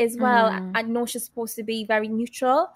as 0.00 0.16
well. 0.18 0.50
Mm. 0.50 0.72
I 0.74 0.82
know 0.82 1.06
she's 1.06 1.26
supposed 1.26 1.54
to 1.56 1.62
be 1.62 1.84
very 1.84 2.08
neutral, 2.08 2.68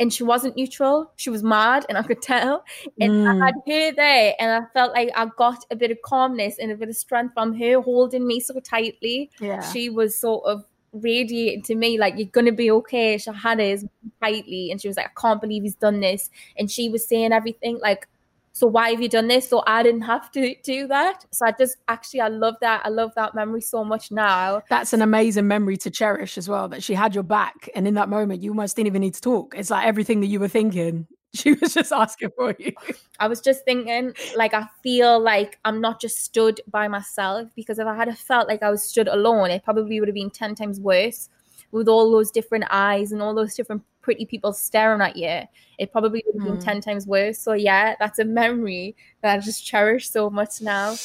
and 0.00 0.12
she 0.12 0.24
wasn't 0.24 0.56
neutral. 0.56 1.12
She 1.16 1.30
was 1.30 1.44
mad, 1.44 1.86
and 1.88 1.96
I 1.96 2.02
could 2.02 2.22
tell. 2.22 2.64
And 3.00 3.12
mm. 3.12 3.28
I 3.30 3.46
had 3.46 3.54
her 3.54 3.94
there, 3.94 4.34
and 4.40 4.50
I 4.50 4.66
felt 4.72 4.92
like 4.92 5.10
I 5.14 5.26
got 5.36 5.64
a 5.70 5.76
bit 5.76 5.92
of 5.92 6.02
calmness 6.02 6.58
and 6.58 6.72
a 6.72 6.76
bit 6.76 6.88
of 6.88 6.96
strength 6.96 7.34
from 7.34 7.54
her 7.54 7.80
holding 7.80 8.26
me 8.26 8.40
so 8.40 8.58
tightly. 8.58 9.30
Yeah. 9.38 9.60
She 9.70 9.90
was 9.90 10.18
sort 10.18 10.44
of 10.46 10.64
radiating 10.92 11.62
to 11.62 11.74
me 11.74 11.98
like 11.98 12.14
you're 12.16 12.28
gonna 12.28 12.52
be 12.52 12.70
okay. 12.70 13.18
She 13.18 13.30
had 13.32 13.60
us 13.60 13.84
tightly, 14.22 14.70
and 14.70 14.80
she 14.80 14.88
was 14.88 14.96
like, 14.96 15.06
"I 15.06 15.20
can't 15.20 15.40
believe 15.40 15.62
he's 15.62 15.74
done 15.74 16.00
this," 16.00 16.30
and 16.58 16.70
she 16.70 16.88
was 16.88 17.06
saying 17.06 17.32
everything 17.32 17.78
like 17.80 18.08
so 18.52 18.66
why 18.66 18.90
have 18.90 19.00
you 19.00 19.08
done 19.08 19.28
this? 19.28 19.48
So 19.48 19.62
i 19.66 19.82
didn't 19.82 20.02
have 20.02 20.30
to 20.32 20.54
do 20.62 20.86
that. 20.88 21.24
So 21.30 21.46
i 21.46 21.52
just 21.52 21.76
actually 21.88 22.20
i 22.20 22.28
love 22.28 22.56
that. 22.60 22.82
I 22.84 22.88
love 22.88 23.12
that 23.16 23.34
memory 23.34 23.60
so 23.60 23.84
much 23.84 24.10
now. 24.10 24.62
That's 24.68 24.92
an 24.92 25.02
amazing 25.02 25.46
memory 25.46 25.76
to 25.78 25.90
cherish 25.90 26.36
as 26.36 26.48
well 26.48 26.68
that 26.68 26.82
she 26.82 26.94
had 26.94 27.14
your 27.14 27.24
back 27.24 27.68
and 27.74 27.86
in 27.86 27.94
that 27.94 28.08
moment 28.08 28.42
you 28.42 28.50
almost 28.50 28.76
didn't 28.76 28.88
even 28.88 29.00
need 29.00 29.14
to 29.14 29.20
talk. 29.20 29.54
It's 29.56 29.70
like 29.70 29.86
everything 29.86 30.20
that 30.20 30.26
you 30.26 30.40
were 30.40 30.48
thinking 30.48 31.06
she 31.34 31.52
was 31.52 31.74
just 31.74 31.92
asking 31.92 32.30
for 32.36 32.54
you 32.58 32.72
i 33.20 33.28
was 33.28 33.40
just 33.40 33.64
thinking 33.64 34.12
like 34.36 34.52
i 34.52 34.66
feel 34.82 35.20
like 35.20 35.58
i'm 35.64 35.80
not 35.80 36.00
just 36.00 36.18
stood 36.18 36.60
by 36.68 36.88
myself 36.88 37.48
because 37.54 37.78
if 37.78 37.86
i 37.86 37.94
had 37.94 38.16
felt 38.18 38.48
like 38.48 38.62
i 38.62 38.70
was 38.70 38.82
stood 38.82 39.06
alone 39.06 39.50
it 39.50 39.62
probably 39.62 40.00
would 40.00 40.08
have 40.08 40.14
been 40.14 40.30
10 40.30 40.56
times 40.56 40.80
worse 40.80 41.28
with 41.72 41.88
all 41.88 42.10
those 42.10 42.30
different 42.30 42.64
eyes 42.70 43.12
and 43.12 43.22
all 43.22 43.34
those 43.34 43.54
different 43.54 43.82
pretty 44.02 44.24
people 44.24 44.52
staring 44.52 45.00
at 45.00 45.16
you, 45.16 45.42
it 45.78 45.92
probably 45.92 46.22
would 46.26 46.42
have 46.42 46.52
been 46.52 46.60
mm. 46.60 46.64
10 46.64 46.80
times 46.80 47.06
worse. 47.06 47.38
So, 47.38 47.52
yeah, 47.52 47.94
that's 47.98 48.18
a 48.18 48.24
memory 48.24 48.96
that 49.22 49.34
I 49.34 49.38
just 49.38 49.64
cherish 49.64 50.10
so 50.10 50.30
much 50.30 50.60
now. 50.60 50.96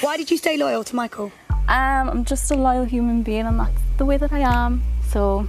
Why 0.00 0.16
did 0.16 0.30
you 0.30 0.36
stay 0.36 0.56
loyal 0.56 0.84
to 0.84 0.96
Michael? 0.96 1.32
Um, 1.68 2.08
I'm 2.08 2.24
just 2.24 2.50
a 2.50 2.54
loyal 2.54 2.84
human 2.84 3.22
being, 3.22 3.46
and 3.46 3.60
that's 3.60 3.80
the 3.98 4.04
way 4.04 4.16
that 4.16 4.32
I 4.32 4.40
am. 4.40 4.82
So, 5.08 5.46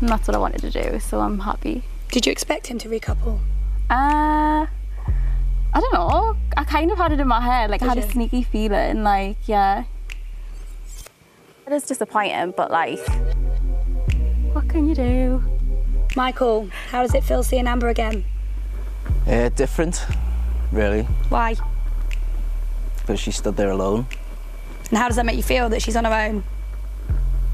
that's 0.00 0.26
what 0.28 0.34
I 0.34 0.38
wanted 0.38 0.60
to 0.62 0.70
do. 0.70 0.98
So, 1.00 1.20
I'm 1.20 1.40
happy. 1.40 1.84
Did 2.10 2.26
you 2.26 2.32
expect 2.32 2.66
him 2.68 2.78
to 2.78 2.88
recouple? 2.88 3.38
Uh, 3.90 4.66
I 4.66 5.80
don't 5.80 5.92
know. 5.92 6.36
I 6.56 6.64
kind 6.64 6.90
of 6.90 6.98
had 6.98 7.12
it 7.12 7.20
in 7.20 7.28
my 7.28 7.40
head. 7.40 7.70
Like, 7.70 7.80
Did 7.80 7.86
I 7.86 7.94
had 7.94 7.98
you? 7.98 8.04
a 8.08 8.10
sneaky 8.12 8.42
feeling. 8.42 9.02
Like, 9.02 9.36
yeah. 9.46 9.84
It 11.66 11.72
is 11.72 11.82
disappointing, 11.84 12.54
but 12.56 12.70
like, 12.70 12.98
what 14.54 14.68
can 14.70 14.88
you 14.88 14.94
do? 14.94 15.42
Michael, 16.16 16.68
how 16.90 17.02
does 17.02 17.14
it 17.14 17.22
feel 17.22 17.42
seeing 17.42 17.66
Amber 17.66 17.88
again? 17.88 18.24
Uh, 19.26 19.50
different, 19.50 20.04
really, 20.72 21.02
Why? 21.28 21.54
because 23.00 23.20
she 23.20 23.30
stood 23.30 23.56
there 23.56 23.70
alone. 23.70 24.06
And 24.90 24.98
how 24.98 25.08
does 25.08 25.16
that 25.16 25.26
make 25.26 25.36
you 25.36 25.42
feel 25.42 25.68
that 25.70 25.82
she's 25.82 25.96
on 25.96 26.04
her 26.06 26.12
own? 26.12 26.44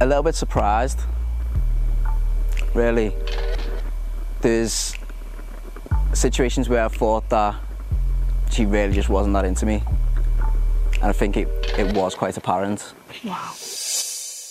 A 0.01 0.07
little 0.07 0.23
bit 0.23 0.35
surprised, 0.37 1.01
really. 2.75 3.13
There's 4.45 4.95
situations 6.13 6.69
where 6.69 6.85
I 6.85 6.89
thought 6.89 7.31
that 7.31 7.55
she 8.51 8.67
really 8.67 8.93
just 8.93 9.09
wasn't 9.09 9.33
that 9.33 9.47
into 9.47 9.65
me. 9.65 9.83
And 10.97 11.05
I 11.05 11.13
think 11.13 11.39
it, 11.39 11.49
it 11.79 11.97
was 11.97 12.15
quite 12.15 12.37
apparent. 12.37 12.93
Wow. 13.25 13.53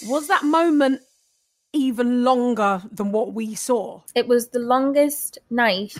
Was 0.08 0.28
that 0.30 0.42
moment 0.46 1.02
even 1.74 2.24
longer 2.24 2.82
than 2.92 3.12
what 3.12 3.34
we 3.34 3.54
saw? 3.54 4.02
It 4.16 4.28
was 4.28 4.48
the 4.48 4.58
longest 4.58 5.38
night 5.52 5.96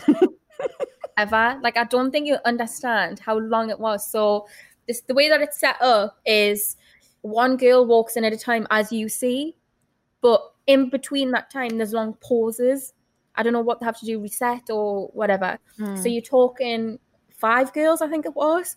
ever. 1.16 1.60
Like 1.62 1.76
I 1.76 1.84
don't 1.84 2.10
think 2.10 2.26
you 2.26 2.38
understand 2.44 3.20
how 3.20 3.38
long 3.38 3.70
it 3.70 3.78
was. 3.78 4.10
So 4.10 4.48
this 4.88 5.02
the 5.02 5.14
way 5.14 5.28
that 5.28 5.40
it's 5.40 5.60
set 5.60 5.80
up 5.80 6.18
is 6.26 6.76
one 7.20 7.56
girl 7.56 7.86
walks 7.86 8.16
in 8.16 8.24
at 8.24 8.32
a 8.32 8.36
time 8.36 8.66
as 8.72 8.90
you 8.90 9.08
see, 9.08 9.54
but 10.20 10.52
in 10.66 10.90
between 10.90 11.30
that 11.30 11.48
time 11.48 11.78
there's 11.78 11.92
long 11.92 12.14
pauses. 12.14 12.92
I 13.36 13.42
don't 13.42 13.52
know 13.52 13.60
what 13.60 13.80
they 13.80 13.86
have 13.86 13.98
to 13.98 14.06
do, 14.06 14.20
reset 14.20 14.70
or 14.70 15.08
whatever. 15.08 15.58
So 15.96 16.08
you're 16.08 16.22
talking 16.22 16.98
five 17.36 17.72
girls, 17.72 18.00
I 18.00 18.08
think 18.08 18.26
it 18.26 18.34
was, 18.34 18.76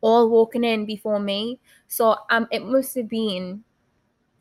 all 0.00 0.30
walking 0.30 0.64
in 0.64 0.86
before 0.86 1.20
me. 1.20 1.58
So 1.88 2.16
um, 2.30 2.46
it 2.50 2.64
must 2.64 2.94
have 2.94 3.08
been 3.08 3.64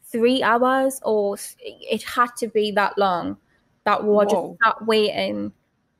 three 0.05 0.41
hours, 0.43 0.99
or 1.03 1.37
it 1.59 2.03
had 2.03 2.35
to 2.37 2.47
be 2.47 2.71
that 2.71 2.97
long 2.97 3.37
that 3.85 4.03
we 4.03 4.09
were 4.09 4.25
just 4.25 4.35
Whoa. 4.35 4.57
sat 4.63 4.85
waiting, 4.85 5.51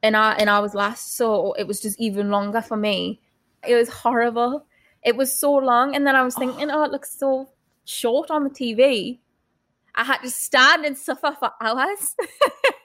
and 0.03 0.15
I 0.15 0.33
and 0.33 0.49
I 0.49 0.59
was 0.59 0.73
last. 0.73 1.15
So 1.15 1.53
it 1.53 1.67
was 1.67 1.79
just 1.81 1.99
even 1.99 2.29
longer 2.29 2.61
for 2.61 2.77
me. 2.77 3.19
It 3.67 3.75
was 3.75 3.89
horrible. 3.89 4.65
It 5.03 5.15
was 5.15 5.33
so 5.33 5.53
long, 5.53 5.95
and 5.95 6.05
then 6.05 6.15
I 6.15 6.23
was 6.23 6.35
thinking, 6.35 6.69
oh, 6.71 6.83
it 6.83 6.91
looks 6.91 7.11
so 7.17 7.49
short 7.85 8.29
on 8.31 8.43
the 8.43 8.49
TV. 8.49 9.19
I 9.95 10.03
had 10.03 10.19
to 10.19 10.29
stand 10.29 10.85
and 10.85 10.97
suffer 10.97 11.35
for 11.39 11.51
hours. 11.61 12.15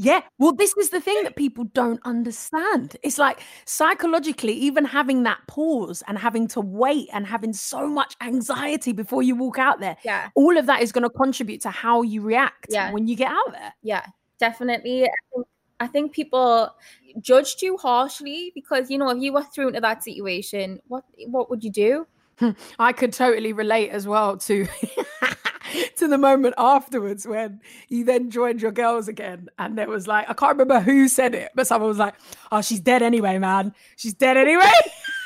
Yeah. 0.00 0.20
Well, 0.38 0.52
this 0.52 0.76
is 0.76 0.90
the 0.90 1.00
thing 1.00 1.24
that 1.24 1.34
people 1.34 1.64
don't 1.64 1.98
understand. 2.04 2.96
It's 3.02 3.18
like 3.18 3.40
psychologically, 3.64 4.52
even 4.52 4.84
having 4.84 5.24
that 5.24 5.40
pause 5.48 6.04
and 6.06 6.16
having 6.16 6.46
to 6.48 6.60
wait 6.60 7.08
and 7.12 7.26
having 7.26 7.52
so 7.52 7.88
much 7.88 8.14
anxiety 8.20 8.92
before 8.92 9.24
you 9.24 9.34
walk 9.34 9.58
out 9.58 9.80
there, 9.80 9.96
yeah. 10.04 10.28
all 10.36 10.56
of 10.56 10.66
that 10.66 10.82
is 10.82 10.92
going 10.92 11.02
to 11.02 11.10
contribute 11.10 11.60
to 11.62 11.70
how 11.70 12.02
you 12.02 12.22
react 12.22 12.68
Yeah. 12.70 12.92
when 12.92 13.08
you 13.08 13.16
get 13.16 13.32
out 13.32 13.50
there. 13.50 13.74
Yeah, 13.82 14.06
definitely. 14.38 15.02
I 15.02 15.08
think, 15.34 15.46
I 15.80 15.86
think 15.88 16.12
people 16.12 16.72
judge 17.20 17.56
too 17.56 17.76
harshly 17.76 18.52
because 18.54 18.90
you 18.90 18.98
know 18.98 19.10
if 19.10 19.20
you 19.20 19.32
were 19.32 19.42
thrown 19.42 19.68
into 19.68 19.80
that 19.80 20.04
situation, 20.04 20.78
what 20.86 21.02
what 21.26 21.50
would 21.50 21.64
you 21.64 21.72
do? 21.72 22.06
Hmm, 22.38 22.50
I 22.78 22.92
could 22.92 23.12
totally 23.12 23.52
relate 23.52 23.90
as 23.90 24.06
well 24.06 24.36
to 24.36 24.68
to 25.96 26.08
the 26.08 26.18
moment 26.18 26.54
afterwards 26.58 27.26
when 27.26 27.60
you 27.88 28.04
then 28.04 28.30
joined 28.30 28.62
your 28.62 28.72
girls 28.72 29.08
again 29.08 29.48
and 29.58 29.76
there 29.76 29.88
was 29.88 30.06
like 30.06 30.28
I 30.28 30.34
can't 30.34 30.52
remember 30.58 30.80
who 30.80 31.08
said 31.08 31.34
it 31.34 31.50
but 31.54 31.66
someone 31.66 31.88
was 31.88 31.98
like 31.98 32.14
oh 32.52 32.60
she's 32.62 32.80
dead 32.80 33.02
anyway 33.02 33.38
man 33.38 33.74
she's 33.96 34.14
dead 34.14 34.36
anyway 34.36 34.70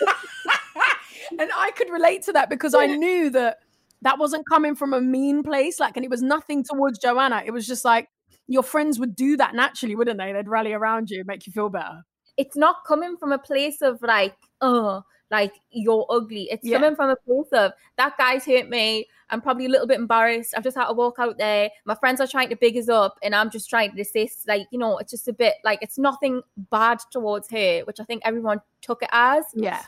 and 1.39 1.51
I 1.57 1.71
could 1.73 1.91
relate 1.91 2.23
to 2.23 2.33
that 2.33 2.51
because 2.51 2.75
I 2.75 2.87
knew 2.87 3.31
that 3.31 3.59
that 4.03 4.19
wasn't 4.19 4.49
coming 4.49 4.75
from 4.75 4.93
a 4.95 5.01
mean 5.01 5.43
place 5.43 5.79
like 5.81 5.97
and 5.97 6.05
it 6.05 6.11
was 6.11 6.23
nothing 6.23 6.65
towards 6.65 6.99
Joanna 6.99 7.43
it 7.45 7.51
was 7.53 7.67
just 7.67 7.85
like 7.85 8.09
your 8.49 8.63
friends 8.63 8.99
would 8.99 9.15
do 9.15 9.37
that 9.37 9.55
naturally 9.55 9.95
wouldn't 9.95 10.19
they 10.19 10.33
they'd 10.33 10.49
rally 10.49 10.73
around 10.73 11.11
you 11.11 11.23
make 11.25 11.47
you 11.47 11.53
feel 11.53 11.69
better 11.69 12.03
It's 12.37 12.57
not 12.57 12.77
coming 12.87 13.17
from 13.19 13.31
a 13.33 13.39
place 13.39 13.83
of 13.83 14.01
like, 14.03 14.35
oh, 14.63 15.03
like 15.31 15.53
you're 15.71 16.07
ugly. 16.11 16.49
It's 16.51 16.65
Yeah. 16.67 16.79
coming 16.79 16.97
from 16.97 17.11
a 17.11 17.17
place 17.17 17.53
of 17.53 17.73
that 17.99 18.17
guy's 18.19 18.45
hurt 18.45 18.69
me. 18.71 19.07
I'm 19.33 19.41
probably 19.41 19.67
a 19.67 19.69
little 19.69 19.87
bit 19.87 19.99
embarrassed. 19.99 20.55
I've 20.57 20.63
just 20.63 20.77
had 20.77 20.87
to 20.87 20.93
walk 20.93 21.17
out 21.19 21.39
there. 21.39 21.71
My 21.85 21.95
friends 21.97 22.21
are 22.21 22.27
trying 22.29 22.51
to 22.51 22.57
big 22.57 22.77
us 22.77 22.89
up, 22.89 23.17
and 23.23 23.35
I'm 23.35 23.51
just 23.51 23.69
trying 23.69 23.95
to 23.95 24.01
assist. 24.01 24.47
Like, 24.47 24.69
you 24.71 24.79
know, 24.79 24.99
it's 24.99 25.11
just 25.11 25.27
a 25.27 25.33
bit 25.33 25.55
like 25.65 25.81
it's 25.83 25.99
nothing 25.99 26.43
bad 26.71 27.01
towards 27.11 27.51
her, 27.51 27.81
which 27.81 27.99
I 27.99 28.05
think 28.05 28.23
everyone 28.25 28.61
took 28.83 29.03
it 29.03 29.09
as. 29.13 29.45
yeah 29.55 29.83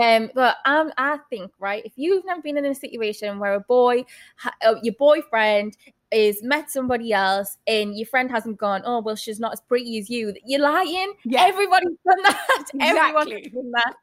Um, 0.00 0.30
but 0.34 0.56
um, 0.66 0.92
I 0.98 1.18
think 1.30 1.50
right, 1.58 1.84
if 1.84 1.92
you've 1.96 2.24
never 2.24 2.40
been 2.42 2.56
in 2.56 2.64
a 2.66 2.74
situation 2.74 3.38
where 3.40 3.54
a 3.54 3.60
boy, 3.60 4.04
uh, 4.64 4.76
your 4.82 4.94
boyfriend 4.94 5.76
is 6.12 6.42
met 6.42 6.70
somebody 6.70 7.12
else, 7.12 7.56
and 7.66 7.96
your 7.96 8.06
friend 8.06 8.30
hasn't 8.30 8.58
gone, 8.58 8.82
oh 8.84 9.00
well, 9.00 9.16
she's 9.16 9.40
not 9.40 9.52
as 9.52 9.60
pretty 9.60 9.98
as 9.98 10.10
you. 10.10 10.34
You're 10.44 10.60
lying. 10.60 11.12
Yeah. 11.24 11.44
Everybody's 11.44 11.96
done 12.06 12.22
that. 12.22 12.64
Everyone's 12.80 13.30
Exactly. 13.32 13.50
done 13.50 13.72
that. 13.72 13.94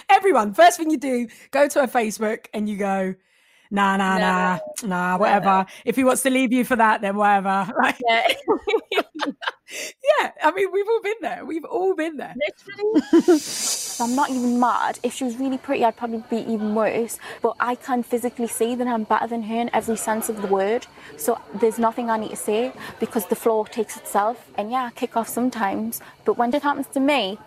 everyone 0.10 0.52
first 0.54 0.76
thing 0.78 0.90
you 0.90 0.96
do 0.98 1.28
go 1.50 1.68
to 1.68 1.80
her 1.80 1.86
facebook 1.86 2.46
and 2.54 2.68
you 2.68 2.76
go 2.76 3.14
nah 3.70 3.96
nah 3.96 4.18
No. 4.18 4.20
nah 4.20 4.58
nah 4.82 5.18
whatever 5.18 5.48
uh-uh. 5.48 5.64
if 5.84 5.96
he 5.96 6.04
wants 6.04 6.22
to 6.22 6.30
leave 6.30 6.52
you 6.52 6.64
for 6.64 6.76
that 6.76 7.00
then 7.00 7.16
whatever 7.16 7.72
like 7.82 7.96
yeah. 8.06 8.26
yeah 9.26 10.30
i 10.42 10.50
mean 10.52 10.70
we've 10.72 10.88
all 10.88 11.02
been 11.02 11.20
there 11.20 11.44
we've 11.44 11.64
all 11.64 11.94
been 11.94 12.16
there 12.16 12.34
Literally. 12.36 13.40
I'm 14.00 14.14
not 14.14 14.30
even 14.30 14.60
mad. 14.60 14.98
If 15.02 15.14
she 15.14 15.24
was 15.24 15.36
really 15.36 15.58
pretty, 15.58 15.84
I'd 15.84 15.96
probably 15.96 16.22
be 16.30 16.36
even 16.52 16.74
worse. 16.74 17.18
But 17.42 17.56
I 17.58 17.74
can 17.74 18.02
physically 18.02 18.46
see 18.46 18.74
that 18.76 18.86
I'm 18.86 19.04
better 19.04 19.26
than 19.26 19.42
her 19.42 19.60
in 19.60 19.70
every 19.74 19.96
sense 19.96 20.28
of 20.28 20.40
the 20.40 20.46
word. 20.46 20.86
So 21.16 21.40
there's 21.54 21.78
nothing 21.78 22.08
I 22.08 22.16
need 22.16 22.30
to 22.30 22.36
say 22.36 22.72
because 23.00 23.26
the 23.26 23.34
floor 23.34 23.66
takes 23.66 23.96
itself. 23.96 24.50
And 24.56 24.70
yeah, 24.70 24.84
I 24.84 24.90
kick 24.90 25.16
off 25.16 25.28
sometimes. 25.28 26.00
But 26.24 26.38
when 26.38 26.54
it 26.54 26.62
happens 26.62 26.86
to 26.88 27.00
me, 27.00 27.38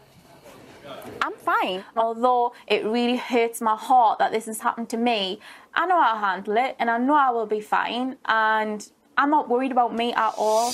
I'm 1.21 1.33
fine. 1.33 1.83
Although 1.95 2.53
it 2.67 2.83
really 2.83 3.17
hurts 3.17 3.61
my 3.61 3.75
heart 3.75 4.19
that 4.19 4.31
this 4.31 4.45
has 4.47 4.59
happened 4.59 4.89
to 4.89 4.97
me, 4.97 5.39
I 5.73 5.85
know 5.85 5.99
I'll 5.99 6.19
handle 6.19 6.57
it 6.57 6.75
and 6.79 6.89
I 6.89 6.97
know 6.97 7.15
I 7.15 7.31
will 7.31 7.45
be 7.45 7.61
fine. 7.61 8.17
And 8.25 8.87
I'm 9.17 9.29
not 9.29 9.49
worried 9.49 9.71
about 9.71 9.95
me 9.95 10.13
at 10.13 10.33
all. 10.37 10.73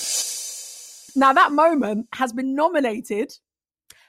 now 1.16 1.34
that 1.34 1.52
moment 1.52 2.08
has 2.14 2.34
been 2.34 2.56
nominated 2.56 3.34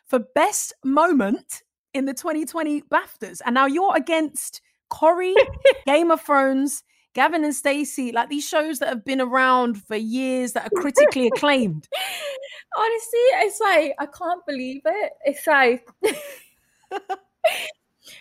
for 0.07 0.19
best 0.35 0.73
moment 0.85 1.63
in 1.95 2.05
the 2.05 2.15
2020 2.15 2.83
baftas 2.83 3.41
and 3.45 3.55
now 3.55 3.67
you're 3.67 3.97
against 3.97 4.61
Corrie 4.91 5.35
game 5.87 6.11
of 6.11 6.21
thrones 6.21 6.83
gavin 7.15 7.45
and 7.45 7.55
stacey 7.55 8.13
like 8.13 8.29
these 8.29 8.47
shows 8.47 8.79
that 8.79 8.89
have 8.89 9.05
been 9.05 9.21
around 9.21 9.83
for 9.83 9.97
years 9.97 10.53
that 10.53 10.67
are 10.67 10.81
critically 10.81 11.27
acclaimed 11.27 11.89
Honestly, 12.77 13.21
it's 13.41 13.61
like 13.61 13.95
I 13.99 14.07
can't 14.07 14.45
believe 14.47 14.83
it. 14.85 15.13
It's 15.25 15.47
like 15.47 15.89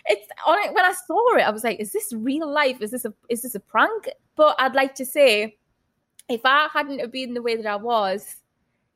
it's 0.08 0.26
on 0.46 0.58
it 0.60 0.74
when 0.74 0.84
I 0.84 0.92
saw 0.92 1.36
it, 1.36 1.42
I 1.42 1.50
was 1.50 1.64
like, 1.64 1.80
is 1.80 1.92
this 1.92 2.12
real 2.12 2.50
life? 2.50 2.80
Is 2.80 2.90
this 2.90 3.04
a 3.04 3.12
is 3.28 3.42
this 3.42 3.54
a 3.54 3.60
prank? 3.60 4.08
But 4.36 4.56
I'd 4.58 4.74
like 4.74 4.94
to 4.96 5.04
say, 5.04 5.56
if 6.28 6.40
I 6.44 6.68
hadn't 6.72 7.00
have 7.00 7.12
been 7.12 7.34
the 7.34 7.42
way 7.42 7.56
that 7.56 7.66
I 7.66 7.76
was, 7.76 8.36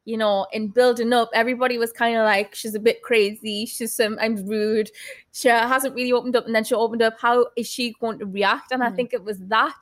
you 0.05 0.17
know, 0.17 0.47
in 0.53 0.69
building 0.69 1.13
up, 1.13 1.31
everybody 1.35 1.79
was 1.79 1.93
kind 1.93 2.17
of 2.17 2.25
like, 2.25 2.55
she's 2.55 2.75
a 2.75 2.81
bit 2.81 3.03
crazy, 3.03 3.67
she's 3.67 3.95
sometimes 3.95 4.43
rude, 4.43 4.91
she 5.33 5.49
hasn't 5.49 5.95
really 5.95 6.13
opened 6.13 6.37
up, 6.37 6.47
and 6.47 6.55
then 6.55 6.65
she 6.65 6.75
opened 6.75 7.03
up. 7.03 7.15
How 7.21 7.47
is 7.57 7.69
she 7.69 7.95
going 8.01 8.19
to 8.19 8.27
react? 8.27 8.73
And 8.73 8.83
I 8.83 8.91
think 8.91 9.13
it 9.13 9.23
was 9.23 9.39
that. 9.47 9.77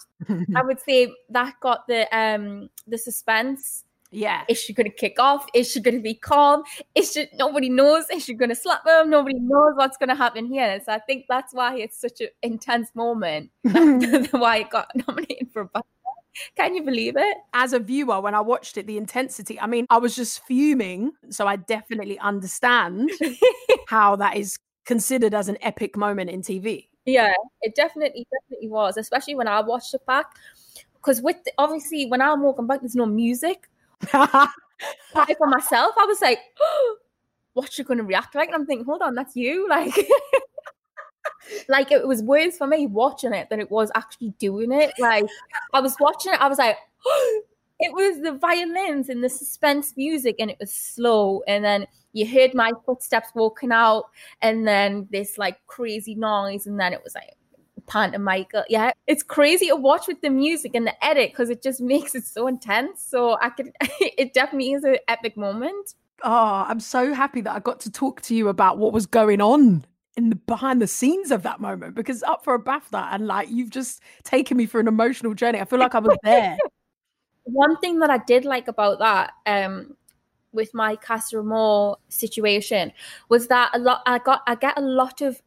I 0.55 0.62
would 0.62 0.81
say 0.81 1.12
that 1.31 1.55
got 1.61 1.87
the 1.88 2.07
um 2.16 2.71
the 2.87 2.99
suspense. 2.99 3.85
Yeah 4.11 4.42
Is 4.49 4.59
she 4.59 4.73
going 4.73 4.90
to 4.90 4.96
kick 4.96 5.18
off? 5.18 5.46
Is 5.55 5.70
she 5.70 5.81
going 5.81 5.96
to 5.96 6.03
be 6.03 6.14
calm? 6.14 6.62
Is 6.94 7.12
she? 7.12 7.29
Nobody 7.35 7.68
knows. 7.68 8.05
Is 8.11 8.25
she 8.25 8.35
going 8.35 8.49
to 8.49 8.55
slap 8.55 8.87
him? 8.87 9.11
Nobody 9.11 9.38
knows 9.38 9.73
what's 9.77 9.96
going 9.96 10.09
to 10.09 10.14
happen 10.14 10.46
here. 10.46 10.81
So 10.85 10.92
I 10.92 10.99
think 10.99 11.27
that's 11.29 11.55
why 11.55 11.77
it's 11.77 12.01
such 12.01 12.20
an 12.20 12.29
intense 12.42 12.90
moment. 12.94 13.51
why 13.62 14.59
it 14.59 14.70
got 14.70 14.90
nominated 15.09 15.49
for 15.53 15.68
a. 15.74 15.82
Can 16.57 16.74
you 16.74 16.85
believe 16.85 17.16
it? 17.16 17.37
as 17.53 17.72
a 17.72 17.80
viewer, 17.80 18.20
when 18.20 18.35
I 18.35 18.41
watched 18.41 18.78
it, 18.78 18.87
the 18.87 18.97
intensity, 18.97 19.59
I 19.61 19.66
mean, 19.66 19.87
I 19.91 19.99
was 19.99 20.14
just 20.14 20.45
fuming. 20.47 21.11
So 21.30 21.47
I 21.47 21.57
definitely 21.57 22.18
understand 22.20 23.11
how 23.89 24.16
that 24.16 24.37
is 24.37 24.57
considered 24.87 25.35
as 25.35 25.49
an 25.49 25.59
epic 25.61 25.97
moment 25.97 26.30
in 26.30 26.43
TV. 26.43 26.87
Yeah, 27.05 27.32
it 27.62 27.74
definitely, 27.74 28.26
definitely 28.30 28.68
was. 28.68 28.97
Especially 28.97 29.35
when 29.35 29.49
I 29.49 29.61
watched 29.61 29.93
it 29.95 30.05
back, 30.07 30.26
because 30.95 31.20
with 31.20 31.43
the, 31.45 31.53
obviously 31.59 32.07
when 32.07 32.20
I'm 32.20 32.43
walking 32.43 32.66
back, 32.66 32.80
there's 32.80 32.95
no 32.95 33.07
music. 33.07 33.68
I 34.12 34.48
for 35.36 35.46
myself, 35.46 35.94
I 35.98 36.05
was 36.07 36.20
like, 36.20 36.38
"What's 37.55 37.74
she 37.74 37.84
going 37.84 37.98
to 37.98 38.05
react 38.05 38.34
like?" 38.34 38.48
And 38.48 38.57
I'm 38.57 38.66
thinking, 38.66 38.86
"Hold 38.86 39.03
on, 39.03 39.14
that's 39.14 39.36
you!" 39.36 39.68
Like, 39.68 39.94
like 41.68 41.92
it 41.92 42.07
was 42.07 42.22
worse 42.22 42.57
for 42.57 42.66
me 42.66 42.86
watching 42.86 43.32
it 43.32 43.48
than 43.51 43.61
it 43.61 43.70
was 43.70 43.90
actually 43.94 44.34
doing 44.38 44.72
it. 44.72 44.92
Like, 44.98 45.24
I 45.72 45.80
was 45.80 45.96
watching 46.01 46.32
it, 46.32 46.40
I 46.40 46.48
was 46.48 46.59
like, 46.59 46.76
it 47.80 47.92
was 47.92 48.22
the 48.22 48.32
violins 48.32 49.09
and 49.09 49.22
the 49.22 49.28
suspense 49.28 49.94
music, 49.96 50.36
and 50.38 50.51
it 50.51 50.57
was 50.61 50.72
slow, 50.72 51.42
and 51.46 51.64
then 51.64 51.86
you 52.12 52.26
heard 52.26 52.55
my 52.55 52.72
footsteps 52.86 53.28
walking 53.34 53.72
out, 53.72 54.05
and 54.42 54.66
then 54.66 55.09
this 55.11 55.38
like 55.38 55.59
crazy 55.66 56.14
noise, 56.14 56.66
and 56.66 56.78
then 56.78 56.92
it 56.92 57.03
was 57.05 57.14
like 57.14 57.36
Panta 57.91 58.18
Michael. 58.18 58.64
Yeah, 58.68 58.93
it's 59.07 59.22
crazy 59.22 59.66
to 59.66 59.76
watch 59.76 60.07
with 60.07 60.20
the 60.22 60.30
music 60.30 60.74
and 60.74 60.86
the 60.86 61.05
edit 61.05 61.32
because 61.32 61.51
it 61.51 61.62
just 61.62 61.80
makes 61.95 62.14
it 62.14 62.24
so 62.24 62.47
intense. 62.47 63.03
So 63.03 63.36
I 63.41 63.51
could, 63.51 63.72
it 64.01 64.32
definitely 64.32 64.72
is 64.72 64.84
an 64.84 64.97
epic 65.09 65.36
moment. 65.36 65.95
Oh, 66.22 66.64
I'm 66.68 66.80
so 66.80 67.12
happy 67.14 67.41
that 67.43 67.55
I 67.55 67.59
got 67.59 67.80
to 67.80 67.91
talk 67.91 68.20
to 68.22 68.34
you 68.34 68.49
about 68.49 68.78
what 68.78 68.93
was 68.93 69.07
going 69.07 69.41
on 69.41 69.84
in 70.16 70.30
the 70.30 70.36
behind 70.36 70.82
the 70.82 70.86
scenes 70.86 71.30
of 71.30 71.43
that 71.45 71.61
moment 71.61 71.95
because 71.95 72.22
up 72.24 72.45
for 72.45 72.55
a 72.55 72.62
BAFTA 72.62 73.09
and 73.12 73.26
like 73.26 73.49
you've 73.51 73.70
just 73.70 74.03
taken 74.24 74.57
me 74.57 74.66
for 74.66 74.80
an 74.80 74.88
emotional 74.88 75.34
journey. 75.34 75.61
I 75.61 75.64
feel 75.64 75.78
like 75.78 75.95
I 75.95 75.99
was 75.99 76.16
there. 76.22 76.57
One 77.45 77.78
thing 77.78 78.01
that 78.01 78.11
I 78.11 78.18
did 78.18 78.45
like 78.45 78.68
about 78.68 78.99
that, 78.99 79.32
um, 79.47 79.97
with 80.53 80.74
my 80.74 80.97
Casa 80.97 81.38
Amor 81.38 81.97
situation 82.09 82.93
was 83.28 83.47
that 83.49 83.70
a 83.72 83.78
lot 83.78 84.03
I 84.05 84.18
got 84.18 84.43
I 84.47 84.57
get 84.57 84.76
a 84.76 84.82
lot 84.82 85.20
of 85.20 85.41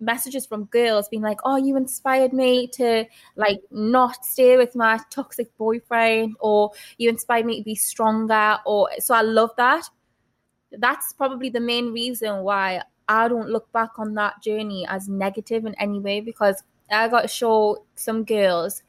messages 0.00 0.46
from 0.46 0.64
girls 0.66 1.08
being 1.08 1.22
like, 1.22 1.40
"Oh, 1.44 1.56
you 1.56 1.76
inspired 1.76 2.32
me 2.32 2.66
to 2.68 3.06
like 3.36 3.60
not 3.70 4.24
stay 4.24 4.56
with 4.56 4.74
my 4.74 4.98
toxic 5.10 5.56
boyfriend," 5.58 6.36
or 6.40 6.72
"You 6.98 7.08
inspired 7.10 7.46
me 7.46 7.58
to 7.58 7.64
be 7.64 7.74
stronger," 7.74 8.58
or 8.66 8.88
so 8.98 9.14
I 9.14 9.22
love 9.22 9.50
that. 9.56 9.88
That's 10.72 11.12
probably 11.12 11.50
the 11.50 11.60
main 11.60 11.92
reason 11.92 12.42
why 12.42 12.82
I 13.08 13.28
don't 13.28 13.50
look 13.50 13.70
back 13.72 13.98
on 13.98 14.14
that 14.14 14.42
journey 14.42 14.86
as 14.88 15.08
negative 15.08 15.66
in 15.66 15.74
any 15.80 15.98
way 16.00 16.20
because 16.20 16.62
I 16.90 17.08
got 17.08 17.22
to 17.22 17.28
show 17.28 17.84
some 17.96 18.24
girls 18.24 18.82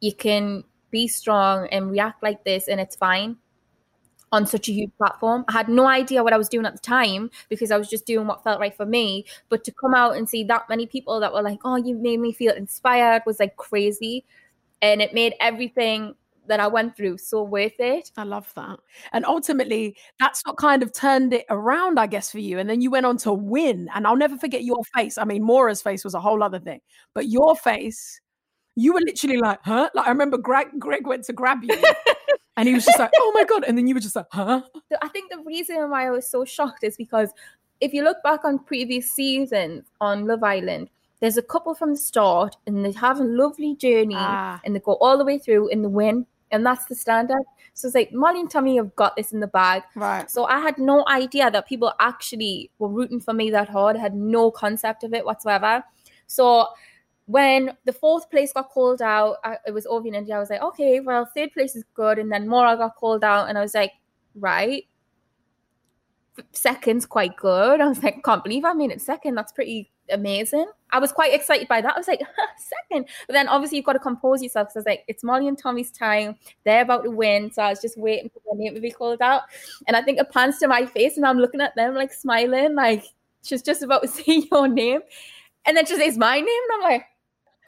you 0.00 0.12
can 0.14 0.64
be 0.90 1.08
strong 1.08 1.68
and 1.68 1.90
react 1.90 2.22
like 2.22 2.44
this 2.44 2.68
and 2.68 2.80
it's 2.80 2.96
fine 2.96 3.36
on 4.32 4.46
such 4.46 4.68
a 4.68 4.72
huge 4.72 4.90
platform. 4.98 5.44
I 5.48 5.52
had 5.52 5.68
no 5.68 5.86
idea 5.86 6.22
what 6.22 6.32
I 6.32 6.38
was 6.38 6.48
doing 6.48 6.66
at 6.66 6.74
the 6.74 6.80
time 6.80 7.30
because 7.48 7.70
I 7.70 7.78
was 7.78 7.88
just 7.88 8.06
doing 8.06 8.26
what 8.26 8.44
felt 8.44 8.60
right 8.60 8.76
for 8.76 8.86
me. 8.86 9.24
But 9.48 9.64
to 9.64 9.72
come 9.72 9.94
out 9.94 10.16
and 10.16 10.28
see 10.28 10.44
that 10.44 10.68
many 10.68 10.86
people 10.86 11.20
that 11.20 11.32
were 11.32 11.42
like, 11.42 11.60
oh, 11.64 11.76
you 11.76 11.96
made 11.96 12.20
me 12.20 12.32
feel 12.32 12.54
inspired 12.54 13.22
was 13.26 13.40
like 13.40 13.56
crazy. 13.56 14.24
And 14.82 15.02
it 15.02 15.14
made 15.14 15.34
everything 15.40 16.14
that 16.48 16.60
I 16.60 16.66
went 16.66 16.96
through 16.96 17.18
so 17.18 17.42
worth 17.42 17.78
it. 17.78 18.10
I 18.16 18.24
love 18.24 18.52
that. 18.56 18.78
And 19.12 19.24
ultimately, 19.24 19.96
that's 20.18 20.42
what 20.44 20.56
kind 20.56 20.82
of 20.82 20.92
turned 20.92 21.32
it 21.32 21.46
around, 21.50 21.98
I 22.00 22.06
guess, 22.06 22.30
for 22.30 22.38
you. 22.38 22.58
And 22.58 22.68
then 22.68 22.80
you 22.80 22.90
went 22.90 23.06
on 23.06 23.16
to 23.18 23.32
win. 23.32 23.88
And 23.94 24.06
I'll 24.06 24.16
never 24.16 24.36
forget 24.36 24.64
your 24.64 24.82
face. 24.96 25.18
I 25.18 25.24
mean, 25.24 25.42
Maura's 25.42 25.82
face 25.82 26.04
was 26.04 26.14
a 26.14 26.20
whole 26.20 26.42
other 26.42 26.58
thing, 26.58 26.80
but 27.14 27.28
your 27.28 27.54
face, 27.54 28.20
you 28.76 28.92
were 28.92 29.00
literally 29.00 29.38
like, 29.38 29.60
huh? 29.64 29.90
Like, 29.94 30.06
I 30.06 30.10
remember 30.10 30.38
Greg, 30.38 30.68
Greg 30.78 31.06
went 31.06 31.24
to 31.24 31.32
grab 31.32 31.62
you. 31.62 31.76
and 32.58 32.68
he 32.68 32.74
was 32.74 32.84
just 32.84 32.98
like, 32.98 33.10
oh 33.16 33.32
my 33.34 33.44
God. 33.44 33.64
And 33.64 33.78
then 33.78 33.86
you 33.86 33.94
were 33.94 34.00
just 34.00 34.16
like, 34.16 34.26
huh? 34.30 34.62
I 35.02 35.08
think 35.08 35.30
the 35.30 35.38
reason 35.46 35.76
why 35.90 36.06
I 36.06 36.10
was 36.10 36.26
so 36.26 36.44
shocked 36.44 36.84
is 36.84 36.96
because 36.96 37.30
if 37.80 37.94
you 37.94 38.02
look 38.04 38.22
back 38.22 38.44
on 38.44 38.58
previous 38.58 39.10
seasons 39.10 39.84
on 40.00 40.26
Love 40.26 40.42
Island, 40.42 40.88
there's 41.20 41.36
a 41.36 41.42
couple 41.42 41.74
from 41.74 41.90
the 41.90 41.96
start 41.96 42.56
and 42.66 42.84
they 42.84 42.92
have 42.92 43.20
a 43.20 43.24
lovely 43.24 43.74
journey 43.76 44.14
Ah. 44.16 44.60
and 44.64 44.74
they 44.74 44.80
go 44.80 44.94
all 45.00 45.16
the 45.18 45.24
way 45.24 45.38
through 45.38 45.68
in 45.68 45.82
the 45.82 45.88
win. 45.88 46.26
And 46.50 46.64
that's 46.64 46.86
the 46.86 46.94
standard. 46.94 47.42
So 47.74 47.88
it's 47.88 47.94
like 47.94 48.12
Molly 48.12 48.40
and 48.40 48.50
Tommy 48.50 48.76
have 48.76 48.94
got 48.96 49.14
this 49.16 49.32
in 49.32 49.40
the 49.40 49.46
bag. 49.46 49.82
Right. 49.94 50.30
So 50.30 50.44
I 50.46 50.60
had 50.60 50.78
no 50.78 51.04
idea 51.06 51.50
that 51.50 51.68
people 51.68 51.92
actually 52.00 52.70
were 52.78 52.88
rooting 52.88 53.20
for 53.20 53.32
me 53.34 53.50
that 53.50 53.68
hard. 53.68 53.96
I 53.96 54.00
had 54.00 54.14
no 54.14 54.50
concept 54.50 55.04
of 55.04 55.12
it 55.12 55.24
whatsoever. 55.24 55.84
So 56.26 56.68
when 57.28 57.76
the 57.84 57.92
fourth 57.92 58.30
place 58.30 58.54
got 58.54 58.70
called 58.70 59.02
out, 59.02 59.36
I, 59.44 59.58
it 59.66 59.72
was 59.72 59.86
Ovie 59.86 60.08
and 60.08 60.16
India. 60.16 60.34
I 60.34 60.38
was 60.38 60.48
like, 60.48 60.62
okay, 60.62 61.00
well, 61.00 61.30
third 61.36 61.52
place 61.52 61.76
is 61.76 61.84
good. 61.92 62.18
And 62.18 62.32
then 62.32 62.48
Maura 62.48 62.74
got 62.74 62.96
called 62.96 63.22
out, 63.22 63.50
and 63.50 63.58
I 63.58 63.60
was 63.60 63.74
like, 63.74 63.92
right. 64.34 64.84
Second's 66.52 67.04
quite 67.04 67.36
good. 67.36 67.80
I 67.82 67.86
was 67.86 68.02
like, 68.02 68.24
can't 68.24 68.42
believe 68.42 68.64
I 68.64 68.72
made 68.72 68.92
it 68.92 69.02
second. 69.02 69.34
That's 69.34 69.52
pretty 69.52 69.90
amazing. 70.10 70.66
I 70.90 71.00
was 71.00 71.12
quite 71.12 71.34
excited 71.34 71.68
by 71.68 71.82
that. 71.82 71.96
I 71.96 71.98
was 71.98 72.08
like, 72.08 72.20
second. 72.56 73.06
But 73.26 73.34
then 73.34 73.46
obviously 73.46 73.76
you've 73.76 73.84
got 73.84 73.92
to 73.92 73.98
compose 73.98 74.42
yourself. 74.42 74.70
So 74.70 74.78
I 74.78 74.80
was 74.80 74.86
like, 74.86 75.04
it's 75.06 75.22
Molly 75.22 75.48
and 75.48 75.58
Tommy's 75.58 75.90
time. 75.90 76.36
They're 76.64 76.82
about 76.82 77.04
to 77.04 77.10
win. 77.10 77.50
So 77.50 77.62
I 77.62 77.70
was 77.70 77.82
just 77.82 77.98
waiting 77.98 78.30
for 78.30 78.40
their 78.46 78.58
name 78.58 78.74
to 78.74 78.80
be 78.80 78.90
called 78.90 79.20
out. 79.20 79.42
And 79.86 79.96
I 79.96 80.02
think 80.02 80.18
it 80.18 80.30
pans 80.30 80.58
to 80.60 80.68
my 80.68 80.86
face 80.86 81.18
and 81.18 81.26
I'm 81.26 81.38
looking 81.38 81.60
at 81.60 81.74
them 81.76 81.94
like 81.94 82.14
smiling, 82.14 82.74
like 82.74 83.04
she's 83.42 83.62
just 83.62 83.82
about 83.82 84.02
to 84.02 84.08
say 84.08 84.48
your 84.50 84.66
name. 84.66 85.00
And 85.66 85.76
then 85.76 85.84
she 85.84 85.96
says 85.96 86.16
my 86.16 86.36
name. 86.36 86.46
And 86.46 86.82
I'm 86.82 86.90
like, 86.90 87.04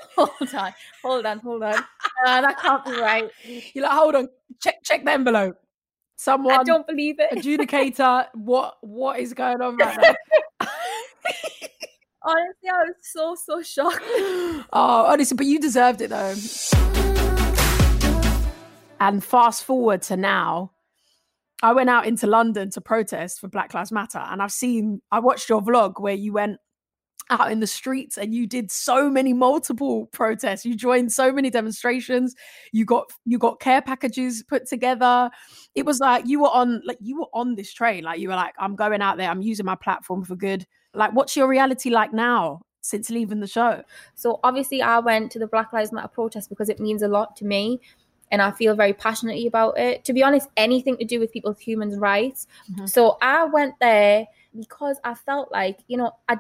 hold 0.17 0.55
on, 0.55 0.75
hold 1.03 1.27
on, 1.27 1.39
hold 1.39 1.63
on. 1.63 1.75
Uh, 1.75 2.41
that 2.41 2.59
can't 2.61 2.85
be 2.85 2.93
right. 2.93 3.31
You're 3.75 3.85
like, 3.85 3.93
hold 3.93 4.15
on, 4.15 4.29
check 4.61 4.77
check 4.85 5.05
the 5.05 5.13
envelope. 5.13 5.57
Someone 6.17 6.61
I 6.61 6.63
don't 6.65 6.87
believe 6.87 7.17
it. 7.19 7.31
adjudicator, 7.33 8.27
what 8.35 8.77
what 8.83 9.19
is 9.19 9.33
going 9.35 9.61
on 9.61 9.77
right 9.77 9.97
now? 9.97 10.69
Honestly, 12.23 12.69
I 12.69 12.85
was 12.85 12.95
so, 13.01 13.35
so 13.35 13.63
shocked. 13.63 14.03
oh, 14.03 14.67
honestly, 15.07 15.37
but 15.37 15.47
you 15.47 15.59
deserved 15.59 16.03
it 16.03 16.11
though. 16.11 16.35
And 19.01 19.25
fast 19.25 19.65
forward 19.65 20.03
to 20.03 20.19
now, 20.19 20.73
I 21.63 21.73
went 21.73 21.89
out 21.89 22.07
into 22.07 22.27
London 22.27 22.71
to 22.73 22.83
protest 22.83 23.41
for 23.41 23.49
Black 23.49 23.73
Lives 23.73 23.91
Matter, 23.91 24.19
and 24.19 24.43
I've 24.43 24.53
seen, 24.53 25.01
I 25.11 25.21
watched 25.21 25.49
your 25.49 25.63
vlog 25.63 25.99
where 25.99 26.13
you 26.13 26.35
went 26.35 26.59
out 27.31 27.51
in 27.51 27.61
the 27.61 27.67
streets 27.67 28.19
and 28.19 28.35
you 28.35 28.47
did 28.47 28.71
so 28.71 29.09
many 29.09 29.33
multiple 29.33 30.07
protests. 30.07 30.65
You 30.65 30.75
joined 30.75 31.13
so 31.13 31.33
many 31.33 31.49
demonstrations. 31.49 32.35
You 32.73 32.85
got 32.85 33.11
you 33.25 33.39
got 33.39 33.61
care 33.61 33.81
packages 33.81 34.43
put 34.43 34.67
together. 34.67 35.31
It 35.75 35.87
was 35.87 36.01
like 36.01 36.27
you 36.27 36.41
were 36.41 36.51
on 36.51 36.83
like 36.85 36.99
you 37.01 37.21
were 37.21 37.29
on 37.33 37.55
this 37.55 37.73
train. 37.73 38.05
Like 38.05 38.21
you 38.21 38.29
were 38.29 38.35
like 38.35 38.55
i'm 38.59 38.77
going 38.77 39.01
out 39.01 39.17
there. 39.17 39.31
I'm 39.31 39.43
using 39.43 39.67
my 39.67 39.77
platform 39.77 40.25
for 40.25 40.37
good. 40.37 40.67
Like 40.95 41.13
what's 41.13 41.37
your 41.37 41.49
reality 41.49 41.91
like 41.91 42.13
now 42.13 42.61
since 42.81 43.11
leaving 43.11 43.41
the 43.41 43.47
show? 43.47 43.83
So 44.15 44.41
obviously, 44.43 44.83
I 44.83 44.99
went 44.99 45.31
to 45.33 45.39
the 45.39 45.47
Black 45.47 45.73
Lives 45.73 45.93
Matter 45.93 46.09
protest 46.09 46.49
because 46.49 46.69
it 46.69 46.81
means 46.81 47.03
a 47.03 47.09
lot 47.09 47.37
to 47.37 47.45
me, 47.45 47.81
and 48.33 48.43
I 48.43 48.51
feel 48.51 48.75
very 48.75 48.93
passionately 48.93 49.47
about 49.47 49.79
it. 49.79 50.05
To 50.07 50.13
be 50.13 50.23
honest, 50.23 50.49
anything 50.57 50.97
to 50.97 51.05
do 51.05 51.21
with 51.21 51.31
people's 51.31 51.61
human 51.61 51.99
rights. 52.01 52.49
Mhm. 52.73 52.89
So 52.89 53.19
I 53.23 53.45
went 53.45 53.75
there 53.81 54.27
because 54.59 54.99
I 55.05 55.15
felt 55.15 55.53
like 55.53 55.79
you 55.87 55.97
know 55.97 56.11
I 56.29 56.39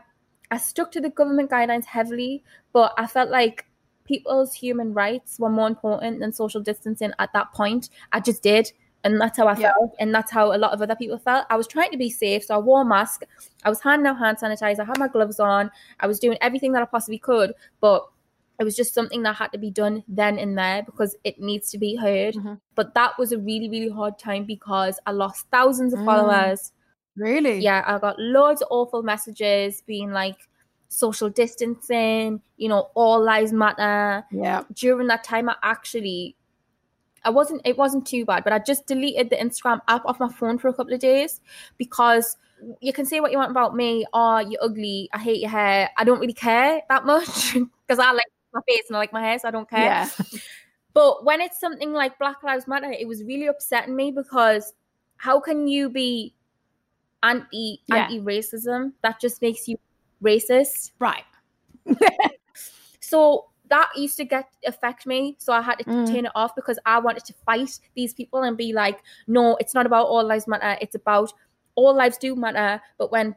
I 0.50 0.58
stuck 0.58 0.90
to 0.92 1.00
the 1.00 1.10
government 1.10 1.50
guidelines 1.50 1.84
heavily, 1.84 2.42
but 2.72 2.92
I 2.98 3.06
felt 3.06 3.30
like 3.30 3.66
people's 4.04 4.52
human 4.54 4.92
rights 4.92 5.38
were 5.38 5.50
more 5.50 5.68
important 5.68 6.18
than 6.20 6.32
social 6.32 6.60
distancing 6.60 7.12
at 7.18 7.32
that 7.32 7.52
point. 7.52 7.90
I 8.12 8.20
just 8.20 8.42
did. 8.42 8.72
And 9.04 9.18
that's 9.20 9.38
how 9.38 9.46
I 9.46 9.56
Yeah. 9.56 9.72
felt. 9.72 9.94
And 9.98 10.14
that's 10.14 10.30
how 10.30 10.52
a 10.52 10.58
lot 10.58 10.72
of 10.72 10.82
other 10.82 10.96
people 10.96 11.16
felt. 11.18 11.46
I 11.48 11.56
was 11.56 11.66
trying 11.66 11.90
to 11.92 11.96
be 11.96 12.10
safe. 12.10 12.44
So 12.44 12.54
I 12.54 12.58
wore 12.58 12.82
a 12.82 12.84
mask. 12.84 13.22
I 13.64 13.70
was 13.70 13.80
handing 13.80 14.06
out 14.06 14.18
hand 14.18 14.38
sanitizer. 14.38 14.80
I 14.80 14.84
had 14.84 14.98
my 14.98 15.08
gloves 15.08 15.40
on. 15.40 15.70
I 16.00 16.06
was 16.06 16.18
doing 16.18 16.36
everything 16.40 16.72
that 16.72 16.82
I 16.82 16.86
possibly 16.86 17.18
could. 17.18 17.54
But 17.80 18.06
it 18.58 18.64
was 18.64 18.76
just 18.76 18.92
something 18.92 19.22
that 19.22 19.36
had 19.36 19.52
to 19.52 19.58
be 19.58 19.70
done 19.70 20.04
then 20.06 20.38
and 20.38 20.58
there 20.58 20.82
because 20.82 21.16
it 21.24 21.40
needs 21.40 21.70
to 21.70 21.78
be 21.78 21.96
heard. 21.96 22.34
Mhm. 22.34 22.60
But 22.74 22.92
that 22.94 23.16
was 23.18 23.32
a 23.32 23.38
really, 23.38 23.70
really 23.70 23.88
hard 23.88 24.18
time 24.18 24.44
because 24.44 24.98
I 25.06 25.12
lost 25.12 25.46
thousands 25.50 25.94
of 25.94 26.00
Mm. 26.00 26.04
followers. 26.04 26.72
Really 27.20 27.60
Yeah, 27.60 27.84
I 27.86 27.98
got 27.98 28.18
loads 28.18 28.62
of 28.62 28.68
awful 28.70 29.02
messages 29.02 29.82
being 29.86 30.10
like 30.10 30.48
social 30.88 31.28
distancing, 31.30 32.40
you 32.56 32.68
know, 32.68 32.90
all 32.94 33.22
lives 33.22 33.52
matter. 33.52 34.24
yeah 34.32 34.64
During 34.72 35.06
that 35.08 35.22
time, 35.24 35.48
I 35.48 35.54
actually, 35.62 36.36
I 37.24 37.30
wasn't, 37.30 37.62
it 37.64 37.76
wasn't 37.78 38.06
too 38.06 38.24
bad, 38.24 38.44
but 38.44 38.52
I 38.52 38.58
just 38.58 38.86
deleted 38.86 39.30
the 39.30 39.36
Instagram 39.36 39.80
app 39.88 40.04
off 40.06 40.18
my 40.18 40.28
phone 40.32 40.58
for 40.58 40.68
a 40.68 40.74
couple 40.74 40.92
of 40.94 41.00
days 41.00 41.40
because 41.78 42.36
you 42.80 42.92
can 42.92 43.06
say 43.06 43.20
what 43.20 43.30
you 43.30 43.38
want 43.38 43.50
about 43.50 43.74
me. 43.76 44.04
Oh, 44.12 44.38
you're 44.38 44.62
ugly. 44.62 45.08
I 45.12 45.18
hate 45.18 45.40
your 45.40 45.50
hair. 45.50 45.90
I 45.96 46.04
don't 46.04 46.20
really 46.20 46.34
care 46.34 46.82
that 46.88 47.04
much 47.06 47.54
because 47.86 47.98
I 47.98 48.12
like 48.12 48.26
my 48.52 48.60
face 48.68 48.84
and 48.88 48.96
I 48.96 49.00
like 49.00 49.12
my 49.12 49.22
hair, 49.22 49.38
so 49.38 49.48
I 49.48 49.50
don't 49.50 49.68
care. 49.68 49.84
yeah 49.84 50.08
But 50.92 51.24
when 51.24 51.40
it's 51.40 51.60
something 51.60 51.92
like 51.92 52.18
Black 52.18 52.42
Lives 52.42 52.66
Matter, 52.66 52.90
it 52.90 53.06
was 53.06 53.22
really 53.22 53.46
upsetting 53.46 53.94
me 53.94 54.10
because 54.10 54.74
how 55.18 55.38
can 55.38 55.68
you 55.68 55.88
be 55.88 56.34
anti 57.22 57.82
Yeah. 57.86 58.04
anti 58.04 58.20
racism? 58.20 58.92
That 59.02 59.20
just 59.20 59.40
makes 59.42 59.68
you 59.68 59.78
racist. 60.22 60.92
right 60.98 61.24
So 63.00 63.46
that 63.68 63.88
used 63.96 64.16
to 64.16 64.24
get 64.24 64.48
affect 64.66 65.06
me. 65.06 65.36
So 65.38 65.52
I 65.52 65.62
had 65.62 65.78
to 65.78 65.84
Mm. 65.84 66.06
turn 66.12 66.26
it 66.26 66.32
off 66.34 66.54
because 66.56 66.78
I 66.86 66.98
wanted 66.98 67.24
to 67.26 67.34
fight 67.46 67.78
these 67.94 68.12
people 68.12 68.42
and 68.42 68.56
be 68.56 68.72
like, 68.72 69.00
no, 69.26 69.56
it's 69.56 69.74
not 69.74 69.86
about 69.86 70.06
all 70.06 70.24
lives 70.24 70.46
matter. 70.48 70.76
It's 70.80 70.94
about 70.96 71.32
all 71.76 71.94
lives 71.94 72.18
do 72.18 72.34
matter. 72.34 72.82
But 72.98 73.12
when 73.12 73.36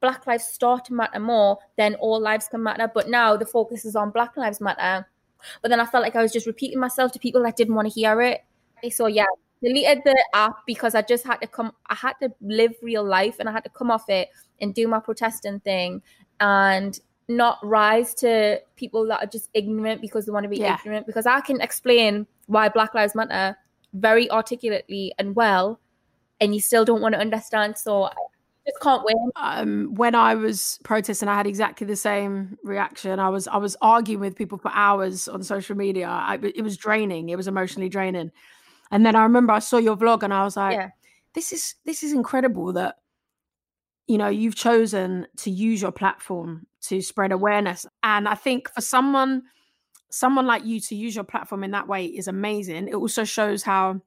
Black 0.00 0.26
lives 0.26 0.44
start 0.44 0.84
to 0.86 0.94
matter 0.94 1.20
more, 1.20 1.58
then 1.76 1.94
all 1.96 2.20
lives 2.20 2.48
can 2.48 2.62
matter. 2.62 2.90
But 2.92 3.08
now 3.08 3.36
the 3.36 3.46
focus 3.46 3.84
is 3.84 3.96
on 3.96 4.10
Black 4.10 4.36
Lives 4.36 4.60
Matter. 4.60 5.06
But 5.62 5.68
then 5.70 5.80
I 5.80 5.86
felt 5.86 6.02
like 6.02 6.16
I 6.16 6.22
was 6.22 6.32
just 6.32 6.46
repeating 6.46 6.78
myself 6.80 7.12
to 7.12 7.18
people 7.18 7.42
that 7.44 7.56
didn't 7.56 7.74
want 7.74 7.88
to 7.88 7.94
hear 7.94 8.20
it. 8.22 8.44
So 8.90 9.06
yeah, 9.06 9.24
deleted 9.62 10.02
the 10.04 10.16
app 10.34 10.56
because 10.66 10.94
I 10.94 11.02
just 11.02 11.24
had 11.24 11.36
to 11.38 11.46
come. 11.46 11.72
I 11.88 11.94
had 11.94 12.14
to 12.22 12.32
live 12.40 12.74
real 12.82 13.04
life 13.04 13.36
and 13.38 13.48
I 13.48 13.52
had 13.52 13.64
to 13.64 13.70
come 13.70 13.90
off 13.90 14.08
it 14.08 14.28
and 14.60 14.74
do 14.74 14.86
my 14.88 15.00
protesting 15.00 15.60
thing 15.60 16.02
and 16.40 16.98
not 17.28 17.58
rise 17.62 18.14
to 18.14 18.60
people 18.76 19.06
that 19.08 19.22
are 19.22 19.26
just 19.26 19.50
ignorant 19.54 20.00
because 20.00 20.26
they 20.26 20.32
want 20.32 20.44
to 20.44 20.48
be 20.48 20.58
Yeah. 20.58 20.76
ignorant. 20.80 21.06
Because 21.06 21.26
I 21.26 21.40
can 21.40 21.60
explain 21.60 22.26
why 22.46 22.68
Black 22.68 22.94
Lives 22.94 23.14
Matter 23.14 23.56
very 23.94 24.30
articulately 24.30 25.12
and 25.18 25.34
well, 25.34 25.80
and 26.40 26.54
you 26.54 26.60
still 26.60 26.84
don't 26.84 27.00
want 27.00 27.14
to 27.14 27.20
understand. 27.20 27.78
So 27.78 28.04
I, 28.04 28.12
just 28.66 28.80
can't 28.80 29.04
win. 29.04 29.30
um, 29.36 29.94
when 29.94 30.14
I 30.14 30.34
was 30.34 30.78
protesting, 30.84 31.28
I 31.28 31.34
had 31.36 31.46
exactly 31.46 31.86
the 31.86 31.96
same 31.96 32.58
reaction. 32.62 33.18
I 33.18 33.28
was 33.28 33.46
I 33.48 33.56
was 33.56 33.76
arguing 33.80 34.20
with 34.20 34.36
people 34.36 34.58
for 34.58 34.70
hours 34.74 35.28
on 35.28 35.42
social 35.42 35.76
media. 35.76 36.08
I, 36.08 36.38
it 36.42 36.62
was 36.62 36.76
draining. 36.76 37.28
It 37.28 37.36
was 37.36 37.46
emotionally 37.48 37.88
draining. 37.88 38.32
And 38.90 39.04
then 39.04 39.16
I 39.16 39.22
remember 39.22 39.52
I 39.52 39.58
saw 39.60 39.78
your 39.78 39.96
vlog, 39.96 40.22
and 40.22 40.32
I 40.32 40.44
was 40.44 40.56
like, 40.56 40.74
Yeah. 40.74 40.90
"This 41.34 41.52
is 41.52 41.74
this 41.84 42.02
is 42.02 42.12
incredible 42.12 42.72
that 42.74 42.96
you 44.06 44.18
know 44.18 44.28
you've 44.28 44.54
chosen 44.54 45.26
to 45.38 45.50
use 45.50 45.82
your 45.82 45.92
platform 45.92 46.66
to 46.82 47.00
spread 47.02 47.32
awareness." 47.32 47.86
And 48.02 48.28
I 48.28 48.34
think 48.34 48.68
for 48.70 48.80
someone 48.80 49.42
someone 50.10 50.46
like 50.46 50.64
you 50.64 50.80
to 50.80 50.94
use 50.94 51.14
your 51.14 51.24
platform 51.24 51.64
in 51.64 51.72
that 51.72 51.88
way 51.88 52.06
is 52.06 52.28
amazing. 52.28 52.88
It 52.88 52.94
also 52.94 53.24
shows 53.24 53.62
how 53.62 54.00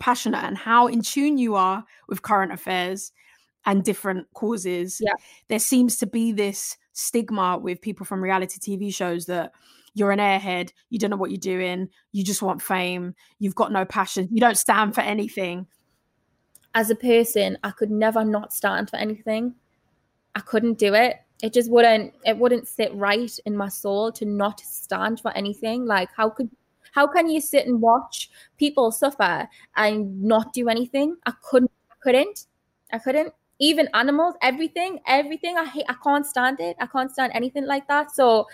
passionate 0.00 0.44
and 0.44 0.58
how 0.58 0.88
in 0.88 1.00
tune 1.00 1.38
you 1.38 1.54
are 1.54 1.84
with 2.08 2.22
current 2.22 2.52
affairs 2.52 3.12
and 3.64 3.84
different 3.84 4.26
causes. 4.34 5.00
Yeah. 5.00 5.14
There 5.48 5.58
seems 5.58 5.96
to 5.98 6.06
be 6.06 6.32
this 6.32 6.76
stigma 6.92 7.58
with 7.58 7.80
people 7.80 8.04
from 8.04 8.22
reality 8.22 8.58
TV 8.58 8.92
shows 8.92 9.26
that 9.26 9.52
you're 9.94 10.10
an 10.12 10.18
airhead, 10.18 10.70
you 10.90 10.98
don't 10.98 11.10
know 11.10 11.16
what 11.16 11.30
you're 11.30 11.38
doing, 11.38 11.88
you 12.12 12.24
just 12.24 12.42
want 12.42 12.62
fame, 12.62 13.14
you've 13.38 13.54
got 13.54 13.72
no 13.72 13.84
passion, 13.84 14.28
you 14.30 14.40
don't 14.40 14.58
stand 14.58 14.94
for 14.94 15.00
anything. 15.00 15.66
As 16.74 16.90
a 16.90 16.94
person, 16.94 17.58
I 17.64 17.70
could 17.70 17.90
never 17.90 18.24
not 18.24 18.52
stand 18.52 18.90
for 18.90 18.96
anything. 18.96 19.54
I 20.34 20.40
couldn't 20.40 20.78
do 20.78 20.94
it. 20.94 21.16
It 21.42 21.52
just 21.52 21.70
wouldn't. 21.70 22.14
It 22.24 22.36
wouldn't 22.36 22.68
sit 22.68 22.94
right 22.94 23.30
in 23.46 23.56
my 23.56 23.68
soul 23.68 24.12
to 24.12 24.24
not 24.24 24.60
stand 24.60 25.20
for 25.20 25.36
anything. 25.36 25.86
Like 25.86 26.08
how 26.16 26.30
could 26.30 26.50
how 26.92 27.06
can 27.06 27.28
you 27.28 27.40
sit 27.40 27.66
and 27.66 27.80
watch 27.80 28.30
people 28.58 28.90
suffer 28.90 29.48
and 29.76 30.22
not 30.22 30.52
do 30.52 30.68
anything? 30.68 31.16
I 31.26 31.32
couldn't. 31.42 31.70
I 31.90 31.94
couldn't. 32.02 32.46
I 32.92 32.98
couldn't. 32.98 33.32
Even 33.60 33.88
animals, 33.94 34.34
everything, 34.42 35.00
everything. 35.06 35.56
I 35.56 35.64
hate. 35.64 35.84
I 35.88 35.94
can't 36.02 36.26
stand 36.26 36.60
it. 36.60 36.76
I 36.80 36.86
can't 36.86 37.10
stand 37.10 37.32
anything 37.34 37.66
like 37.66 37.88
that. 37.88 38.14
So 38.14 38.46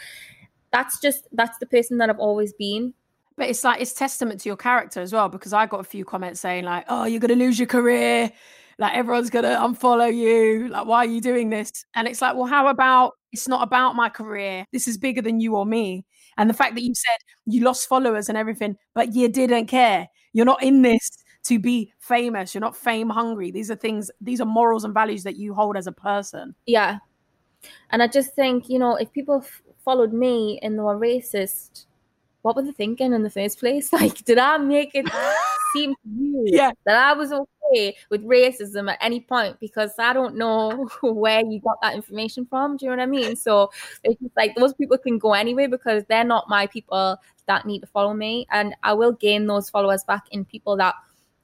that's 0.75 0.99
just 0.99 1.29
that's 1.33 1.57
the 1.59 1.67
person 1.67 1.99
that 1.99 2.11
I've 2.11 2.19
always 2.19 2.53
been. 2.53 2.95
But 3.37 3.49
it's 3.49 3.63
like 3.63 3.81
it's 3.81 3.93
testament 3.93 4.41
to 4.41 4.49
your 4.49 4.57
character 4.57 5.01
as 5.01 5.13
well, 5.13 5.29
because 5.29 5.53
I 5.53 5.67
got 5.67 5.81
a 5.81 5.85
few 5.85 6.05
comments 6.05 6.41
saying 6.41 6.65
like, 6.65 6.85
"Oh, 6.89 7.05
you're 7.05 7.21
gonna 7.21 7.35
lose 7.37 7.59
your 7.59 7.69
career, 7.69 8.33
like 8.79 8.95
everyone's 8.95 9.31
gonna 9.31 9.57
unfollow 9.57 10.13
you. 10.13 10.69
Like, 10.69 10.87
why 10.87 10.99
are 10.99 11.07
you 11.07 11.21
doing 11.21 11.51
this?" 11.51 11.71
And 11.95 12.09
it's 12.09 12.21
like, 12.21 12.35
well, 12.35 12.47
how 12.47 12.67
about 12.67 13.13
it's 13.33 13.47
not 13.49 13.63
about 13.63 13.95
my 13.95 14.09
career. 14.09 14.65
This 14.73 14.89
is 14.89 14.99
bigger 14.99 15.23
than 15.23 15.41
you 15.41 15.57
or 15.57 15.65
me. 15.67 16.05
And 16.37 16.51
the 16.51 16.55
fact 16.55 16.75
that 16.75 16.83
you 16.83 16.95
said 16.95 17.19
you 17.47 17.63
lost 17.63 17.89
followers 17.89 18.29
and 18.29 18.37
everything, 18.37 18.77
but 18.95 19.15
you 19.15 19.29
didn't 19.29 19.67
care. 19.67 20.09
You're 20.33 20.45
not 20.45 20.63
in 20.63 20.83
this 20.83 21.09
to 21.45 21.59
be 21.61 21.93
famous. 22.01 22.55
You're 22.55 22.61
not 22.61 22.77
fame 22.77 23.11
hungry. 23.11 23.53
These 23.53 23.71
are 23.71 23.77
things. 23.77 24.11
These 24.21 24.41
are 24.41 24.47
morals 24.47 24.85
and 24.85 24.93
values 24.93 25.23
that 25.23 25.37
you 25.37 25.55
hold 25.55 25.77
as 25.77 25.87
a 25.87 25.93
person. 25.93 26.55
Yeah. 26.67 26.99
And 27.91 28.03
I 28.03 28.09
just 28.09 28.35
think, 28.35 28.69
you 28.69 28.79
know, 28.79 28.97
if 28.97 29.13
people 29.13 29.43
f- 29.45 29.63
followed 29.85 30.13
me 30.13 30.59
and 30.63 30.77
they 30.79 30.83
were 30.83 30.97
racist, 30.97 31.87
what 32.43 32.57
were 32.57 32.63
they 32.63 32.73
thinking 32.73 33.13
in 33.13 33.23
the 33.23 33.31
first 33.31 33.59
place? 33.59 33.93
Like, 33.93 34.25
did 34.25 34.39
I 34.39 34.59
make 34.59 34.93
it 34.95 35.07
seem 35.73 35.95
to 35.95 36.09
you 36.09 36.45
Yeah. 36.53 36.73
that 36.87 36.97
I 36.97 37.13
was 37.15 37.33
okay 37.33 37.97
with 38.11 38.25
racism 38.25 38.91
at 38.91 38.99
any 39.01 39.21
point? 39.21 39.59
Because 39.61 39.93
I 39.99 40.13
don't 40.13 40.37
know 40.37 40.89
where 41.03 41.41
you 41.45 41.61
got 41.61 41.79
that 41.83 41.95
information 41.95 42.47
from. 42.47 42.77
Do 42.77 42.87
you 42.87 42.91
know 42.91 42.97
what 42.99 43.03
I 43.03 43.07
mean? 43.07 43.37
So 43.37 43.71
it's 44.03 44.21
just 44.21 44.37
like 44.37 44.55
those 44.57 44.75
people 44.75 44.99
can 44.99 45.19
go 45.19 45.33
anyway 45.35 45.67
because 45.67 46.05
they're 46.09 46.25
not 46.25 46.49
my 46.49 46.67
people 46.67 47.17
that 47.47 47.67
need 47.67 47.81
to 47.81 47.87
follow 47.87 48.15
me. 48.15 48.47
And 48.51 48.75
I 48.83 48.93
will 48.95 49.13
gain 49.13 49.47
those 49.47 49.71
followers 49.71 50.05
back 50.05 50.25
in 50.31 50.45
people 50.45 50.77
that 50.77 50.95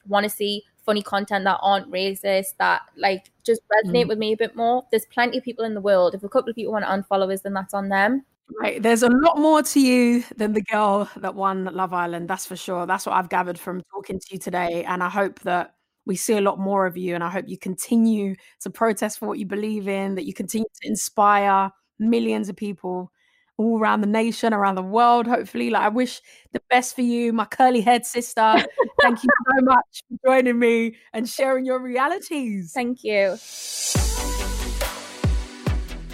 want 0.07 0.25
to 0.25 0.31
see 0.31 0.65
funny 0.85 1.03
content 1.03 1.45
that 1.45 1.59
aren't 1.63 1.91
racist, 1.91 2.57
that 2.59 2.83
like 2.97 3.31
just 3.45 3.61
resonate 3.69 4.05
mm. 4.05 4.09
with 4.09 4.19
me 4.19 4.33
a 4.33 4.37
bit 4.37 4.57
more. 4.57 4.85
There's 4.91 5.07
plenty 5.07 5.39
of 5.39 5.45
people 5.45 5.65
in 5.65 5.75
the 5.75 5.81
world. 5.81 6.15
If 6.15 6.23
a 6.23 6.29
couple 6.29 6.51
of 6.51 6.57
people 6.57 6.73
want 6.73 6.85
to 6.85 6.91
unfollow 6.91 7.33
us, 7.33 7.43
then 7.43 7.55
that's 7.55 7.75
on 7.75 7.89
them. 7.89 8.25
Right. 8.61 8.83
There's 8.83 9.03
a 9.03 9.09
lot 9.09 9.39
more 9.39 9.63
to 9.63 9.81
you 9.81 10.25
than 10.37 10.53
the 10.53 10.63
girl 10.63 11.09
that 11.17 11.35
won 11.35 11.67
Love 11.67 11.93
Island. 11.93 12.29
That's 12.29 12.47
for 12.47 12.57
sure. 12.57 12.85
That's 12.87 13.07
what 13.07 13.15
I've 13.15 13.29
gathered 13.29 13.59
from 13.59 13.83
talking 13.93 14.19
to 14.19 14.27
you 14.33 14.39
today. 14.39 14.85
And 14.85 15.03
I 15.03 15.09
hope 15.09 15.41
that 15.41 15.75
we 16.05 16.17
see 16.17 16.37
a 16.37 16.41
lot 16.41 16.59
more 16.59 16.87
of 16.87 16.97
you. 16.97 17.15
And 17.15 17.23
I 17.23 17.31
hope 17.31 17.49
you 17.49 17.57
continue 17.57 18.35
to 18.61 18.71
protest 18.71 19.19
for 19.19 19.29
what 19.29 19.39
you 19.39 19.47
believe 19.47 19.87
in, 19.87 20.17
that 20.17 20.25
you 20.25 20.35
continue 20.35 20.67
to 20.83 20.89
inspire 20.89 21.71
millions 21.99 22.49
of 22.49 22.57
people 22.57 23.13
all 23.61 23.79
around 23.79 24.01
the 24.01 24.07
nation, 24.07 24.55
around 24.55 24.77
the 24.77 24.83
world, 24.83 25.27
hopefully. 25.27 25.69
Like, 25.71 25.83
I 25.83 25.89
wish 25.89 26.23
the 26.53 26.63
best 26.71 26.95
for 26.95 27.03
you, 27.03 27.33
my 27.33 27.45
curly 27.45 27.83
head 27.83 28.07
sister. 28.07 28.65
Thank 29.03 29.23
you 29.23 29.31
so 29.47 29.61
much 29.63 30.03
for 30.09 30.31
joining 30.31 30.59
me 30.59 30.97
and 31.13 31.29
sharing 31.29 31.67
your 31.67 31.79
realities. 31.79 32.73
Thank 32.73 33.05
you. 33.05 33.37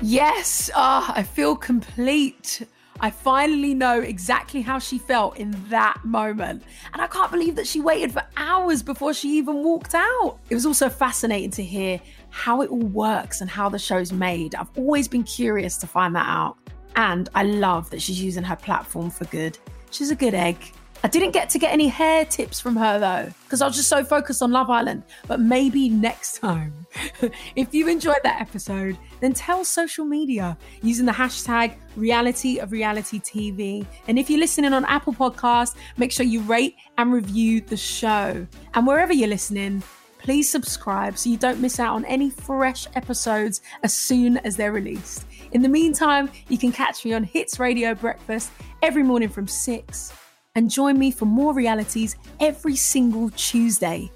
Yes, 0.03 0.71
ah, 0.75 1.13
I 1.17 1.23
feel 1.23 1.57
complete. 1.57 2.67
I 2.99 3.11
finally 3.11 3.75
know 3.75 4.01
exactly 4.01 4.63
how 4.63 4.79
she 4.79 4.99
felt 4.99 5.37
in 5.37 5.51
that 5.69 5.99
moment. 6.05 6.65
And 6.93 7.03
I 7.03 7.07
can't 7.07 7.31
believe 7.31 7.55
that 7.57 7.67
she 7.67 7.81
waited 7.81 8.13
for 8.13 8.23
hours 8.37 8.83
before 8.83 9.15
she 9.15 9.37
even 9.37 9.63
walked 9.63 9.95
out. 9.95 10.39
It 10.51 10.55
was 10.55 10.67
also 10.67 10.89
fascinating 10.89 11.51
to 11.53 11.63
hear 11.63 12.01
how 12.31 12.63
it 12.63 12.71
all 12.71 12.79
works 12.79 13.41
and 13.41 13.49
how 13.49 13.69
the 13.69 13.79
show's 13.79 14.13
made. 14.13 14.55
I've 14.55 14.71
always 14.77 15.09
been 15.09 15.25
curious 15.25 15.77
to 15.79 15.87
find 15.87 16.17
that 16.17 16.27
out. 16.27 16.57
And 16.97 17.29
I 17.35 17.45
love 17.45 17.91
that 17.91 18.03
she's 18.03 18.21
using 18.21 18.43
her 18.45 18.57
platform 18.57 19.11
for 19.11 19.27
good. 19.27 19.59
She's 19.91 20.11
a 20.11 20.17
good 20.17 20.35
egg. 20.35 20.57
I 21.05 21.09
didn't 21.09 21.33
get 21.33 21.51
to 21.51 21.59
get 21.59 21.73
any 21.73 21.89
hair 21.89 22.25
tips 22.25 22.59
from 22.59 22.75
her 22.75 22.99
though, 22.99 23.33
because 23.45 23.61
I 23.61 23.67
was 23.67 23.77
just 23.77 23.89
so 23.89 24.03
focused 24.03 24.43
on 24.43 24.51
Love 24.51 24.71
Island. 24.71 25.03
But 25.29 25.41
maybe 25.41 25.89
next 25.89 26.39
time. 26.39 26.73
if 27.55 27.73
you 27.75 27.87
enjoyed 27.89 28.21
that 28.25 28.41
episode, 28.41 28.97
then 29.21 29.35
tell 29.35 29.65
social 29.65 30.05
media 30.05 30.57
using 30.83 31.07
the 31.07 31.13
hashtag 31.13 31.77
reality 31.97 32.59
of 32.59 32.73
reality 32.73 33.21
TV. 33.21 33.87
And 34.09 34.19
if 34.19 34.31
you're 34.31 34.41
listening 34.41 34.73
on 34.73 34.85
Apple 34.87 35.13
Podcasts, 35.13 35.77
make 35.97 36.13
sure 36.13 36.25
you 36.25 36.41
rate 36.41 36.77
and 36.97 37.13
review 37.13 37.61
the 37.61 37.77
show. 37.77 38.47
And 38.75 38.87
wherever 38.87 39.13
you're 39.13 39.29
listening, 39.29 39.83
please 40.19 40.51
subscribe 40.51 41.19
so 41.19 41.31
you 41.31 41.37
don't 41.37 41.61
miss 41.61 41.79
out 41.79 41.95
on 41.95 42.05
any 42.07 42.31
fresh 42.31 42.87
episodes 42.97 43.61
as 43.83 43.95
soon 43.95 44.39
as 44.39 44.57
they're 44.57 44.73
released. 44.73 45.27
In 45.53 45.63
the 45.63 45.69
meantime, 45.69 46.29
you 46.49 46.59
can 46.59 46.73
catch 46.73 47.05
me 47.05 47.15
on 47.15 47.23
Hits 47.23 47.61
Radio 47.61 47.95
Breakfast 47.95 48.51
every 48.83 49.03
morning 49.03 49.29
from 49.29 49.47
6 49.47 50.13
and 50.57 50.71
join 50.71 50.99
me 50.99 51.11
for 51.11 51.27
more 51.27 51.55
realities 51.55 52.17
every 52.41 52.75
single 52.75 53.31
Tuesday. 53.31 54.11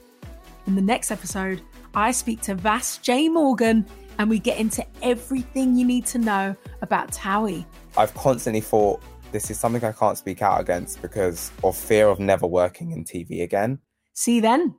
In 0.67 0.75
the 0.75 0.83
next 0.83 1.11
episode, 1.11 1.63
I 1.95 2.11
speak 2.11 2.41
to 2.43 2.55
Vas 2.55 2.99
J. 2.99 3.29
Morgan 3.29 3.87
and 4.19 4.29
we 4.29 4.39
get 4.39 4.59
into 4.59 4.85
everything 5.03 5.77
you 5.77 5.85
need 5.85 6.05
to 6.07 6.19
know 6.19 6.57
about 6.83 7.13
Towie. 7.13 7.65
I've 7.97 8.15
constantly 8.15 8.61
thought 8.61 9.01
this 9.31 9.51
is 9.51 9.59
something 9.59 9.85
I 9.85 9.93
can't 9.93 10.19
speak 10.19 10.43
out 10.43 10.61
against 10.61 11.01
because 11.01 11.53
of 11.63 11.77
fear 11.77 12.09
of 12.09 12.19
never 12.19 12.47
working 12.47 12.91
in 12.91 13.05
TV 13.05 13.43
again. 13.43 13.79
See 14.15 14.37
you 14.37 14.41
then. 14.41 14.75